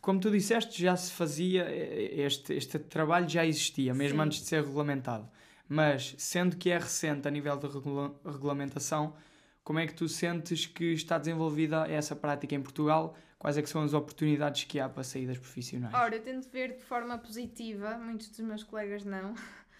como 0.00 0.18
tu 0.20 0.30
disseste, 0.30 0.82
já 0.82 0.96
se 0.96 1.12
fazia, 1.12 1.62
eh, 1.68 2.22
este, 2.22 2.54
este 2.54 2.78
trabalho 2.78 3.28
já 3.28 3.44
existia, 3.44 3.92
mesmo 3.94 4.18
Sim. 4.18 4.24
antes 4.26 4.38
de 4.40 4.46
ser 4.46 4.62
regulamentado. 4.64 5.28
Mas, 5.68 6.14
sendo 6.18 6.56
que 6.56 6.70
é 6.70 6.78
recente 6.78 7.28
a 7.28 7.30
nível 7.30 7.56
de 7.56 7.66
regula- 7.68 8.14
regulamentação, 8.24 9.14
como 9.62 9.78
é 9.78 9.86
que 9.86 9.94
tu 9.94 10.08
sentes 10.08 10.66
que 10.66 10.92
está 10.92 11.16
desenvolvida 11.18 11.86
essa 11.86 12.16
prática 12.16 12.54
em 12.54 12.62
Portugal? 12.62 13.14
Quais 13.38 13.56
é 13.56 13.62
que 13.62 13.68
são 13.70 13.82
as 13.82 13.94
oportunidades 13.94 14.64
que 14.64 14.80
há 14.80 14.88
para 14.88 15.04
saídas 15.04 15.38
profissionais? 15.38 15.94
Ora, 15.94 16.16
eu 16.16 16.22
tento 16.22 16.48
ver 16.50 16.76
de 16.76 16.82
forma 16.84 17.16
positiva, 17.18 17.96
muitos 17.98 18.28
dos 18.28 18.40
meus 18.40 18.62
colegas 18.64 19.04
não. 19.04 19.34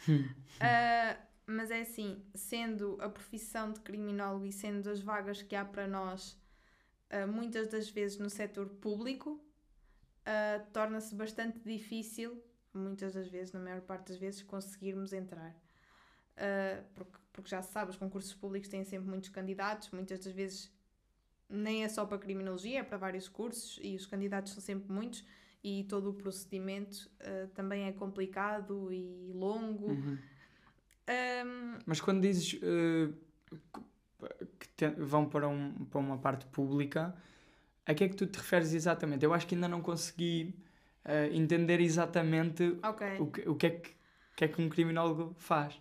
Ah, 0.60 1.16
mas 1.46 1.70
é 1.70 1.80
assim, 1.80 2.22
sendo 2.34 2.96
a 3.00 3.08
profissão 3.08 3.72
de 3.72 3.80
criminólogo 3.80 4.44
e 4.46 4.52
sendo 4.52 4.88
as 4.90 5.00
vagas 5.00 5.42
que 5.42 5.54
há 5.56 5.64
para 5.64 5.86
nós, 5.86 6.38
ah, 7.10 7.26
muitas 7.26 7.68
das 7.68 7.88
vezes 7.88 8.18
no 8.18 8.30
setor 8.30 8.68
público, 8.68 9.40
ah, 10.24 10.64
torna-se 10.72 11.14
bastante 11.14 11.58
difícil, 11.60 12.42
muitas 12.72 13.14
das 13.14 13.28
vezes, 13.28 13.52
na 13.52 13.60
maior 13.60 13.80
parte 13.80 14.08
das 14.08 14.18
vezes, 14.18 14.42
conseguirmos 14.42 15.12
entrar. 15.12 15.54
Ah, 16.36 16.82
porque, 16.94 17.18
porque 17.32 17.50
já 17.50 17.62
se 17.62 17.72
sabe, 17.72 17.90
os 17.90 17.96
concursos 17.96 18.34
públicos 18.34 18.68
têm 18.68 18.84
sempre 18.84 19.08
muitos 19.08 19.28
candidatos, 19.28 19.90
muitas 19.90 20.20
das 20.20 20.32
vezes 20.32 20.72
nem 21.48 21.82
é 21.84 21.88
só 21.88 22.06
para 22.06 22.18
criminologia, 22.18 22.80
é 22.80 22.82
para 22.82 22.96
vários 22.96 23.28
cursos 23.28 23.78
e 23.82 23.96
os 23.96 24.06
candidatos 24.06 24.52
são 24.52 24.62
sempre 24.62 24.92
muitos 24.92 25.24
e 25.62 25.84
todo 25.84 26.10
o 26.10 26.14
procedimento 26.14 27.10
ah, 27.20 27.48
também 27.54 27.84
é 27.84 27.92
complicado 27.92 28.92
e 28.92 29.32
longo. 29.34 29.88
Uhum. 29.88 30.18
Ahm, 31.06 31.78
Mas 31.84 32.00
quando 32.00 32.22
dizes 32.22 32.58
eh, 32.62 33.12
que 34.58 34.68
te- 34.76 34.90
vão 34.90 35.26
para, 35.28 35.48
um, 35.48 35.72
para 35.86 36.00
uma 36.00 36.18
parte 36.18 36.46
pública, 36.46 37.14
a 37.86 37.94
que 37.94 38.04
é 38.04 38.08
que 38.08 38.16
tu 38.16 38.26
te 38.26 38.36
referes 38.38 38.72
exatamente? 38.74 39.24
Eu 39.24 39.34
acho 39.34 39.46
que 39.46 39.54
ainda 39.54 39.68
não 39.68 39.80
consegui 39.82 40.54
eh, 41.04 41.30
entender 41.32 41.80
exatamente 41.80 42.78
ok. 42.82 43.02
o 43.18 43.26
que, 43.30 43.48
o 43.48 43.54
que, 43.56 43.66
é 43.66 43.70
que, 43.70 43.90
que 44.36 44.44
é 44.44 44.48
que 44.48 44.60
um 44.62 44.68
criminólogo 44.68 45.34
faz. 45.38 45.80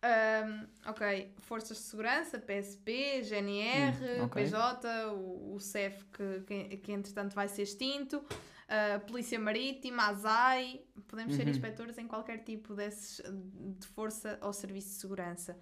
Ahm, 0.00 0.66
ok. 0.86 1.34
Forças 1.40 1.76
de 1.78 1.82
Segurança, 1.84 2.38
PSP, 2.38 3.22
GNR, 3.24 3.96
Hum, 4.20 4.24
ok. 4.24 4.42
PJ, 4.44 5.06
o, 5.12 5.54
o 5.54 5.60
CEF 5.60 6.04
que, 6.12 6.40
que, 6.46 6.76
que 6.78 6.92
entretanto 6.92 7.34
vai 7.34 7.48
ser 7.48 7.62
extinto, 7.62 8.24
a 8.68 9.00
Polícia 9.00 9.38
Marítima, 9.40 10.04
ASAI. 10.08 10.80
Podemos 11.08 11.34
ser 11.34 11.44
Uhum. 11.44 11.50
inspectores 11.50 11.98
em 11.98 12.06
qualquer 12.06 12.44
tipo 12.44 12.74
desses 12.74 13.20
de 13.80 13.86
força 13.88 14.38
ou 14.42 14.52
serviço 14.52 14.88
de 14.90 14.94
segurança 15.00 15.58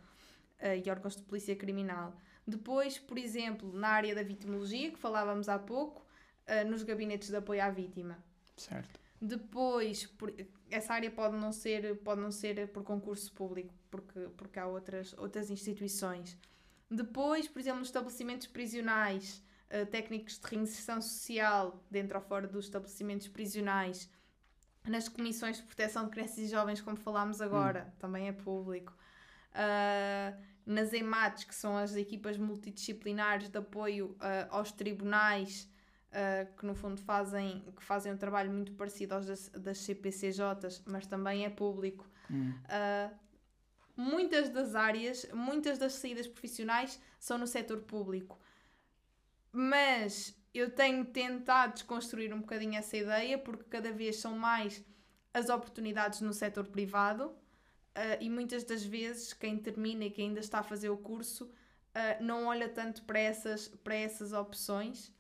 ah, 0.61 0.75
e 0.77 0.89
órgãos 0.91 1.17
de 1.17 1.23
polícia 1.23 1.55
criminal. 1.57 2.15
Depois, 2.47 2.99
por 2.99 3.19
exemplo, 3.19 3.73
na 3.73 3.89
área 3.89 4.15
da 4.15 4.23
vitimologia, 4.23 4.91
que 4.91 4.99
falávamos 4.99 5.49
há 5.49 5.59
pouco, 5.59 6.07
ah, 6.47 6.65
nos 6.65 6.83
gabinetes 6.83 7.29
de 7.31 7.37
apoio 7.37 7.63
à 7.63 7.71
vítima. 7.71 8.19
Certo. 8.57 9.01
Depois, 9.21 10.07
por- 10.07 10.33
essa 10.71 10.95
área 10.95 11.11
pode 11.11 11.37
não 11.37 11.51
ser, 11.53 11.97
pode 11.99 12.21
não 12.21 12.31
ser 12.31 12.69
por 12.69 12.83
concurso 12.83 13.33
público, 13.33 13.75
porque, 13.91 14.21
porque 14.37 14.59
há 14.59 14.67
outras, 14.67 15.15
outras 15.19 15.51
instituições. 15.51 16.37
Depois, 16.91 17.49
por 17.49 17.59
exemplo, 17.59 17.81
nos 17.81 17.89
estabelecimentos 17.89 18.47
prisionais, 18.47 19.43
eh, 19.71 19.85
técnicos 19.85 20.39
de 20.39 20.47
reinserção 20.47 21.01
social, 21.03 21.83
dentro 21.91 22.17
ou 22.19 22.23
fora 22.23 22.47
dos 22.47 22.67
estabelecimentos 22.67 23.27
prisionais, 23.27 24.09
nas 24.87 25.09
comissões 25.09 25.57
de 25.57 25.65
proteção 25.65 26.05
de 26.05 26.11
crianças 26.11 26.39
e 26.39 26.47
jovens, 26.47 26.81
como 26.81 26.97
falámos 26.97 27.41
agora, 27.41 27.93
também 27.99 28.29
é 28.29 28.33
público. 28.33 28.97
Ah, 29.57 30.35
nas 30.67 30.93
EMATs, 30.93 31.45
que 31.45 31.55
são 31.55 31.77
as 31.77 31.97
equipas 31.97 32.37
multidisciplinares 32.37 33.49
de 33.49 33.57
apoio 33.57 34.15
ah, 34.21 34.47
aos 34.51 34.71
tribunais, 34.71 35.69
ah, 36.13 36.47
que 36.59 36.67
no 36.67 36.75
fundo 36.75 37.01
fazem, 37.01 37.65
que 37.75 37.83
fazem 37.83 38.13
um 38.13 38.17
trabalho 38.19 38.53
muito 38.53 38.73
parecido 38.73 39.15
aos 39.15 39.27
das, 39.27 39.49
das 39.49 39.79
CPCJs, 39.79 40.83
mas 40.87 41.07
também 41.07 41.47
é 41.47 41.51
público. 41.51 42.07
Hum. 42.31 42.53
Muitas 43.97 44.51
das 44.51 44.75
áreas, 44.75 45.27
muitas 45.33 45.79
das 45.79 45.95
saídas 45.95 46.27
profissionais 46.27 47.01
são 47.19 47.39
no 47.39 47.47
setor 47.47 47.81
público. 47.81 48.39
Mas 49.51 50.39
eu 50.53 50.71
tenho 50.71 51.03
tentado 51.03 51.73
desconstruir 51.73 52.35
um 52.35 52.41
bocadinho 52.41 52.77
essa 52.77 52.95
ideia, 52.95 53.39
porque 53.39 53.65
cada 53.65 53.91
vez 53.91 54.17
são 54.17 54.37
mais 54.37 54.85
as 55.33 55.49
oportunidades 55.49 56.21
no 56.21 56.35
setor 56.35 56.67
privado 56.67 57.35
ah, 57.97 58.19
e 58.21 58.29
muitas 58.29 58.63
das 58.63 58.85
vezes 58.85 59.33
quem 59.33 59.57
termina 59.57 60.05
e 60.05 60.11
quem 60.11 60.29
ainda 60.29 60.41
está 60.41 60.59
a 60.59 60.63
fazer 60.63 60.91
o 60.91 60.99
curso 60.99 61.51
ah, 61.95 62.19
não 62.21 62.45
olha 62.45 62.69
tanto 62.69 63.03
para 63.05 63.19
essas, 63.19 63.69
para 63.69 63.95
essas 63.95 64.35
opções, 64.35 65.11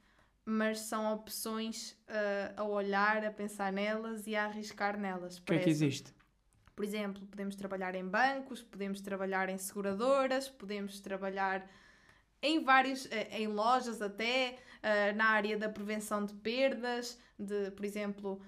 mas 0.45 0.81
são 0.81 1.11
opções 1.15 1.97
ah, 2.07 2.53
a 2.55 2.65
olhar, 2.65 3.25
a 3.25 3.31
pensar 3.31 3.73
nelas 3.73 4.27
e 4.27 4.37
a 4.37 4.45
arriscar 4.45 4.99
nelas. 4.99 5.39
O 5.39 5.43
que 5.43 5.55
é 5.55 5.59
que 5.59 5.71
existe? 5.71 6.15
por 6.75 6.85
exemplo, 6.85 7.27
podemos 7.29 7.57
trabalhar 7.57 7.95
em 7.95 8.07
bancos, 8.07 8.63
podemos 8.63 9.01
trabalhar 9.01 9.49
em 9.49 9.57
seguradoras, 9.57 10.47
podemos 10.47 11.01
trabalhar 11.01 11.67
em 12.43 12.63
vários, 12.63 13.11
eh, 13.11 13.41
em 13.41 13.47
lojas 13.47 14.03
até, 14.03 14.59
na 15.17 15.31
área 15.31 15.57
da 15.57 15.71
prevenção 15.71 16.25
de 16.25 16.35
perdas, 16.35 17.19
de, 17.39 17.71
por 17.71 17.85
exemplo, 17.85 18.43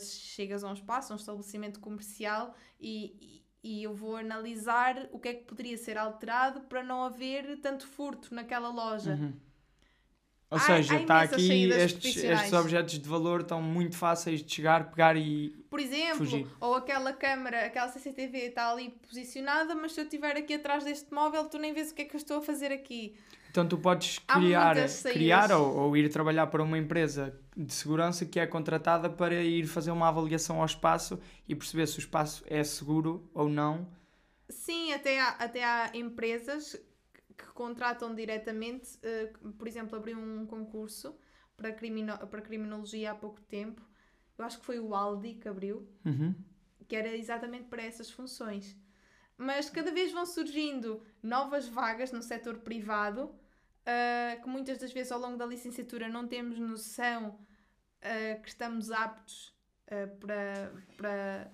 chegas 0.00 0.64
a 0.64 0.68
um 0.68 0.74
espaço, 0.74 1.12
a 1.12 1.14
um 1.14 1.18
estabelecimento 1.18 1.78
comercial 1.78 2.54
e, 2.80 3.41
e 3.62 3.82
eu 3.82 3.94
vou 3.94 4.16
analisar 4.16 5.08
o 5.12 5.18
que 5.18 5.28
é 5.28 5.34
que 5.34 5.44
poderia 5.44 5.76
ser 5.78 5.96
alterado 5.96 6.62
para 6.62 6.82
não 6.82 7.04
haver 7.04 7.58
tanto 7.60 7.86
furto 7.86 8.34
naquela 8.34 8.68
loja. 8.70 9.12
Uhum. 9.12 9.32
Ou 10.50 10.58
Há- 10.58 10.60
seja, 10.60 10.96
há 10.96 11.00
está 11.00 11.22
aqui 11.22 11.64
estes, 11.70 12.16
estes 12.16 12.52
objetos 12.52 12.98
de 12.98 13.08
valor 13.08 13.40
estão 13.40 13.62
muito 13.62 13.96
fáceis 13.96 14.42
de 14.42 14.54
chegar, 14.54 14.90
pegar 14.90 15.16
e. 15.16 15.48
Por 15.70 15.80
exemplo, 15.80 16.18
Fugir. 16.18 16.46
ou 16.60 16.74
aquela 16.74 17.12
câmara, 17.14 17.64
aquela 17.64 17.88
CCTV 17.88 18.38
está 18.48 18.70
ali 18.70 18.90
posicionada, 19.08 19.74
mas 19.74 19.92
se 19.92 20.00
eu 20.00 20.04
estiver 20.04 20.36
aqui 20.36 20.52
atrás 20.54 20.84
deste 20.84 21.12
móvel, 21.14 21.48
tu 21.48 21.58
nem 21.58 21.72
vês 21.72 21.90
o 21.90 21.94
que 21.94 22.02
é 22.02 22.04
que 22.04 22.14
eu 22.14 22.18
estou 22.18 22.38
a 22.38 22.42
fazer 22.42 22.70
aqui. 22.70 23.16
Então 23.52 23.68
tu 23.68 23.76
podes 23.76 24.18
criar, 24.20 24.74
criar 25.12 25.52
ou, 25.52 25.76
ou 25.76 25.96
ir 25.96 26.08
trabalhar 26.10 26.46
para 26.46 26.62
uma 26.62 26.78
empresa 26.78 27.38
de 27.54 27.70
segurança 27.74 28.24
que 28.24 28.40
é 28.40 28.46
contratada 28.46 29.10
para 29.10 29.34
ir 29.44 29.66
fazer 29.66 29.90
uma 29.90 30.08
avaliação 30.08 30.60
ao 30.60 30.64
espaço 30.66 31.20
e 31.46 31.54
perceber 31.54 31.86
se 31.86 31.98
o 31.98 32.00
espaço 32.00 32.42
é 32.46 32.64
seguro 32.64 33.30
ou 33.34 33.50
não. 33.50 33.86
Sim, 34.48 34.92
até 34.92 35.20
há, 35.20 35.28
até 35.30 35.64
há 35.64 35.90
empresas 35.94 36.76
que 37.36 37.46
contratam 37.54 38.14
diretamente, 38.14 38.98
eh, 39.02 39.32
por 39.58 39.66
exemplo, 39.66 39.96
abriu 39.96 40.18
um 40.18 40.46
concurso 40.46 41.14
para, 41.56 41.72
crimino, 41.72 42.16
para 42.28 42.42
criminologia 42.42 43.12
há 43.12 43.14
pouco 43.14 43.40
tempo. 43.42 43.82
Eu 44.38 44.44
acho 44.44 44.58
que 44.60 44.64
foi 44.66 44.78
o 44.80 44.94
Aldi 44.94 45.34
que 45.34 45.48
abriu, 45.48 45.88
Uhum. 46.04 46.34
que 46.88 46.96
era 46.96 47.14
exatamente 47.16 47.64
para 47.68 47.82
essas 47.82 48.10
funções. 48.10 48.76
Mas 49.36 49.70
cada 49.70 49.90
vez 49.92 50.12
vão 50.12 50.26
surgindo 50.26 51.02
novas 51.22 51.68
vagas 51.68 52.12
no 52.12 52.22
setor 52.22 52.58
privado, 52.58 53.34
ah, 53.84 54.36
que 54.40 54.48
muitas 54.48 54.78
das 54.78 54.92
vezes 54.92 55.10
ao 55.12 55.18
longo 55.18 55.36
da 55.36 55.46
licenciatura 55.46 56.08
não 56.08 56.26
temos 56.26 56.58
noção 56.58 57.38
ah, 58.00 58.36
que 58.40 58.48
estamos 58.48 58.90
aptos 58.90 59.54
ah, 59.88 60.08
para, 60.20 60.72
para, 60.96 61.52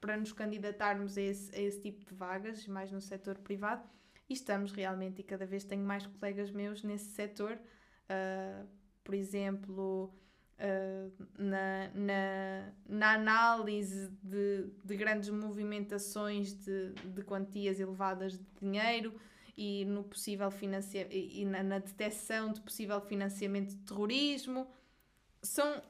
para 0.00 0.16
nos 0.16 0.32
candidatarmos 0.32 1.18
a 1.18 1.22
esse, 1.22 1.54
a 1.54 1.60
esse 1.60 1.80
tipo 1.80 2.04
de 2.04 2.14
vagas, 2.14 2.66
mais 2.66 2.92
no 2.92 3.00
setor 3.00 3.38
privado. 3.38 3.88
E 4.28 4.34
estamos 4.34 4.72
realmente, 4.72 5.20
e 5.20 5.24
cada 5.24 5.44
vez 5.44 5.64
tenho 5.64 5.84
mais 5.84 6.06
colegas 6.06 6.50
meus 6.50 6.82
nesse 6.82 7.10
setor, 7.10 7.58
por 9.02 9.14
exemplo, 9.14 10.14
ah, 10.58 11.10
na, 11.36 11.90
na, 11.94 12.72
na 12.88 13.14
análise 13.14 14.08
de, 14.22 14.70
de 14.84 14.96
grandes 14.96 15.28
movimentações 15.28 16.54
de, 16.54 16.92
de 16.92 17.22
quantias 17.22 17.80
elevadas 17.80 18.38
de 18.38 18.46
dinheiro 18.60 19.12
e 19.56 19.84
no 19.84 20.04
possível 20.04 20.52
e 21.10 21.44
na, 21.44 21.62
na 21.62 21.78
detecção 21.78 22.52
de 22.52 22.60
possível 22.60 23.00
financiamento 23.00 23.70
de 23.70 23.82
terrorismo. 23.84 24.66
São, 25.42 25.82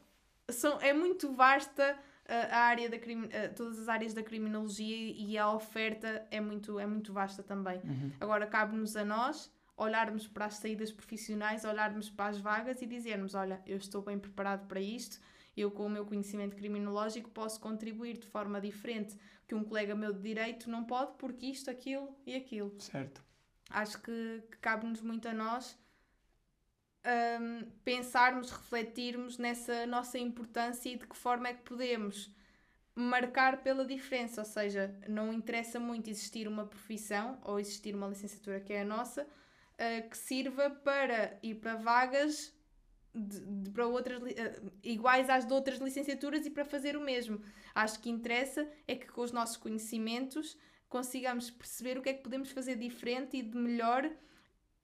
são, 0.51 0.81
é 0.81 0.93
muito 0.93 1.33
vasta 1.33 1.99
ah, 2.29 2.49
a 2.51 2.59
área 2.65 2.89
da 2.89 2.97
ah, 2.97 3.49
todas 3.55 3.79
as 3.79 3.89
áreas 3.89 4.15
da 4.15 4.23
criminologia 4.23 4.97
e 4.97 5.39
a 5.39 5.51
oferta 5.53 6.27
é 6.31 6.41
muito, 6.41 6.79
é 6.79 6.87
muito 6.87 7.13
vasta 7.13 7.43
também. 7.43 7.79
Uhum. 7.85 8.13
Agora 8.21 8.47
cabe-nos 8.47 8.97
a 8.97 9.05
nós 9.05 9.53
olharmos 9.77 10.27
para 10.27 10.47
as 10.47 10.55
saídas 10.55 10.93
profissionais, 10.93 11.65
olharmos 11.65 12.11
para 12.11 12.31
as 12.31 12.39
vagas 12.39 12.83
e 12.83 12.87
dizermos: 12.87 13.35
olha, 13.35 13.61
eu 13.67 13.77
estou 13.77 14.03
bem 14.03 14.19
preparado 14.19 14.67
para 14.67 14.81
isto, 14.81 15.21
eu 15.57 15.71
com 15.71 15.87
o 15.87 15.91
meu 15.91 16.05
conhecimento 16.05 16.57
criminológico 16.57 17.31
posso 17.31 17.61
contribuir 17.61 18.19
de 18.19 18.27
forma 18.27 18.61
diferente 18.61 19.17
que 19.47 19.55
um 19.55 19.63
colega 19.63 19.95
meu 19.95 20.13
de 20.13 20.21
direito 20.21 20.71
não 20.71 20.85
pode, 20.85 21.13
porque 21.19 21.47
isto, 21.47 21.71
aquilo 21.71 22.17
e 22.27 22.35
aquilo. 22.35 22.75
Certo. 22.79 23.23
Acho 23.71 24.01
que, 24.01 24.43
que 24.51 24.57
cabe-nos 24.59 25.01
muito 25.03 25.29
a 25.29 25.33
nós 25.35 25.77
hum, 27.41 27.67
pensarmos, 27.85 28.51
refletirmos 28.51 29.39
nessa 29.39 29.87
nossa 29.87 30.19
importância 30.19 30.89
e 30.91 30.97
de 30.97 31.07
que 31.07 31.17
forma 31.17 31.49
é 31.49 31.55
que 31.55 31.63
podemos 31.63 32.31
marcar 32.95 33.63
pela 33.63 33.85
diferença, 33.85 34.41
ou 34.43 34.45
seja, 34.47 34.95
não 35.09 35.33
interessa 35.33 35.81
muito 35.81 36.11
existir 36.11 36.49
uma 36.49 36.67
profissão 36.67 37.39
ou 37.45 37.59
existir 37.61 37.95
uma 37.95 38.09
licenciatura 38.09 38.61
que 38.61 38.73
é 38.73 38.83
a 38.83 38.85
nossa, 38.85 39.25
uh, 39.25 40.09
que 40.11 40.17
sirva 40.19 40.71
para 40.71 41.39
ir 41.43 41.57
para 41.57 41.77
vagas 41.77 42.55
de, 43.15 43.41
de- 43.41 43.71
para 43.71 43.87
outras 43.87 44.23
uh, 44.23 44.73
iguais 44.83 45.31
às 45.31 45.47
de 45.47 45.53
outras 45.53 45.79
licenciaturas 45.81 46.47
e 46.47 46.51
para 46.51 46.65
fazer 46.65 46.97
o 46.97 47.01
mesmo. 47.01 47.41
Acho 47.75 48.01
que 48.01 48.11
interessa 48.11 48.69
é 48.89 48.97
que 48.97 49.09
com 49.09 49.23
os 49.23 49.33
nossos 49.33 49.57
conhecimentos 49.57 50.57
consigamos 50.99 51.51
perceber 51.51 51.99
o 51.99 52.03
que 52.03 52.09
é 52.11 52.15
que 52.15 52.23
podemos 52.23 52.53
fazer 52.53 52.77
diferente 52.77 53.37
e 53.37 53.43
de 53.43 53.57
melhor 53.59 54.09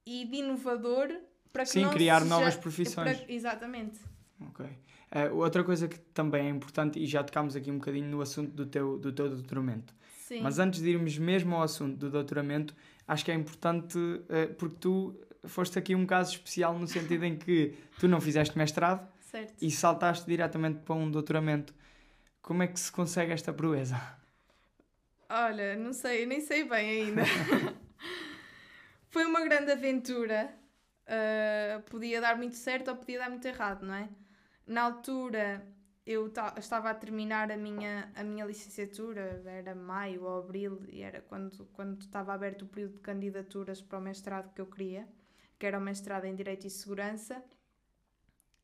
e 0.04 0.24
de 0.24 0.38
inovador 0.38 1.08
para 1.52 1.62
que 1.62 1.70
Sim, 1.70 1.88
criar 1.90 2.20
seja- 2.22 2.34
novas 2.34 2.56
profissões. 2.56 3.18
para- 3.20 3.32
exatamente. 3.32 4.00
Ok. 4.48 4.66
Eh, 5.12 5.28
outra 5.30 5.62
coisa 5.62 5.86
que 5.86 5.96
também 6.12 6.46
é 6.46 6.50
importante, 6.50 6.98
e 6.98 7.06
já 7.06 7.22
tocámos 7.22 7.54
aqui 7.54 7.70
um 7.70 7.78
bocadinho 7.78 8.08
no 8.08 8.20
assunto 8.20 8.50
do 8.52 8.66
teu, 8.66 8.98
do 8.98 9.12
teu 9.12 9.28
doutoramento. 9.30 9.94
Sim. 10.26 10.40
Mas 10.42 10.58
antes 10.58 10.80
de 10.80 10.88
irmos 10.90 11.16
mesmo 11.16 11.54
ao 11.54 11.62
assunto 11.62 11.96
do 11.96 12.10
doutoramento, 12.10 12.74
acho 13.06 13.24
que 13.24 13.30
é 13.30 13.34
importante, 13.34 13.96
eh, 14.28 14.46
porque 14.46 14.76
tu 14.80 15.14
foste 15.44 15.78
aqui 15.78 15.94
um 15.94 16.04
caso 16.06 16.32
especial 16.32 16.76
no 16.76 16.88
sentido 16.88 17.24
em 17.24 17.36
que 17.36 17.72
tu 18.00 18.08
não 18.08 18.20
fizeste 18.20 18.58
mestrado 18.58 19.06
certo. 19.30 19.54
e 19.62 19.70
saltaste 19.70 20.26
diretamente 20.26 20.80
para 20.80 20.94
um 20.96 21.08
doutoramento. 21.08 21.72
Como 22.42 22.64
é 22.64 22.66
que 22.66 22.80
se 22.80 22.90
consegue 22.90 23.32
esta 23.32 23.52
proeza? 23.52 24.18
Olha, 25.30 25.76
não 25.76 25.92
sei, 25.92 26.26
nem 26.26 26.40
sei 26.40 26.64
bem 26.64 27.04
ainda. 27.04 27.22
Foi 29.08 29.24
uma 29.24 29.40
grande 29.44 29.70
aventura. 29.72 30.54
Uh, 31.06 31.82
podia 31.90 32.20
dar 32.20 32.36
muito 32.36 32.54
certo 32.56 32.88
ou 32.88 32.96
podia 32.96 33.18
dar 33.18 33.28
muito 33.30 33.44
errado, 33.46 33.84
não 33.84 33.94
é? 33.94 34.08
Na 34.66 34.82
altura 34.82 35.66
eu 36.06 36.28
ta- 36.30 36.54
estava 36.56 36.90
a 36.90 36.94
terminar 36.94 37.50
a 37.50 37.56
minha, 37.56 38.10
a 38.14 38.22
minha 38.22 38.44
licenciatura, 38.44 39.42
era 39.44 39.74
maio 39.74 40.22
ou 40.24 40.38
abril, 40.38 40.84
e 40.88 41.02
era 41.02 41.20
quando, 41.20 41.66
quando 41.72 42.00
estava 42.00 42.32
aberto 42.32 42.62
o 42.62 42.66
período 42.68 42.94
de 42.94 43.00
candidaturas 43.00 43.82
para 43.82 43.98
o 43.98 44.02
mestrado 44.02 44.52
que 44.54 44.60
eu 44.60 44.66
queria, 44.66 45.08
que 45.58 45.66
era 45.66 45.78
o 45.78 45.80
mestrado 45.80 46.24
em 46.26 46.34
Direito 46.34 46.66
e 46.66 46.70
Segurança. 46.70 47.42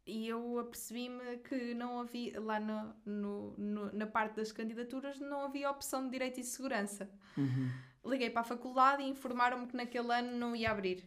E 0.06 0.28
eu 0.28 0.58
apercebi-me 0.60 1.38
que 1.38 1.74
não 1.74 1.98
havia, 2.00 2.40
lá 2.40 2.60
no, 2.60 2.94
no, 3.04 3.54
no- 3.58 3.92
na 3.92 4.06
parte 4.06 4.36
das 4.36 4.52
candidaturas, 4.52 5.18
não 5.18 5.40
havia 5.40 5.68
opção 5.70 6.04
de 6.04 6.10
Direito 6.10 6.38
e 6.38 6.44
Segurança. 6.44 7.10
Liguei 8.04 8.30
para 8.30 8.42
a 8.42 8.44
faculdade 8.44 9.02
e 9.02 9.08
informaram-me 9.08 9.66
que 9.66 9.76
naquele 9.76 10.12
ano 10.12 10.36
não 10.38 10.54
ia 10.54 10.70
abrir. 10.70 11.02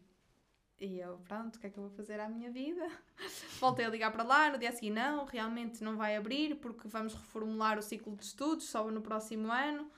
E 0.81 0.99
eu, 0.99 1.17
pronto, 1.19 1.55
o 1.55 1.59
que 1.59 1.67
é 1.67 1.69
que 1.69 1.77
eu 1.77 1.83
vou 1.83 1.91
fazer 1.91 2.19
à 2.19 2.27
minha 2.27 2.51
vida? 2.51 2.85
Voltei 3.59 3.85
a 3.85 3.89
ligar 3.89 4.11
para 4.11 4.23
lá, 4.23 4.49
no 4.49 4.57
dia 4.57 4.71
seguinte, 4.71 4.95
não, 4.95 5.23
realmente 5.25 5.81
não 5.83 5.95
vai 5.95 6.15
abrir 6.17 6.55
porque 6.55 6.87
vamos 6.87 7.13
reformular 7.13 7.77
o 7.77 7.81
ciclo 7.81 8.15
de 8.17 8.23
estudos 8.25 8.65
só 8.65 8.89
no 8.91 9.01
próximo 9.01 9.49
ano. 9.51 9.89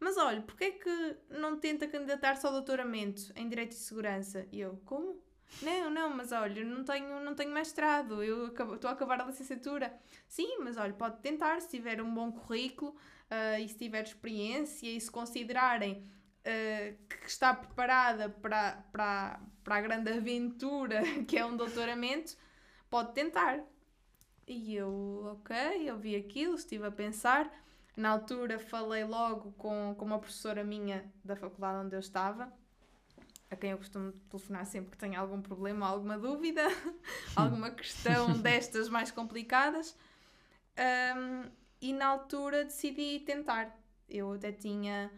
Mas 0.00 0.16
olha, 0.16 0.40
porquê 0.42 0.64
é 0.64 0.70
que 0.70 1.16
não 1.30 1.58
tenta 1.58 1.86
candidatar-se 1.86 2.46
ao 2.46 2.52
doutoramento 2.52 3.32
em 3.36 3.46
Direito 3.48 3.72
e 3.72 3.76
Segurança? 3.76 4.46
E 4.52 4.60
eu, 4.60 4.80
como? 4.86 5.20
Não, 5.60 5.90
não, 5.90 6.10
mas 6.14 6.30
olha, 6.30 6.64
não 6.64 6.84
tenho, 6.84 7.20
não 7.20 7.34
tenho 7.34 7.50
mestrado, 7.52 8.22
eu 8.22 8.46
acabo- 8.46 8.74
estou 8.76 8.88
a 8.90 8.92
acabar 8.92 9.20
a 9.20 9.24
licenciatura. 9.24 9.92
Sim, 10.28 10.58
mas 10.60 10.76
olha, 10.76 10.92
pode 10.92 11.20
tentar 11.20 11.60
se 11.60 11.68
tiver 11.70 12.00
um 12.00 12.14
bom 12.14 12.30
currículo 12.30 12.94
ah, 13.30 13.58
e 13.58 13.68
se 13.68 13.76
tiver 13.76 14.02
experiência 14.04 14.86
e 14.88 15.00
se 15.00 15.10
considerarem 15.10 16.06
ah, 16.44 16.94
que 17.08 17.26
está 17.28 17.52
preparada 17.54 18.28
para, 18.28 18.72
para, 18.92 19.40
para 19.64 19.76
a 19.76 19.80
grande 19.80 20.12
aventura 20.12 21.02
que 21.26 21.36
é 21.38 21.44
um 21.44 21.56
doutoramento, 21.56 22.36
pode 22.88 23.12
tentar. 23.14 23.60
E 24.46 24.74
eu, 24.74 25.24
ok, 25.40 25.56
eu 25.88 25.98
vi 25.98 26.16
aquilo, 26.16 26.54
estive 26.54 26.86
a 26.86 26.90
pensar. 26.90 27.50
Na 27.96 28.10
altura 28.10 28.58
falei 28.58 29.04
logo 29.04 29.52
com, 29.52 29.94
com 29.98 30.04
uma 30.04 30.18
professora 30.18 30.64
minha 30.64 31.12
da 31.24 31.36
faculdade 31.36 31.84
onde 31.86 31.96
eu 31.96 32.00
estava, 32.00 32.52
a 33.50 33.56
quem 33.56 33.70
eu 33.70 33.78
costumo 33.78 34.12
telefonar 34.30 34.66
sempre 34.66 34.90
que 34.90 34.98
tenho 34.98 35.18
algum 35.18 35.40
problema, 35.40 35.86
alguma 35.86 36.18
dúvida, 36.18 36.62
alguma 37.34 37.70
questão 37.70 38.32
destas 38.38 38.88
mais 38.88 39.10
complicadas. 39.10 39.96
Um, 40.78 41.50
e 41.80 41.92
na 41.92 42.06
altura 42.06 42.64
decidi 42.64 43.20
tentar. 43.20 43.76
Eu 44.08 44.32
até 44.32 44.52
tinha 44.52 45.10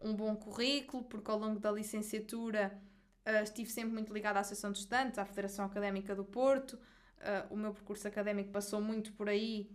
um 0.00 0.14
bom 0.14 0.34
currículo, 0.36 1.04
porque 1.04 1.30
ao 1.30 1.38
longo 1.38 1.58
da 1.58 1.70
licenciatura 1.70 2.80
ah, 3.24 3.42
estive 3.42 3.70
sempre 3.70 3.92
muito 3.92 4.12
ligada 4.12 4.38
à 4.38 4.40
Associação 4.40 4.72
de 4.72 4.78
Estudantes, 4.78 5.18
à 5.18 5.24
Federação 5.24 5.64
Académica 5.64 6.14
do 6.14 6.24
Porto. 6.24 6.78
Ah, 7.20 7.46
o 7.50 7.56
meu 7.56 7.74
percurso 7.74 8.08
académico 8.08 8.50
passou 8.50 8.80
muito 8.80 9.12
por 9.12 9.28
aí 9.28 9.70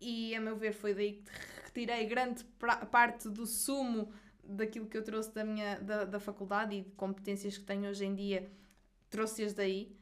e, 0.00 0.34
a 0.34 0.40
meu 0.40 0.56
ver, 0.56 0.72
foi 0.72 0.92
daí 0.94 1.22
que 1.22 1.30
retirei 1.64 2.06
grande 2.06 2.44
parte 2.90 3.28
do 3.28 3.46
sumo 3.46 4.12
daquilo 4.48 4.86
que 4.86 4.96
eu 4.96 5.02
trouxe 5.02 5.32
da, 5.34 5.44
minha, 5.44 5.78
da, 5.80 6.04
da 6.04 6.20
faculdade 6.20 6.74
e 6.74 6.82
de 6.82 6.90
competências 6.92 7.56
que 7.58 7.64
tenho 7.64 7.88
hoje 7.88 8.04
em 8.04 8.14
dia, 8.14 8.50
trouxe-as 9.10 9.52
daí. 9.52 9.96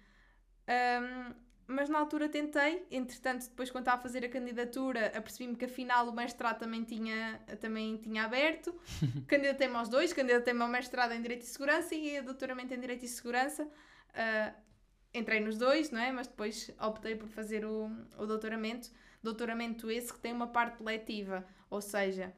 Ahm, 0.66 1.34
mas 1.66 1.88
na 1.88 1.98
altura 1.98 2.28
tentei, 2.28 2.86
entretanto, 2.90 3.48
depois 3.48 3.70
quando 3.70 3.82
estava 3.82 3.98
a 3.98 4.02
fazer 4.02 4.24
a 4.24 4.28
candidatura, 4.28 5.06
apercebi-me 5.16 5.56
que 5.56 5.64
afinal 5.64 6.08
o 6.08 6.12
mestrado 6.12 6.58
também 6.58 6.84
tinha, 6.84 7.40
também 7.60 7.96
tinha 7.96 8.24
aberto. 8.24 8.74
Candidatei-me 9.26 9.74
aos 9.76 9.88
dois, 9.88 10.12
candidatei-me 10.12 10.60
ao 10.60 10.68
mestrado 10.68 11.12
em 11.12 11.22
Direito 11.22 11.42
e 11.42 11.46
Segurança 11.46 11.94
e 11.94 12.18
a 12.18 12.20
doutoramento 12.20 12.74
em 12.74 12.80
Direito 12.80 13.04
e 13.04 13.08
Segurança. 13.08 13.66
Ah, 14.14 14.52
entrei 15.14 15.40
nos 15.40 15.56
dois, 15.56 15.90
não 15.90 16.00
é? 16.00 16.12
Mas 16.12 16.26
depois 16.26 16.70
optei 16.78 17.14
por 17.16 17.28
fazer 17.28 17.64
o, 17.64 17.90
o 18.18 18.26
doutoramento. 18.26 18.90
Doutoramento 19.22 19.90
esse 19.90 20.12
que 20.12 20.20
tem 20.20 20.34
uma 20.34 20.48
parte 20.48 20.82
letiva, 20.82 21.46
ou 21.70 21.80
seja, 21.80 22.34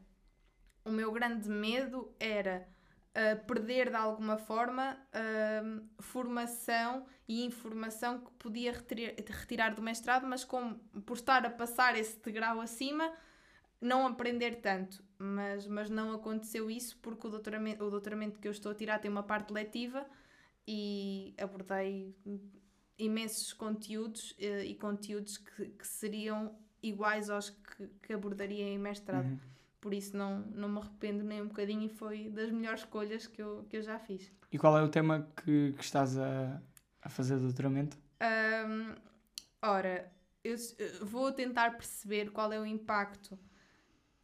o 0.87 0.91
meu 0.91 1.11
grande 1.12 1.49
medo 1.49 2.14
era 2.18 2.66
ah, 3.14 3.37
perder 3.37 3.91
de 3.91 3.97
alguma 3.97 4.37
forma 4.37 4.97
ah, 5.12 5.82
formação 6.01 7.07
e 7.28 7.45
informação 7.45 8.20
que 8.20 8.30
podia 8.32 8.72
retira- 8.72 9.14
retirar 9.28 9.74
do 9.74 9.82
mestrado, 9.82 10.26
mas 10.26 10.45
como 10.45 10.76
por 11.05 11.16
estar 11.16 11.45
a 11.45 11.51
passar 11.51 11.99
esse 11.99 12.22
degrau 12.22 12.61
acima, 12.61 13.12
não 13.80 14.07
aprender 14.07 14.61
tanto. 14.61 15.05
Mas, 15.18 15.66
mas 15.66 15.91
não 15.91 16.12
aconteceu 16.12 16.70
isso 16.70 16.99
porque 17.03 17.26
o 17.26 17.30
doutoramento, 17.30 17.84
o 17.84 17.91
doutoramento 17.91 18.39
que 18.39 18.47
eu 18.47 18.53
estou 18.53 18.70
a 18.72 18.74
tirar 18.74 18.99
tem 19.01 19.11
uma 19.11 19.22
parte 19.22 19.53
letiva 19.53 20.07
e 20.68 21.34
abordei 21.39 22.14
imensos 22.99 23.53
conteúdos 23.53 24.34
eh, 24.39 24.64
e 24.66 24.74
conteúdos 24.74 25.39
que, 25.39 25.66
que 25.70 25.87
seriam 25.87 26.59
iguais 26.82 27.30
aos 27.30 27.51
que, 27.51 27.89
que 28.03 28.12
abordaria 28.12 28.64
em 28.64 28.78
mestrado. 28.78 29.26
Uhum. 29.26 29.55
Por 29.87 29.95
isso 29.95 30.16
não, 30.16 30.41
não 30.53 30.68
me 30.68 30.78
arrependo 30.80 31.22
nem 31.22 31.41
um 31.41 31.47
bocadinho 31.47 31.84
e 31.84 31.89
foi 31.89 32.28
das 32.28 32.51
melhores 32.51 32.80
escolhas 32.80 33.28
que 33.28 33.41
eu, 33.41 33.64
que 33.70 33.76
eu 33.76 33.82
já 33.82 34.01
fiz. 34.01 34.32
E 34.51 34.59
qual 34.59 34.76
é 34.76 34.82
o 34.82 34.89
tema 34.89 35.28
que, 35.37 35.74
que 35.74 35.84
estás 35.84 36.18
a, 36.18 36.61
a 37.03 37.09
fazer 37.09 37.39
doutoramento? 37.39 37.97
Ahm, 38.18 38.97
ora, 39.62 40.12
eu 40.43 40.57
eu 40.76 41.07
vou 41.07 41.30
tentar 41.30 41.76
perceber 41.76 42.32
qual 42.32 42.53
é 42.53 42.59
o 42.59 42.66
impacto 42.66 43.39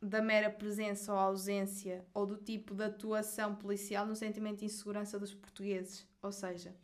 da 0.01 0.21
mera 0.21 0.51
presença 0.51 1.13
ou 1.13 1.19
ausência 1.21 2.05
ou 2.13 2.27
do 2.27 2.39
tipo 2.39 2.75
de 2.75 2.83
atuação 2.83 3.55
policial 3.55 4.05
no 4.05 4.17
sentimento 4.17 4.59
de 4.59 4.65
insegurança 4.65 5.17
dos 5.17 5.33
portugueses. 5.33 6.05
Ou 6.21 6.33
seja, 6.33 6.75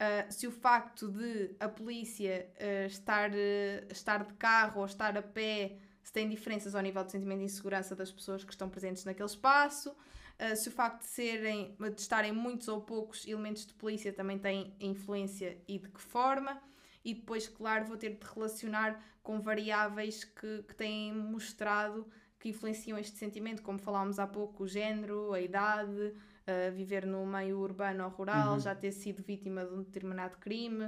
ah, 0.00 0.28
se 0.28 0.48
o 0.48 0.50
facto 0.50 1.12
de 1.12 1.54
a 1.60 1.68
polícia 1.68 2.52
ah, 2.58 2.86
estar, 2.86 3.30
ah, 3.30 3.86
estar 3.88 4.24
de 4.24 4.34
carro 4.34 4.80
ou 4.80 4.86
estar 4.86 5.16
a 5.16 5.22
pé 5.22 5.78
se 6.08 6.12
tem 6.12 6.26
diferenças 6.26 6.74
ao 6.74 6.80
nível 6.80 7.04
de 7.04 7.12
sentimento 7.12 7.40
de 7.40 7.44
insegurança 7.44 7.94
das 7.94 8.10
pessoas 8.10 8.42
que 8.42 8.50
estão 8.50 8.66
presentes 8.70 9.04
naquele 9.04 9.28
espaço, 9.28 9.94
ah, 10.38 10.56
se 10.56 10.70
o 10.70 10.72
facto 10.72 11.00
de, 11.02 11.06
serem, 11.08 11.76
de 11.78 12.00
estarem 12.00 12.32
muitos 12.32 12.66
ou 12.66 12.80
poucos 12.80 13.26
elementos 13.26 13.66
de 13.66 13.74
polícia 13.74 14.10
também 14.10 14.38
tem 14.38 14.74
influência 14.80 15.58
e 15.68 15.78
de 15.78 15.86
que 15.90 16.00
forma, 16.00 16.58
e 17.04 17.12
depois, 17.12 17.46
claro, 17.46 17.84
vou 17.84 17.98
ter 17.98 18.16
de 18.16 18.26
relacionar 18.34 18.98
com 19.22 19.38
variáveis 19.42 20.24
que, 20.24 20.62
que 20.62 20.74
têm 20.74 21.12
mostrado 21.12 22.06
que 22.40 22.48
influenciam 22.48 22.98
este 22.98 23.18
sentimento, 23.18 23.62
como 23.62 23.78
falámos 23.78 24.18
há 24.18 24.26
pouco, 24.26 24.64
o 24.64 24.66
género, 24.66 25.34
a 25.34 25.40
idade, 25.42 26.14
ah, 26.46 26.70
viver 26.70 27.04
no 27.04 27.26
meio 27.26 27.58
urbano 27.58 28.04
ou 28.04 28.08
rural, 28.10 28.54
Uhum. 28.54 28.60
já 28.60 28.74
ter 28.74 28.92
sido 28.92 29.22
vítima 29.22 29.62
de 29.62 29.74
um 29.74 29.82
determinado 29.82 30.38
crime, 30.38 30.84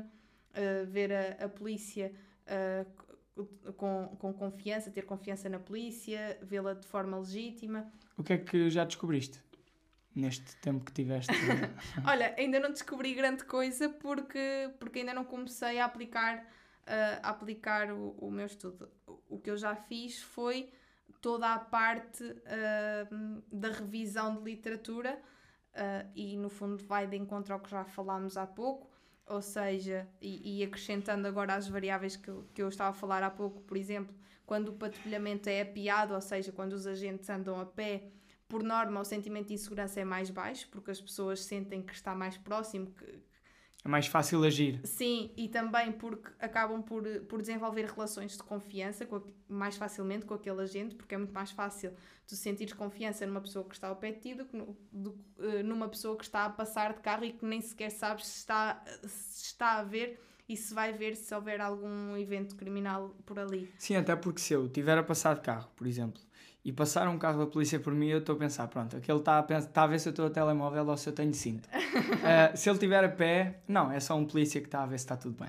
ah, 0.54 0.84
ver 0.88 1.12
a, 1.12 1.44
a 1.44 1.48
polícia 1.50 2.10
ah, 2.46 2.86
com, 3.76 4.16
com 4.18 4.32
confiança, 4.32 4.90
ter 4.90 5.02
confiança 5.02 5.48
na 5.48 5.58
polícia, 5.58 6.38
vê-la 6.42 6.74
de 6.74 6.86
forma 6.86 7.18
legítima. 7.18 7.90
O 8.16 8.22
que 8.22 8.32
é 8.34 8.38
que 8.38 8.70
já 8.70 8.84
descobriste 8.84 9.42
neste 10.14 10.56
tempo 10.56 10.84
que 10.84 10.92
tiveste? 10.92 11.32
Olha, 12.06 12.34
ainda 12.36 12.58
não 12.60 12.70
descobri 12.70 13.14
grande 13.14 13.44
coisa 13.44 13.88
porque, 13.88 14.70
porque 14.78 15.00
ainda 15.00 15.14
não 15.14 15.24
comecei 15.24 15.78
a 15.78 15.84
aplicar, 15.84 16.46
ah, 16.86 17.20
a 17.22 17.30
aplicar 17.30 17.90
o, 17.92 18.10
o 18.18 18.30
meu 18.30 18.46
estudo. 18.46 18.90
O- 19.28 19.38
que 19.38 19.50
eu 19.50 19.56
já 19.56 19.74
fiz 19.76 20.20
foi 20.20 20.70
toda 21.20 21.54
a 21.54 21.58
parte 21.58 22.24
ah, 22.46 23.08
da 23.52 23.70
revisão 23.70 24.36
de 24.36 24.42
literatura 24.42 25.20
ah, 25.74 26.04
e, 26.14 26.36
no 26.36 26.50
fundo, 26.50 26.76
vai 26.84 27.06
de 27.06 27.16
encontro 27.16 27.54
ao 27.54 27.60
que 27.60 27.70
já 27.70 27.84
falámos 27.84 28.36
há 28.36 28.46
pouco. 28.46 28.89
Ou 29.30 29.40
seja, 29.40 30.08
e, 30.20 30.58
e 30.58 30.64
acrescentando 30.64 31.28
agora 31.28 31.54
as 31.54 31.68
variáveis 31.68 32.16
que, 32.16 32.32
que 32.52 32.60
eu 32.60 32.68
estava 32.68 32.90
a 32.90 32.92
falar 32.92 33.22
há 33.22 33.30
pouco, 33.30 33.60
por 33.62 33.76
exemplo, 33.76 34.12
quando 34.44 34.70
o 34.70 34.72
patrulhamento 34.72 35.48
é 35.48 35.60
apiado, 35.60 36.14
ou 36.14 36.20
seja, 36.20 36.50
quando 36.50 36.72
os 36.72 36.84
agentes 36.84 37.30
andam 37.30 37.60
a 37.60 37.64
pé, 37.64 38.10
por 38.48 38.64
norma, 38.64 39.00
o 39.00 39.04
sentimento 39.04 39.46
de 39.46 39.54
insegurança 39.54 40.00
é 40.00 40.04
mais 40.04 40.30
baixo, 40.30 40.68
porque 40.72 40.90
as 40.90 41.00
pessoas 41.00 41.44
sentem 41.44 41.80
que 41.80 41.92
está 41.94 42.12
mais 42.12 42.36
próximo, 42.36 42.90
que, 42.90 43.22
É 43.84 43.88
mais 43.88 44.06
fácil 44.06 44.44
agir. 44.44 44.80
Sim, 44.84 45.30
e 45.36 45.48
também 45.48 45.90
porque 45.92 46.30
acabam 46.38 46.82
por, 46.82 47.02
por 47.28 47.40
desenvolver 47.40 47.86
relações 47.86 48.36
de 48.36 48.42
confiança 48.42 49.06
com, 49.06 49.22
mais 49.48 49.76
facilmente 49.76 50.26
com 50.26 50.34
aquele 50.34 50.60
agente, 50.60 50.94
porque 50.94 51.14
é 51.14 51.18
muito 51.18 51.32
mais 51.32 51.50
fácil 51.50 51.92
tu 52.26 52.36
sentires 52.36 52.74
confiança 52.74 53.26
numa 53.26 53.40
pessoa 53.40 53.64
que 53.64 53.74
está 53.74 53.88
ao 53.88 53.96
pé 53.96 54.12
de 54.12 54.20
ti 54.20 54.34
do 54.34 54.44
que 54.44 54.56
no- 54.56 54.76
do 54.92 55.18
eh, 55.38 55.62
numa 55.62 55.88
pessoa 55.88 56.14
que 56.16 56.24
está 56.24 56.44
a 56.44 56.50
passar 56.50 56.92
de 56.92 57.00
carro 57.00 57.24
e 57.24 57.32
que 57.32 57.44
nem 57.44 57.60
sequer 57.60 57.90
sabes 57.90 58.26
se 58.26 58.38
está, 58.38 58.84
se 59.04 59.44
está 59.46 59.78
a 59.78 59.82
ver 59.82 60.20
e 60.48 60.56
se 60.56 60.74
vai 60.74 60.92
ver 60.92 61.16
se 61.16 61.34
houver 61.34 61.60
algum 61.60 62.16
evento 62.16 62.56
criminal 62.56 63.16
por 63.24 63.38
ali. 63.38 63.72
Sim, 63.78 63.96
até 63.96 64.14
porque 64.14 64.40
se 64.40 64.52
eu 64.52 64.68
tiver 64.68 64.98
a 64.98 65.02
passar 65.02 65.34
de 65.36 65.40
carro, 65.40 65.70
por 65.74 65.86
exemplo, 65.86 66.20
e 66.64 66.72
passar 66.72 67.08
um 67.08 67.18
carro 67.18 67.38
da 67.38 67.50
polícia 67.50 67.80
por 67.80 67.94
mim, 67.94 68.08
eu 68.08 68.18
estou 68.18 68.34
a 68.34 68.38
pensar, 68.38 68.68
pronto, 68.68 68.96
aquele 68.96 69.18
está 69.18 69.38
a, 69.38 69.58
está 69.58 69.82
a 69.82 69.86
ver 69.86 69.98
se 69.98 70.08
eu 70.08 70.10
estou 70.10 70.26
a 70.26 70.30
telemóvel 70.30 70.86
ou 70.86 70.96
se 70.96 71.08
eu 71.08 71.12
tenho 71.12 71.32
cinto. 71.32 71.68
Ah, 72.22 72.54
se 72.56 72.68
ele 72.68 72.76
estiver 72.76 73.02
a 73.02 73.08
pé, 73.08 73.60
não, 73.66 73.90
é 73.90 73.98
só 73.98 74.14
um 74.14 74.26
polícia 74.26 74.60
que 74.60 74.66
está 74.66 74.82
a 74.82 74.86
ver 74.86 74.98
se 74.98 75.04
está 75.04 75.16
tudo 75.16 75.42
bem. 75.42 75.48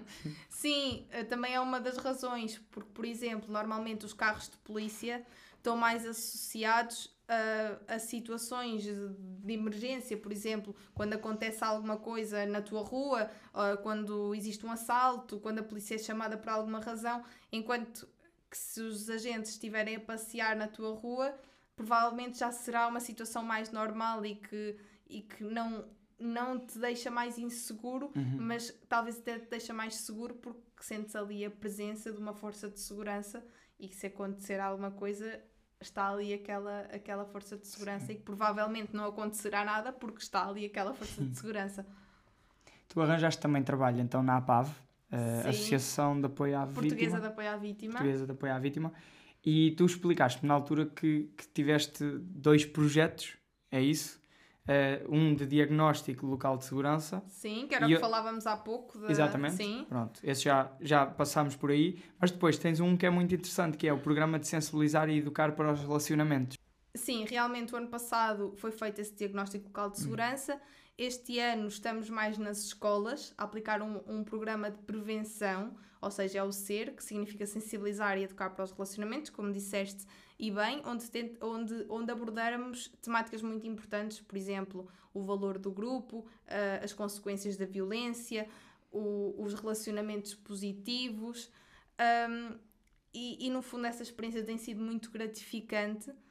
Sim, 0.50 1.06
eh, 1.10 1.24
também 1.24 1.54
é 1.54 1.60
uma 1.60 1.80
das 1.80 1.96
razões, 1.96 2.60
porque, 2.70 2.90
por 2.92 3.06
exemplo, 3.06 3.50
normalmente 3.50 4.04
os 4.04 4.12
carros 4.12 4.50
de 4.50 4.56
polícia 4.58 5.24
estão 5.56 5.76
mais 5.76 6.06
associados 6.06 7.10
a, 7.30 7.94
a 7.94 7.98
situações 7.98 8.82
de, 8.82 9.52
emergência, 9.52 10.16
por 10.16 10.32
exemplo, 10.32 10.74
quando 10.92 11.14
acontece 11.14 11.64
alguma 11.64 11.96
coisa 11.96 12.44
na 12.44 12.60
tua 12.60 12.82
rua, 12.82 13.30
quando 13.82 14.34
existe 14.34 14.66
um 14.66 14.70
assalto, 14.70 15.38
quando 15.38 15.60
a 15.60 15.62
polícia 15.62 15.94
é 15.94 15.98
chamada 15.98 16.36
por 16.36 16.48
alguma 16.50 16.80
razão, 16.80 17.22
enquanto 17.52 18.08
que 18.50 18.58
se 18.58 18.80
os 18.80 19.08
agentes 19.08 19.52
estiverem 19.52 19.96
a 19.96 20.00
passear 20.00 20.56
na 20.56 20.66
tua 20.66 20.94
rua, 20.94 21.34
provavelmente 21.76 22.38
já 22.38 22.50
será 22.50 22.88
uma 22.88 23.00
situação 23.00 23.42
mais 23.42 23.70
normal 23.70 24.26
e 24.26 24.34
que, 24.34 24.76
e 25.08 25.22
que 25.22 25.44
não, 25.44 25.84
não 26.18 26.58
te 26.58 26.78
deixa 26.78 27.10
mais 27.10 27.38
inseguro, 27.38 28.10
mas 28.38 28.70
talvez 28.88 29.18
até 29.18 29.38
te 29.38 29.48
deixa 29.48 29.72
mais 29.72 29.94
seguro 29.94 30.34
porque 30.34 30.60
sentes 30.80 31.14
ali 31.14 31.44
a 31.44 31.50
presença 31.50 32.12
de 32.12 32.18
uma 32.18 32.34
força 32.34 32.68
de 32.68 32.80
segurança 32.80 33.42
e 33.78 33.88
que 33.88 33.94
se 33.94 34.08
acontecer 34.08 34.60
alguma 34.60 34.90
coisa 34.90 35.40
está 35.80 36.10
ali 36.10 36.34
aquela, 36.34 36.80
aquela 36.92 37.24
força 37.24 37.56
de 37.56 37.66
segurança 37.66 38.12
e 38.12 38.16
que 38.16 38.22
provavelmente 38.22 38.94
não 38.94 39.06
acontecerá 39.06 39.64
nada 39.64 39.92
porque 39.92 40.18
está 40.18 40.46
ali 40.46 40.66
aquela 40.66 40.92
força 40.92 41.24
de 41.24 41.34
segurança. 41.38 41.86
Tu 42.88 43.00
arranjaste 43.00 43.40
também 43.40 43.62
trabalho 43.62 44.00
então 44.00 44.22
na 44.22 44.36
APAV, 44.36 44.70
Sim. 45.10 45.48
Associação 45.48 46.20
de 46.20 46.26
Apoio 46.26 46.58
à 46.58 46.66
Portuguesa 46.66 46.96
Vítima. 46.96 47.20
de 47.20 47.26
apoio 47.26 47.48
à 47.50 47.56
vítima. 47.56 47.92
Portuguesa 47.94 48.26
de 48.26 48.32
Apoio 48.32 48.52
à 48.54 48.58
Vítima. 48.58 48.92
E 49.44 49.70
tu 49.72 49.84
explicaste-me 49.86 50.46
na 50.48 50.54
altura 50.54 50.86
que, 50.86 51.30
que 51.36 51.48
tiveste 51.48 52.04
dois 52.20 52.64
projetos, 52.64 53.36
é 53.70 53.80
isso? 53.80 54.20
Ah, 54.68 55.02
um 55.08 55.34
de 55.34 55.46
diagnóstico 55.46 56.26
local 56.26 56.56
de 56.58 56.64
segurança 56.66 57.24
Sim, 57.26 57.66
que 57.66 57.74
era 57.74 57.86
o 57.86 57.88
que 57.88 57.94
eu- 57.94 58.00
falávamos 58.00 58.46
há 58.46 58.56
pouco. 58.56 58.98
da- 58.98 59.10
Exatamente. 59.10 59.54
Sim. 59.56 59.86
Pronto, 59.88 60.20
esse 60.22 60.44
já, 60.44 60.70
já 60.80 61.06
passámos 61.06 61.56
por 61.56 61.70
aí. 61.70 61.98
Mas 62.20 62.30
depois 62.30 62.56
tens 62.58 62.78
um 62.78 62.96
que 62.96 63.04
é 63.06 63.10
muito 63.10 63.34
interessante, 63.34 63.76
que 63.78 63.88
é 63.88 63.92
o 63.92 63.98
programa 63.98 64.38
de 64.38 64.46
sensibilizar 64.46 65.08
e 65.08 65.18
educar 65.18 65.52
para 65.52 65.72
os 65.72 65.80
relacionamentos. 65.80 66.56
Sim, 66.94 67.24
realmente 67.24 67.72
o 67.72 67.76
ano 67.78 67.88
passado 67.88 68.52
foi 68.58 68.70
feito 68.70 69.00
esse 69.00 69.14
diagnóstico 69.14 69.64
local 69.66 69.90
de 69.90 69.98
segurança. 70.00 70.60
Este 70.98 71.38
ano 71.38 71.66
estamos 71.66 72.10
mais 72.10 72.36
nas 72.36 72.58
escolas 72.64 73.32
a 73.38 73.44
aplicar 73.44 73.80
um, 73.80 74.02
um 74.06 74.22
programa 74.22 74.70
de 74.70 74.78
prevenção, 74.82 75.74
ou 76.00 76.10
seja, 76.10 76.38
é 76.40 76.42
o 76.42 76.52
SER, 76.52 76.94
que 76.94 77.02
significa 77.02 77.46
sensibilizar 77.46 78.18
e 78.18 78.24
educar 78.24 78.50
para 78.50 78.64
os 78.64 78.70
relacionamentos, 78.72 79.30
como 79.30 79.50
disseste, 79.52 80.04
e 80.38 80.50
bem, 80.50 80.82
onde, 80.84 81.04
onde, 81.40 81.86
onde 81.88 82.10
abordarmos 82.12 82.88
temáticas 83.02 83.42
muito 83.42 83.66
importantes, 83.66 84.20
por 84.20 84.36
exemplo, 84.36 84.88
o 85.14 85.22
valor 85.22 85.58
do 85.58 85.70
grupo, 85.70 86.26
ah, 86.46 86.80
as 86.84 86.92
consequências 86.92 87.56
da 87.56 87.64
violência, 87.66 88.46
o- 88.92 89.34
os 89.42 89.54
relacionamentos 89.54 90.34
positivos. 90.34 91.50
ahm, 91.98 92.58
e, 93.12 93.46
e 93.46 93.50
no 93.50 93.60
fundo 93.62 93.86
essa 93.86 94.02
experiência 94.02 94.42
tem 94.44 94.56
sido 94.58 94.80
muito 94.82 95.10
gratificante 95.10 96.10
Uh, 96.10 96.29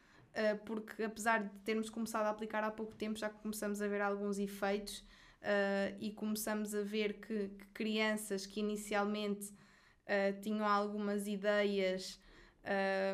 porque 0.66 1.04
apesar 1.04 1.44
de 1.44 1.60
termos 1.60 1.90
começado 1.90 2.26
a 2.26 2.30
aplicar 2.30 2.64
há 2.64 2.72
pouco 2.72 2.96
tempo, 2.96 3.18
já 3.18 3.30
começamos 3.30 3.82
a 3.82 3.88
ver 3.88 4.02
alguns 4.02 4.40
efeitos 4.40 5.00
uh, 5.42 5.96
e 6.00 6.12
começamos 6.12 6.74
a 6.76 6.82
ver 6.82 7.14
que, 7.20 7.50
que 7.50 7.66
crianças 7.74 8.46
que 8.46 8.60
inicialmente 8.60 9.48
uh, 9.52 10.40
tinham 10.42 10.66
algumas 10.66 11.28
ideias, 11.28 12.22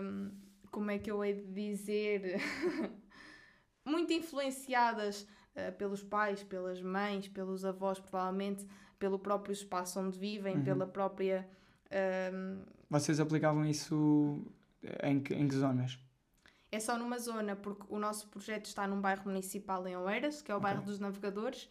um, 0.03 0.31
como 0.71 0.91
é 0.91 0.99
que 0.99 1.09
eu 1.09 1.23
hei 1.23 1.33
de 1.33 1.51
dizer, 1.53 2.35
muito 3.85 4.11
influenciadas 4.13 5.27
pelos 5.77 6.03
pais, 6.03 6.43
pelas 6.43 6.81
mães, 6.81 7.29
pelos 7.29 7.63
avós, 7.63 7.97
provavelmente 7.97 8.67
pelo 8.99 9.17
próprio 9.17 9.53
espaço 9.53 9.99
onde 10.01 10.17
vivem, 10.19 10.57
Uhum. 10.57 10.63
pela 10.65 10.85
própria. 10.85 11.47
um, 12.33 12.61
Vocês 12.89 13.19
aplicavam 13.21 13.65
isso 13.65 14.45
em 15.01 15.19
que, 15.21 15.33
em 15.33 15.47
que 15.47 15.55
zonas? 15.55 15.97
É 16.75 16.79
só 16.81 16.97
numa 16.97 17.17
zona, 17.17 17.55
porque 17.55 17.83
o 17.87 17.97
nosso 17.97 18.27
projeto 18.27 18.65
está 18.65 18.85
num 18.85 18.99
bairro 18.99 19.23
municipal 19.25 19.87
em 19.87 19.95
Oeiras, 19.95 20.41
que 20.41 20.51
é 20.51 20.55
o 20.55 20.59
bairro 20.59 20.83
dos 20.83 20.99
Navegadores, 20.99 21.69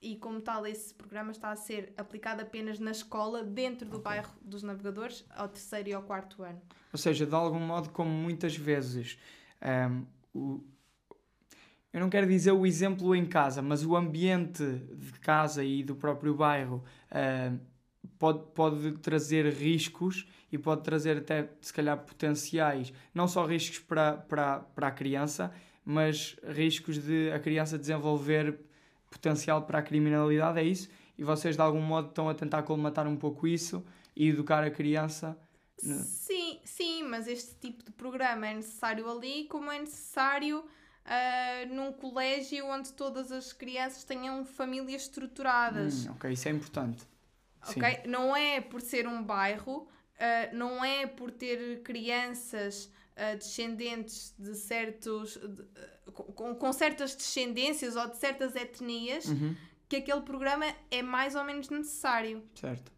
e 0.00 0.14
como 0.16 0.40
tal 0.40 0.64
esse 0.64 0.94
programa 0.94 1.32
está 1.32 1.50
a 1.50 1.56
ser 1.56 1.92
aplicado 1.96 2.40
apenas 2.42 2.78
na 2.78 2.92
escola, 2.92 3.42
dentro 3.42 3.88
do 3.88 3.98
bairro 3.98 4.32
dos 4.40 4.62
Navegadores, 4.62 5.24
ao 5.30 5.48
terceiro 5.48 5.88
e 5.88 5.92
ao 5.92 6.04
quarto 6.04 6.44
ano. 6.44 6.62
Ou 6.92 6.98
seja, 6.98 7.26
de 7.26 7.34
algum 7.34 7.58
modo, 7.58 7.90
como 7.90 8.08
muitas 8.10 8.56
vezes, 8.56 9.18
ahm, 9.60 10.04
o- 10.32 10.62
eu 11.92 11.98
não 11.98 12.08
quero 12.08 12.28
dizer 12.28 12.52
o 12.52 12.64
exemplo 12.64 13.12
em 13.16 13.26
casa, 13.26 13.60
mas 13.60 13.84
o 13.84 13.96
ambiente 13.96 14.64
de 14.64 15.18
casa 15.18 15.64
e 15.64 15.82
do 15.82 15.96
próprio 15.96 16.32
bairro 16.34 16.84
ahm, 17.10 17.58
pode, 18.20 18.44
pode 18.54 18.92
trazer 18.98 19.52
riscos 19.52 20.28
e 20.54 20.58
pode 20.58 20.82
trazer 20.84 21.18
até, 21.18 21.48
se 21.60 21.72
calhar, 21.72 21.98
potenciais, 21.98 22.92
não 23.12 23.26
só 23.26 23.44
riscos 23.44 23.80
para, 23.80 24.12
para, 24.12 24.60
para 24.60 24.86
a 24.86 24.90
criança, 24.92 25.52
mas 25.84 26.36
riscos 26.46 27.02
de 27.02 27.32
a 27.32 27.40
criança 27.40 27.76
desenvolver 27.76 28.60
potencial 29.10 29.62
para 29.62 29.80
a 29.80 29.82
criminalidade, 29.82 30.60
é 30.60 30.62
isso? 30.62 30.88
E 31.18 31.24
vocês, 31.24 31.56
de 31.56 31.60
algum 31.60 31.80
modo, 31.80 32.08
estão 32.08 32.28
a 32.28 32.34
tentar 32.34 32.62
colmatar 32.62 33.04
um 33.08 33.16
pouco 33.16 33.48
isso 33.48 33.84
e 34.14 34.28
educar 34.28 34.62
a 34.62 34.70
criança. 34.70 35.36
Sim, 35.76 36.60
sim, 36.64 37.02
mas 37.02 37.26
este 37.26 37.56
tipo 37.56 37.82
de 37.82 37.90
programa 37.90 38.46
é 38.46 38.54
necessário 38.54 39.10
ali, 39.10 39.46
como 39.48 39.72
é 39.72 39.80
necessário 39.80 40.64
ah, 41.04 41.66
num 41.68 41.92
colégio 41.92 42.64
onde 42.66 42.92
todas 42.92 43.32
as 43.32 43.52
crianças 43.52 44.04
tenham 44.04 44.44
famílias 44.44 45.02
estruturadas. 45.02 46.06
Hum, 46.06 46.12
ok, 46.12 46.30
isso 46.30 46.46
é 46.46 46.52
importante. 46.52 47.02
Sim. 47.64 47.80
ok? 47.80 48.02
Não 48.06 48.36
é 48.36 48.60
por 48.60 48.80
ser 48.80 49.08
um 49.08 49.22
bairro, 49.22 49.88
ah, 50.18 50.50
não 50.52 50.84
é 50.84 51.06
por 51.06 51.30
ter 51.30 51.82
crianças 51.82 52.90
ah, 53.16 53.34
descendentes 53.34 54.34
de 54.38 54.54
certos. 54.54 55.36
de- 55.36 55.64
ah, 55.76 56.10
com, 56.12 56.54
com 56.54 56.72
certas 56.72 57.14
descendências 57.14 57.96
ou 57.96 58.08
de 58.08 58.16
certas 58.16 58.54
etnias 58.54 59.26
Uhum, 59.26 59.54
que 59.88 59.96
aquele 59.96 60.20
programa 60.22 60.64
é 60.90 61.02
mais 61.02 61.34
ou 61.34 61.44
menos 61.44 61.68
necessário. 61.70 62.42
certo. 62.54 62.92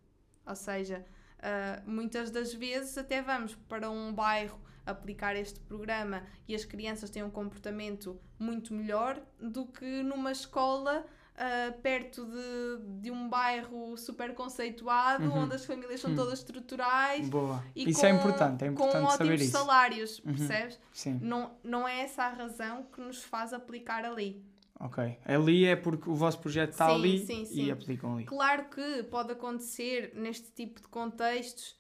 Ou 0.46 0.54
seja, 0.54 1.04
ah, 1.40 1.82
muitas 1.86 2.30
das 2.30 2.52
vezes 2.52 2.96
até 2.98 3.22
vamos 3.22 3.54
para 3.68 3.90
um 3.90 4.12
bairro 4.12 4.60
aplicar 4.84 5.34
este 5.34 5.58
programa 5.60 6.24
e 6.46 6.54
as 6.54 6.64
crianças 6.64 7.10
têm 7.10 7.22
um 7.24 7.30
comportamento 7.30 8.20
muito 8.38 8.72
melhor 8.72 9.20
do 9.40 9.66
que 9.66 10.02
numa 10.04 10.30
escola 10.30 11.04
ah, 11.38 11.72
perto 11.82 12.24
de, 12.24 13.00
de 13.02 13.10
um 13.10 13.28
bairro 13.28 13.96
super 13.96 14.34
conceituado, 14.34 15.24
Uhum. 15.24 15.42
onde 15.44 15.54
as 15.54 15.64
famílias 15.64 16.00
são 16.00 16.12
Hum. 16.12 16.16
todas 16.16 16.38
estruturais 16.38 17.28
Boa. 17.28 17.62
e 17.74 17.90
Isso 17.90 18.00
com, 18.00 18.06
é 18.06 18.10
importante, 18.10 18.64
é 18.64 18.66
com 18.68 18.72
importante 18.72 18.96
ótimos 19.04 19.14
saber 19.16 19.34
isso. 19.40 19.50
salários, 19.52 20.18
Uhum. 20.20 20.34
percebes? 20.34 20.80
Sim, 20.92 21.18
Não, 21.22 21.56
não 21.62 21.86
é 21.86 22.00
essa 22.00 22.24
a 22.24 22.28
razão 22.30 22.84
que 22.84 23.00
nos 23.00 23.22
faz 23.22 23.52
aplicar 23.52 24.04
ali. 24.04 24.42
ok. 24.80 25.18
Ali 25.24 25.64
é 25.66 25.76
porque 25.76 26.08
o 26.08 26.14
vosso 26.14 26.38
projeto 26.38 26.70
está 26.72 26.88
Sim, 26.88 26.94
ali 26.94 27.26
sim, 27.26 27.42
e 27.42 27.46
sim. 27.46 27.70
aplicam 27.70 28.14
ali. 28.14 28.24
Claro 28.24 28.64
que 28.70 29.02
pode 29.04 29.32
acontecer 29.32 30.12
neste 30.14 30.50
tipo 30.52 30.80
de 30.80 30.88
contextos 30.88 31.76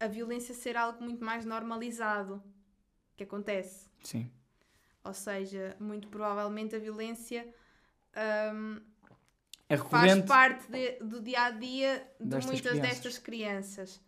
a 0.00 0.06
violência 0.06 0.54
ser 0.54 0.76
algo 0.76 1.02
muito 1.02 1.24
mais 1.24 1.44
normalizado 1.44 2.42
que 3.16 3.22
acontece. 3.24 3.88
Sim. 4.02 4.30
Ou 5.04 5.14
seja, 5.14 5.76
muito 5.80 6.08
provavelmente 6.08 6.74
a 6.74 6.78
violência 6.78 7.46
hum, 8.54 8.80
É 9.68 9.76
faz 9.76 10.20
parte 10.22 10.70
de- 10.70 10.98
do 11.04 11.20
dia 11.22 11.42
a 11.42 11.50
dia 11.50 12.06
de 12.20 12.26
Destas 12.26 12.46
muitas 12.46 12.70
crianças. 12.72 12.90
destas 12.90 13.18
crianças. 13.18 14.00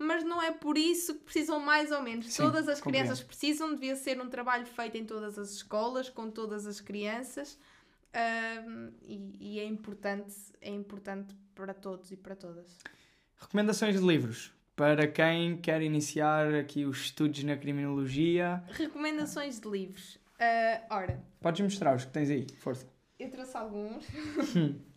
Mas 0.00 0.22
não 0.24 0.40
é 0.40 0.52
por 0.52 0.78
isso 0.78 1.14
que 1.14 1.24
precisam 1.24 1.58
mais 1.58 1.90
ou 1.90 2.00
menos. 2.02 2.26
Sim, 2.32 2.42
todas 2.44 2.68
as 2.68 2.80
compreendo. 2.80 3.06
crianças 3.06 3.24
precisam, 3.24 3.74
devia 3.74 3.96
ser 3.96 4.20
um 4.20 4.28
trabalho 4.28 4.64
feito 4.64 4.96
em 4.96 5.04
todas 5.04 5.36
as 5.38 5.50
escolas, 5.50 6.08
com 6.08 6.30
todas 6.30 6.66
as 6.66 6.80
crianças. 6.80 7.58
e, 9.02 9.36
e 9.40 9.58
é 9.60 9.64
importante, 9.64 10.34
é 10.60 10.70
importante 10.70 11.34
para 11.54 11.74
todos 11.74 12.10
e 12.10 12.16
para 12.16 12.34
todas. 12.36 12.78
Recomendações 13.40 13.98
de 13.98 14.04
livros 14.06 14.52
para 14.74 15.06
quem 15.08 15.56
quer 15.60 15.82
iniciar 15.82 16.54
aqui 16.54 16.84
os 16.84 16.98
estudos 17.06 17.42
na 17.44 17.56
criminologia. 17.56 18.62
Recomendações 18.70 19.58
de 19.60 19.68
livros. 19.68 20.18
Ah, 20.38 20.82
ora, 20.90 21.22
Podes 21.40 21.60
mostrar 21.60 21.94
os 21.96 22.04
que 22.04 22.12
tens 22.12 22.30
aí, 22.30 22.46
força. 22.58 22.86
eu 23.18 23.30
trouxe 23.30 23.56
alguns. 23.56 24.04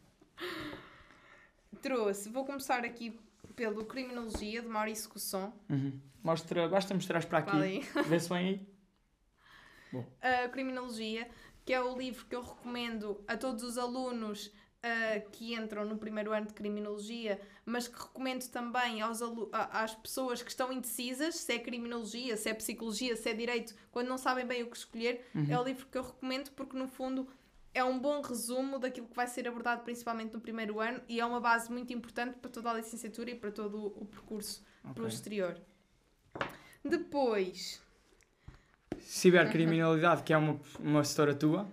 trouxe, 1.81 2.29
vou 2.29 2.45
começar 2.45 2.83
aqui 2.85 3.19
pelo 3.55 3.85
Criminologia, 3.85 4.61
de 4.61 4.67
Maurício 4.67 5.09
Cusson. 5.09 5.51
Uhum. 5.69 5.99
Mostra, 6.23 6.67
basta 6.69 6.93
mostrar 6.93 7.25
para 7.25 7.39
aqui. 7.39 7.57
Aí. 7.57 7.79
Vê 8.07 8.19
se 8.19 8.29
vem 8.29 8.67
aí. 9.91 10.05
a 10.45 10.49
Criminologia, 10.49 11.27
que 11.65 11.73
é 11.73 11.81
o 11.81 11.97
livro 11.97 12.25
que 12.25 12.35
eu 12.35 12.41
recomendo 12.41 13.23
a 13.27 13.35
todos 13.35 13.63
os 13.63 13.77
alunos 13.77 14.51
ah, 14.83 15.19
que 15.31 15.53
entram 15.53 15.85
no 15.85 15.95
primeiro 15.95 16.33
ano 16.33 16.47
de 16.47 16.53
Criminologia, 16.53 17.39
mas 17.65 17.87
que 17.87 17.99
recomendo 17.99 18.47
também 18.49 19.01
aos 19.01 19.21
às 19.51 19.93
pessoas 19.93 20.41
que 20.41 20.49
estão 20.49 20.73
indecisas, 20.73 21.35
se 21.35 21.53
é 21.53 21.59
Criminologia, 21.59 22.35
se 22.35 22.49
é 22.49 22.53
Psicologia, 22.53 23.15
se 23.15 23.29
é 23.29 23.33
Direito, 23.33 23.75
quando 23.91 24.07
não 24.07 24.17
sabem 24.17 24.45
bem 24.45 24.63
o 24.63 24.69
que 24.71 24.77
escolher, 24.77 25.23
é 25.49 25.59
o 25.59 25.63
livro 25.63 25.85
que 25.85 25.97
eu 25.97 26.01
recomendo 26.01 26.49
porque, 26.51 26.75
no 26.75 26.87
fundo, 26.87 27.27
é 27.73 27.83
um 27.83 27.99
bom 27.99 28.21
resumo 28.21 28.79
daquilo 28.79 29.07
que 29.07 29.15
vai 29.15 29.27
ser 29.27 29.47
abordado 29.47 29.83
principalmente 29.83 30.33
no 30.33 30.41
primeiro 30.41 30.79
ano 30.79 30.99
e 31.07 31.19
é 31.19 31.25
uma 31.25 31.39
base 31.39 31.71
muito 31.71 31.93
importante 31.93 32.35
para 32.37 32.49
toda 32.49 32.71
a 32.71 32.73
licenciatura 32.73 33.31
e 33.31 33.35
para 33.35 33.51
todo 33.51 33.85
o, 33.85 34.05
percurso 34.05 34.65
Ok. 34.83 35.03
posterior. 35.03 35.57
Depois, 36.83 37.81
Cibercriminalidade, 38.99 40.23
que 40.25 40.33
é 40.33 40.37
uma, 40.37 40.59
uma 40.79 41.03
setora 41.03 41.35
tua. 41.35 41.67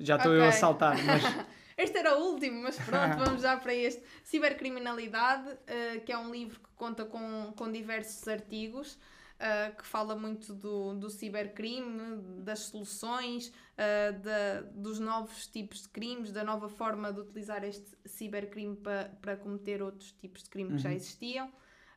Já 0.00 0.16
estou 0.16 0.32
eu 0.32 0.44
a 0.44 0.52
saltar, 0.52 0.96
mas 1.04 1.22
Este 1.76 1.98
era 1.98 2.16
o 2.18 2.32
último, 2.32 2.62
mas 2.62 2.76
pronto, 2.78 3.16
vamos 3.24 3.42
já 3.42 3.56
para 3.56 3.74
este. 3.74 4.02
Cibercriminalidade, 4.22 5.58
eh, 5.66 5.98
que 6.00 6.12
é 6.12 6.18
um 6.18 6.30
livro 6.30 6.60
que 6.60 6.68
conta 6.76 7.04
com, 7.04 7.52
com 7.56 7.70
diversos 7.70 8.26
artigos, 8.28 8.98
eh, 9.38 9.70
que 9.76 9.84
fala 9.84 10.14
muito 10.14 10.54
do, 10.54 10.94
do 10.94 11.10
cibercrime, 11.10 12.40
das 12.42 12.60
soluções, 12.60 13.52
eh, 13.76 14.12
da, 14.12 14.60
dos 14.72 14.98
novos 15.00 15.46
tipos 15.48 15.82
de 15.82 15.88
crimes, 15.88 16.30
da 16.32 16.44
nova 16.44 16.68
forma 16.68 17.12
de 17.12 17.20
utilizar 17.20 17.64
este 17.64 17.96
cibercrime 18.06 18.76
para, 18.76 19.10
para 19.20 19.36
cometer 19.36 19.82
outros 19.82 20.12
tipos 20.12 20.42
de 20.44 20.50
crime 20.50 20.70
que 20.72 20.78
já 20.78 20.90
Uhum. 20.90 20.94
existiam. 20.96 21.52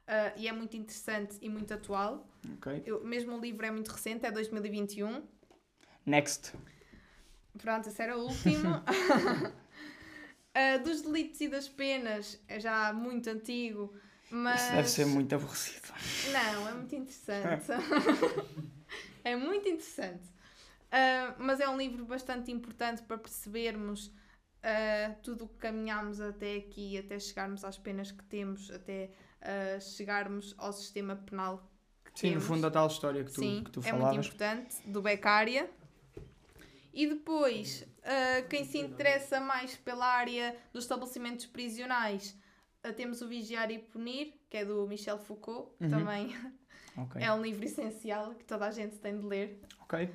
Eh, 0.08 0.34
e 0.38 0.48
é 0.48 0.52
muito 0.52 0.76
interessante 0.76 1.38
e 1.42 1.50
muito 1.50 1.72
atual. 1.74 2.28
ok. 2.58 2.82
Eu, 2.86 3.04
mesmo 3.04 3.38
o 3.38 3.40
livro 3.40 3.66
é 3.66 3.70
muito 3.72 3.90
recente, 3.90 4.26
é 4.26 4.32
2021. 4.32 5.22
Next. 6.06 6.54
Pronto, 7.58 7.90
esse 7.90 8.02
era 8.02 8.18
o 8.18 8.22
último. 8.22 8.82
Ah, 10.60 10.78
dos 10.78 11.04
delitos 11.04 11.40
e 11.40 11.48
das 11.48 11.70
penas, 11.70 12.42
é 12.48 12.60
já 12.60 12.92
muito 12.92 13.30
antigo, 13.30 13.94
mas. 14.32 14.60
Isso 14.60 14.72
deve 14.72 14.90
ser 14.90 15.06
muito 15.06 15.36
aborrecido. 15.36 15.88
Não, 16.32 16.68
é 16.68 16.72
muito 16.74 16.96
interessante. 16.96 17.68
é 19.24 19.36
muito 19.36 19.70
interessante. 19.70 20.24
Ah, 20.92 21.36
mas 21.38 21.60
é 21.60 21.70
um 21.70 21.78
livro 21.78 22.04
bastante 22.06 22.52
importante 22.52 23.04
para 23.04 23.20
percebermos 23.20 24.12
ah, 24.64 25.14
tudo 25.22 25.46
o 25.46 25.48
que 25.48 25.58
caminhámos 25.58 26.20
até 26.20 26.56
aqui, 26.56 26.98
até 26.98 27.20
chegarmos 27.20 27.64
às 27.64 27.78
penas 27.78 28.12
que 28.12 28.24
temos, 28.24 28.72
até 28.72 29.12
chegarmos 29.80 30.56
ao 30.58 30.74
sistema 30.74 31.16
penal 31.16 31.72
que 32.04 32.20
Sim, 32.20 32.28
no 32.30 32.34
temos. 32.34 32.46
fundo 32.48 32.66
a 32.66 32.72
tal 32.72 32.88
história 32.88 33.24
que 33.24 33.32
tu, 33.32 33.42
Sim, 33.42 33.62
que 33.64 33.70
tu 33.70 33.80
é 33.82 33.92
muito 33.92 34.00
falavas. 34.02 34.26
importante, 34.26 34.76
do 34.90 35.04
Becária. 35.04 35.70
E 36.92 37.06
depois, 37.06 37.86
ah, 38.08 38.42
quem 38.50 38.64
se 38.66 38.78
interessa 38.80 39.40
mais 39.40 39.76
pela 39.76 40.06
área 40.08 40.56
dos 40.74 40.86
estabelecimentos 40.86 41.46
prisionais, 41.46 42.36
ah, 42.84 42.92
temos 42.94 43.22
o 43.22 43.28
Vigiar 43.28 43.70
e 43.70 43.78
Punir, 43.80 44.34
que 44.50 44.58
é 44.58 44.66
do 44.66 44.88
Michel 44.88 45.20
Foucault, 45.20 45.72
que 45.78 45.84
Uhum. 45.84 45.90
também 45.90 46.36
Ok. 46.98 47.22
é 47.22 47.32
um 47.32 47.42
livro 47.42 47.64
essencial 47.66 48.34
que 48.36 48.44
toda 48.46 48.66
a 48.66 48.72
gente 48.72 48.96
tem 48.98 49.20
de 49.20 49.26
ler. 49.26 49.60
Ok. 49.82 50.10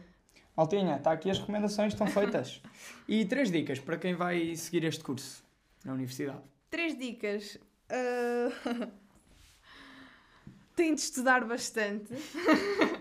Altinha, 0.56 0.96
está 0.96 1.12
aqui 1.12 1.30
as 1.30 1.38
recomendações, 1.38 1.92
estão 1.92 2.06
feitas. 2.06 2.60
e 3.08 3.24
três 3.24 3.50
dicas 3.50 3.78
para 3.78 3.96
quem 3.96 4.14
vai 4.14 4.54
seguir 4.56 4.84
este 4.84 5.02
curso 5.02 5.42
na 5.84 5.92
universidade. 5.94 6.42
Três 6.70 6.96
dicas. 6.98 7.58
Ah, 7.88 8.90
tem 10.76 10.94
de 10.94 11.00
estudar 11.00 11.44
bastante. 11.44 12.12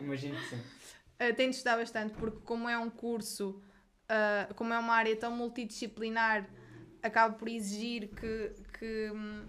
Imagino 0.02 0.36
que 0.38 0.50
sim. 0.50 0.56
Uh, 0.58 1.36
tem 1.36 1.50
de 1.50 1.56
estudar 1.56 1.78
bastante 1.78 2.14
porque 2.14 2.40
como 2.46 2.68
é 2.68 2.78
um 2.78 2.90
curso, 2.90 3.62
uh, 4.12 4.54
como 4.56 4.74
é 4.74 4.78
uma 4.80 4.94
área 4.94 5.16
tão 5.16 5.32
multidisciplinar, 5.36 6.48
acaba 7.02 7.34
por 7.34 7.48
exigir 7.48 8.10
que, 8.10 8.52
que, 8.78 9.12
hum, 9.14 9.46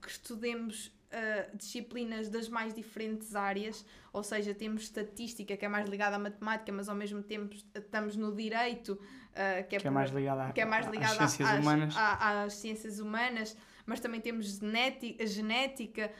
que 0.00 0.08
estudemos 0.08 0.86
uh, 0.86 1.56
disciplinas 1.56 2.28
das 2.28 2.48
mais 2.48 2.72
diferentes 2.74 3.34
áreas, 3.34 3.84
ou 4.12 4.22
seja, 4.22 4.54
temos 4.54 4.82
estatística 4.84 5.56
que 5.56 5.64
é 5.64 5.68
mais 5.68 5.88
ligada 5.88 6.16
à 6.16 6.18
matemática, 6.18 6.72
mas 6.72 6.88
ao 6.88 6.94
mesmo 6.94 7.22
tempo 7.22 7.54
estamos 7.74 8.16
no 8.16 8.34
direito, 8.34 8.92
uh, 8.92 9.68
que 9.68 9.76
é, 9.76 9.80
Que 9.80 9.86
é 9.86 9.90
mais 9.90 10.10
ligada, 10.10 10.52
que 10.52 10.60
é 10.60 10.64
mais 10.64 10.86
às 10.86 10.92
ligada 10.92 11.14
ciências 11.28 11.48
às, 11.50 11.60
humanas. 11.60 11.96
à- 11.96 12.42
às 12.44 12.52
ciências 12.54 12.98
humanas, 13.00 13.56
mas 13.86 14.00
também 14.00 14.20
temos 14.20 14.46
genética, 14.58 15.26
genética 15.26 16.10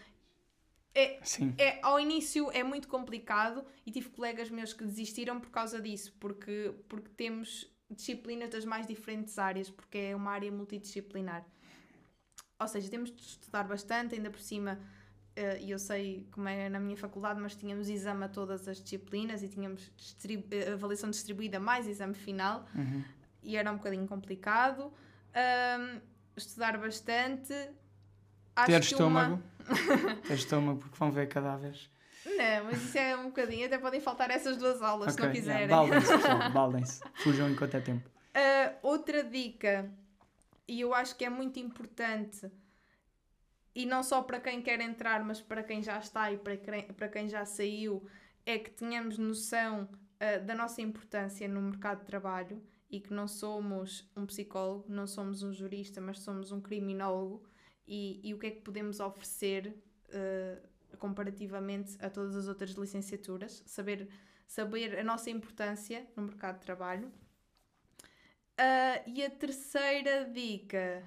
Sim. 1.22 1.54
é, 1.58 1.78
ao 1.82 1.98
início 1.98 2.50
é 2.52 2.62
muito 2.62 2.86
complicado 2.88 3.64
e 3.84 3.90
tive 3.90 4.10
colegas 4.10 4.48
meus 4.50 4.72
que 4.72 4.84
desistiram 4.84 5.40
por 5.40 5.50
causa 5.50 5.80
disso, 5.80 6.14
porque, 6.20 6.72
porque 6.88 7.08
temos 7.16 7.68
disciplinas 7.90 8.50
das 8.50 8.64
mais 8.64 8.86
diferentes 8.86 9.38
áreas, 9.38 9.68
porque 9.70 9.98
é 9.98 10.16
uma 10.16 10.30
área 10.30 10.50
multidisciplinar. 10.50 11.44
Ou 12.58 12.68
seja, 12.68 12.88
temos 12.88 13.10
de 13.10 13.20
estudar 13.22 13.64
bastante, 13.64 14.14
ainda 14.14 14.30
por 14.30 14.40
cima, 14.40 14.80
eh, 15.36 15.60
e 15.60 15.70
eu 15.72 15.78
sei 15.78 16.26
como 16.30 16.48
é 16.48 16.68
na 16.68 16.78
minha 16.78 16.96
faculdade, 16.96 17.40
mas 17.40 17.54
tínhamos 17.56 17.88
exame 17.88 18.24
a 18.24 18.28
todas 18.28 18.66
as 18.68 18.80
disciplinas 18.80 19.42
e 19.42 19.48
tínhamos 19.48 19.90
distribu- 19.96 20.46
eh, 20.52 20.72
avaliação 20.72 21.10
distribuída 21.10 21.58
mais 21.60 21.86
exame 21.88 22.14
final 22.14 22.66
Uhum. 22.74 23.02
e 23.42 23.56
era 23.56 23.70
um 23.70 23.76
bocadinho 23.76 24.06
complicado. 24.06 24.92
Ahm, 25.34 26.00
estudar 26.36 26.78
bastante. 26.78 27.52
Acho 28.56 28.66
Ter 28.70 28.80
que 28.80 29.02
uma- 29.02 29.22
estômago. 29.22 29.42
Ter 30.28 30.34
estômago, 30.34 30.78
porque 30.80 30.96
vão 30.98 31.10
ver 31.10 31.28
cadáveres. 31.28 31.90
Não, 32.26 32.64
mas 32.64 32.82
isso 32.82 32.96
é 32.98 33.16
um 33.16 33.24
bocadinho. 33.26 33.66
Até 33.66 33.78
podem 33.78 34.00
faltar 34.00 34.30
essas 34.30 34.56
duas 34.56 34.80
aulas 34.82 35.12
se 35.14 35.20
não 35.20 35.30
quiserem. 35.30 35.62
yeah, 35.66 35.76
Baldem-se, 35.76 36.08
pessoal, 36.16 36.50
baldem-se. 36.52 37.00
Fujam 37.22 37.50
enquanto 37.50 37.74
é 37.74 37.80
tempo. 37.80 38.08
Ah, 38.34 38.72
outra 38.82 39.22
dica, 39.22 39.90
e 40.66 40.80
eu 40.80 40.94
acho 40.94 41.14
que 41.16 41.24
é 41.24 41.30
muito 41.30 41.58
importante, 41.58 42.50
e 43.74 43.84
não 43.86 44.02
só 44.02 44.22
para 44.22 44.40
quem 44.40 44.62
quer 44.62 44.80
entrar, 44.80 45.22
mas 45.24 45.40
para 45.40 45.62
quem 45.62 45.82
já 45.82 45.98
está 45.98 46.30
e 46.32 46.38
para 46.38 46.56
quem, 46.56 46.82
para 46.84 47.08
quem 47.08 47.28
já 47.28 47.44
saiu, 47.44 48.06
é 48.46 48.58
que 48.58 48.70
tenhamos 48.70 49.18
noção 49.18 49.88
ah, 50.20 50.38
da 50.38 50.54
nossa 50.54 50.80
importância 50.80 51.46
no 51.48 51.60
mercado 51.60 52.00
de 52.00 52.06
trabalho 52.06 52.62
e 52.90 53.00
que 53.00 53.12
não 53.12 53.26
somos 53.28 54.08
um 54.16 54.24
psicólogo, 54.26 54.84
não 54.88 55.06
somos 55.06 55.42
um 55.42 55.52
jurista, 55.52 56.00
mas 56.00 56.20
somos 56.20 56.52
um 56.52 56.60
criminólogo 56.60 57.44
e, 57.86 58.20
e 58.22 58.34
o 58.34 58.38
que 58.38 58.46
é 58.46 58.50
que 58.50 58.60
podemos 58.60 59.00
oferecer 59.00 59.74
ah, 60.12 60.58
comparativamente 60.98 61.96
a 62.00 62.08
todas 62.08 62.36
as 62.36 62.46
outras 62.48 62.70
licenciaturas, 62.72 63.62
saber, 63.66 64.08
saber 64.46 64.98
a 64.98 65.04
nossa 65.04 65.28
importância 65.28 66.06
no 66.16 66.22
mercado 66.22 66.58
de 66.58 66.64
trabalho. 66.64 67.12
Ah, 68.56 69.02
e 69.06 69.24
a 69.24 69.30
terceira 69.30 70.24
dica, 70.24 71.02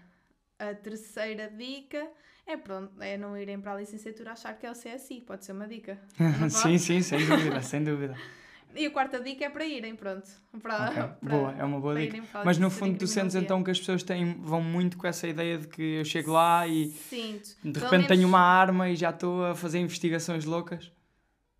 a 0.59 0.73
terceira 0.75 1.49
dica 1.49 2.11
é 2.45 2.57
pronto, 2.57 3.01
é 3.01 3.17
não 3.17 3.37
irem 3.37 3.59
para 3.59 3.73
a 3.73 3.77
licenciatura 3.77 4.33
achar 4.33 4.53
que 4.57 4.65
é 4.65 4.71
o 4.71 4.73
CSI, 4.73 5.21
pode 5.21 5.45
ser 5.45 5.53
uma 5.53 5.67
dica. 5.67 5.99
Sim, 6.49 6.77
sim, 6.77 7.01
sem 7.01 7.25
dúvida, 7.25 7.61
sem 7.61 7.83
dúvida. 7.83 8.15
E 8.75 8.85
a 8.85 8.91
quarta 8.91 9.19
dica 9.19 9.45
é 9.45 9.49
para 9.49 9.65
irem, 9.65 9.95
pronto. 9.95 10.29
Para, 10.61 10.85
Ok, 10.89 10.95
para- 10.95 11.17
Boa, 11.21 11.51
é 11.57 11.63
uma 11.63 11.79
boa 11.79 11.95
dica. 11.99 12.21
Mas 12.45 12.57
no 12.57 12.69
fundo 12.69 12.97
tu 12.97 13.07
sentes 13.07 13.35
então 13.35 13.63
que 13.63 13.71
as 13.71 13.79
pessoas 13.79 14.03
têm, 14.03 14.33
vão 14.41 14.61
muito 14.61 14.97
com 14.97 15.07
essa 15.07 15.27
ideia 15.27 15.57
de 15.57 15.67
que 15.67 15.81
eu 15.81 16.05
chego 16.05 16.31
lá 16.31 16.67
e 16.67 16.87
Sinto. 16.89 17.55
de 17.63 17.79
repente 17.79 18.07
tenho 18.07 18.19
menos 18.21 18.25
uma 18.25 18.39
arma 18.39 18.89
e 18.89 18.95
já 18.95 19.09
estou 19.09 19.45
a 19.45 19.55
fazer 19.55 19.79
investigações 19.79 20.45
loucas. 20.45 20.91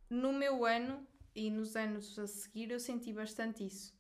No 0.10 0.32
meu 0.32 0.64
ano 0.66 0.99
e 1.36 1.49
nos 1.49 1.76
anos 1.76 2.18
a 2.20 2.28
seguir 2.28 2.72
eu 2.72 2.80
senti 2.80 3.12
bastante 3.12 3.66
isso. 3.66 3.93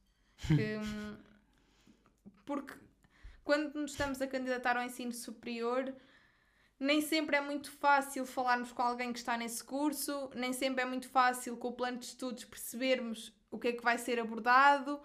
Que, 0.47 0.77
hum, 0.83 1.15
porque 2.45 2.73
quando 3.43 3.73
nos 3.75 3.91
estamos 3.91 4.21
a 4.21 4.27
candidatar 4.27 4.77
ao 4.77 4.83
ensino 4.83 5.11
superior, 5.13 5.93
nem 6.79 7.01
sempre 7.01 7.35
é 7.35 7.41
muito 7.41 7.71
fácil 7.71 8.25
falarmos 8.25 8.71
com 8.71 8.81
alguém 8.81 9.11
que 9.11 9.19
está 9.19 9.37
nesse 9.37 9.63
curso, 9.63 10.29
nem 10.35 10.53
sempre 10.53 10.81
é 10.83 10.85
muito 10.85 11.09
fácil 11.09 11.57
com 11.57 11.69
o 11.69 11.73
plano 11.73 11.97
de 11.97 12.05
estudos 12.05 12.43
percebermos 12.45 13.33
o 13.49 13.57
que 13.57 13.69
é 13.69 13.73
que 13.73 13.83
vai 13.83 13.97
ser 13.97 14.19
abordado 14.19 14.99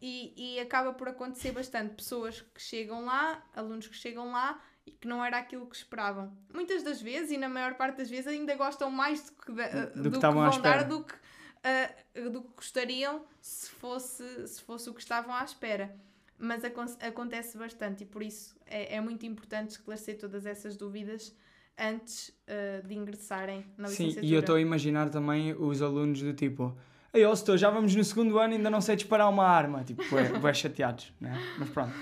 e, 0.00 0.56
e 0.56 0.60
acaba 0.60 0.92
por 0.92 1.08
acontecer 1.08 1.52
bastante 1.52 1.94
pessoas 1.94 2.40
que 2.40 2.60
chegam 2.60 3.04
lá, 3.04 3.42
alunos 3.54 3.86
que 3.86 3.94
chegam 3.96 4.30
lá 4.32 4.60
e 4.86 4.90
que 4.92 5.06
não 5.06 5.24
era 5.24 5.38
aquilo 5.38 5.66
que 5.66 5.76
esperavam. 5.76 6.36
Muitas 6.52 6.82
das 6.82 7.00
vezes, 7.00 7.30
e 7.30 7.36
na 7.38 7.48
maior 7.48 7.74
parte 7.74 7.96
das 7.98 8.08
vezes, 8.10 8.26
ainda 8.26 8.54
gostam 8.56 8.90
mais 8.90 9.22
do 9.30 9.32
que, 9.42 9.52
da- 9.52 9.68
Do 9.68 9.92
que 9.92 9.98
do 10.00 10.10
que 10.10 10.16
à 10.16 10.30
vão 10.30 10.60
dar 10.62 10.84
do 10.88 11.04
que, 11.04 11.14
ah, 11.62 12.28
do 12.30 12.42
que 12.42 12.48
gostariam 12.56 13.24
se 13.40 13.70
fosse, 13.70 14.48
se 14.48 14.62
fosse 14.62 14.88
o 14.88 14.94
que 14.94 15.00
estavam 15.00 15.34
à 15.34 15.44
espera. 15.44 15.94
Mas 16.40 16.64
acon- 16.64 16.96
acontece 17.00 17.58
bastante 17.58 18.02
e 18.04 18.06
por 18.06 18.22
isso 18.22 18.56
é, 18.66 18.96
é 18.96 19.00
muito 19.00 19.26
importante 19.26 19.70
esclarecer 19.72 20.18
todas 20.18 20.46
essas 20.46 20.76
dúvidas 20.76 21.34
antes 21.78 22.30
uh, 22.48 22.86
de 22.86 22.94
ingressarem 22.94 23.64
na 23.76 23.88
Sim, 23.88 24.04
licenciatura. 24.06 24.26
e 24.26 24.32
eu 24.34 24.40
estou 24.40 24.56
a 24.56 24.60
imaginar 24.60 25.10
também 25.10 25.52
os 25.54 25.80
alunos 25.82 26.20
do 26.22 26.32
tipo. 26.32 26.76
Ei, 27.12 27.24
ó, 27.24 27.32
estou, 27.32 27.56
já 27.58 27.68
vamos 27.70 27.94
no 27.94 28.04
segundo 28.04 28.38
ano 28.38 28.54
e 28.54 28.56
ainda 28.56 28.70
não 28.70 28.80
sei 28.80 28.96
disparar 28.96 29.28
uma 29.28 29.46
arma. 29.46 29.82
Tipo, 29.84 30.02
bué, 30.40 30.54
chateados, 30.54 31.12
né? 31.20 31.36
Mas 31.58 31.68
pronto. 31.70 31.92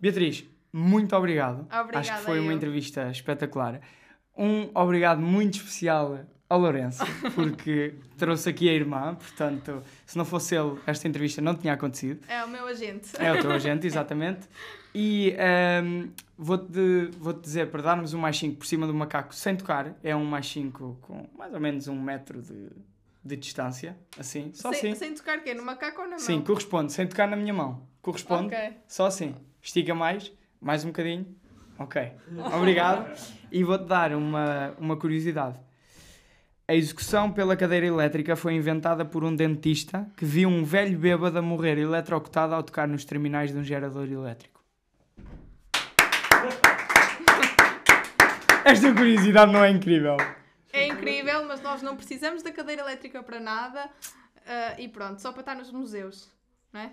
Beatriz, 0.00 0.44
muito 0.72 1.16
obrigado. 1.16 1.60
Obrigada 1.62 1.98
Acho 1.98 2.12
que 2.16 2.18
foi 2.24 2.38
uma 2.40 2.52
eu. 2.52 2.56
entrevista 2.56 3.10
espetacular. 3.10 3.80
Um 4.36 4.70
obrigado 4.74 5.20
muito 5.20 5.54
especial 5.54 6.20
ao 6.50 6.58
Lourenço, 6.58 7.04
porque 7.36 7.94
trouxe 8.18 8.50
aqui 8.50 8.68
a 8.68 8.72
irmã, 8.72 9.14
portanto, 9.14 9.84
se 10.04 10.18
não 10.18 10.24
fosse 10.24 10.56
ele, 10.56 10.76
esta 10.84 11.06
entrevista 11.06 11.40
não 11.40 11.54
tinha 11.54 11.72
acontecido. 11.74 12.20
É 12.26 12.44
o 12.44 12.48
meu 12.48 12.66
agente. 12.66 13.10
É 13.20 13.32
o 13.32 13.40
teu 13.40 13.52
agente, 13.52 13.86
exatamente. 13.86 14.48
E 14.92 15.32
ehm, 15.38 16.08
vou-te 16.36 17.08
vou 17.16 17.32
-te 17.32 17.42
dizer, 17.42 17.70
para 17.70 17.80
darmos 17.80 18.12
um 18.14 18.18
mais 18.18 18.36
5 18.36 18.56
por 18.56 18.66
cima 18.66 18.84
do 18.84 18.92
macaco 18.92 19.32
sem 19.32 19.54
tocar, 19.54 19.94
é 20.02 20.14
um 20.16 20.24
mais 20.24 20.50
5 20.50 20.98
com 21.00 21.28
mais 21.38 21.54
ou 21.54 21.60
menos 21.60 21.86
um 21.86 21.94
metro 22.02 22.42
de, 22.42 22.70
de 23.24 23.36
distância, 23.36 23.96
assim, 24.18 24.50
só 24.52 24.72
sem, 24.72 24.90
assim. 24.90 24.98
sem 24.98 25.14
tocar 25.14 25.38
quê? 25.44 25.54
No 25.54 25.64
macaco 25.64 26.00
ou 26.00 26.08
na 26.08 26.16
mão? 26.16 26.18
Sim, 26.18 26.40
corresponde, 26.42 26.92
sem 26.92 27.06
tocar 27.06 27.28
na 27.28 27.36
minha 27.36 27.54
mão. 27.54 27.86
Corresponde, 28.02 28.52
Ok. 28.52 28.72
só 28.88 29.06
assim. 29.06 29.36
Estica 29.62 29.94
mais, 29.94 30.32
mais 30.60 30.84
um 30.84 30.88
bocadinho. 30.88 31.26
Ok, 31.78 32.10
obrigado. 32.58 33.08
E 33.52 33.62
vou-te 33.62 33.84
dar 33.84 34.12
uma, 34.14 34.74
uma 34.78 34.96
curiosidade. 34.96 35.56
A 36.70 36.74
execução 36.76 37.32
pela 37.32 37.56
cadeira 37.56 37.84
elétrica 37.84 38.36
foi 38.36 38.54
inventada 38.54 39.04
por 39.04 39.24
um 39.24 39.34
dentista 39.34 40.08
que 40.16 40.24
viu 40.24 40.48
um 40.48 40.62
velho 40.62 40.96
bêbado 40.96 41.36
a 41.36 41.42
morrer 41.42 41.76
eletrocutado 41.76 42.54
ao 42.54 42.62
tocar 42.62 42.86
nos 42.86 43.04
terminais 43.04 43.50
de 43.50 43.58
um 43.58 43.64
gerador 43.64 44.08
elétrico. 44.08 44.62
Esta 48.64 48.94
curiosidade 48.94 49.50
não 49.50 49.64
é 49.64 49.70
incrível? 49.70 50.16
É 50.72 50.86
incrível, 50.86 51.44
mas 51.44 51.60
nós 51.60 51.82
não 51.82 51.96
precisamos 51.96 52.40
da 52.40 52.52
cadeira 52.52 52.82
elétrica 52.82 53.20
para 53.20 53.40
nada. 53.40 53.90
ah, 54.46 54.76
e 54.78 54.86
pronto, 54.86 55.20
só 55.20 55.32
para 55.32 55.40
estar 55.40 55.56
nos 55.56 55.72
museus. 55.72 56.30
Não 56.72 56.82
é? 56.82 56.92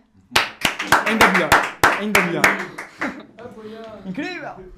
Ainda 1.05 1.27
melhor, 1.33 1.49
ainda 1.99 2.21
melhor. 2.23 2.43
Incrível! 4.07 4.73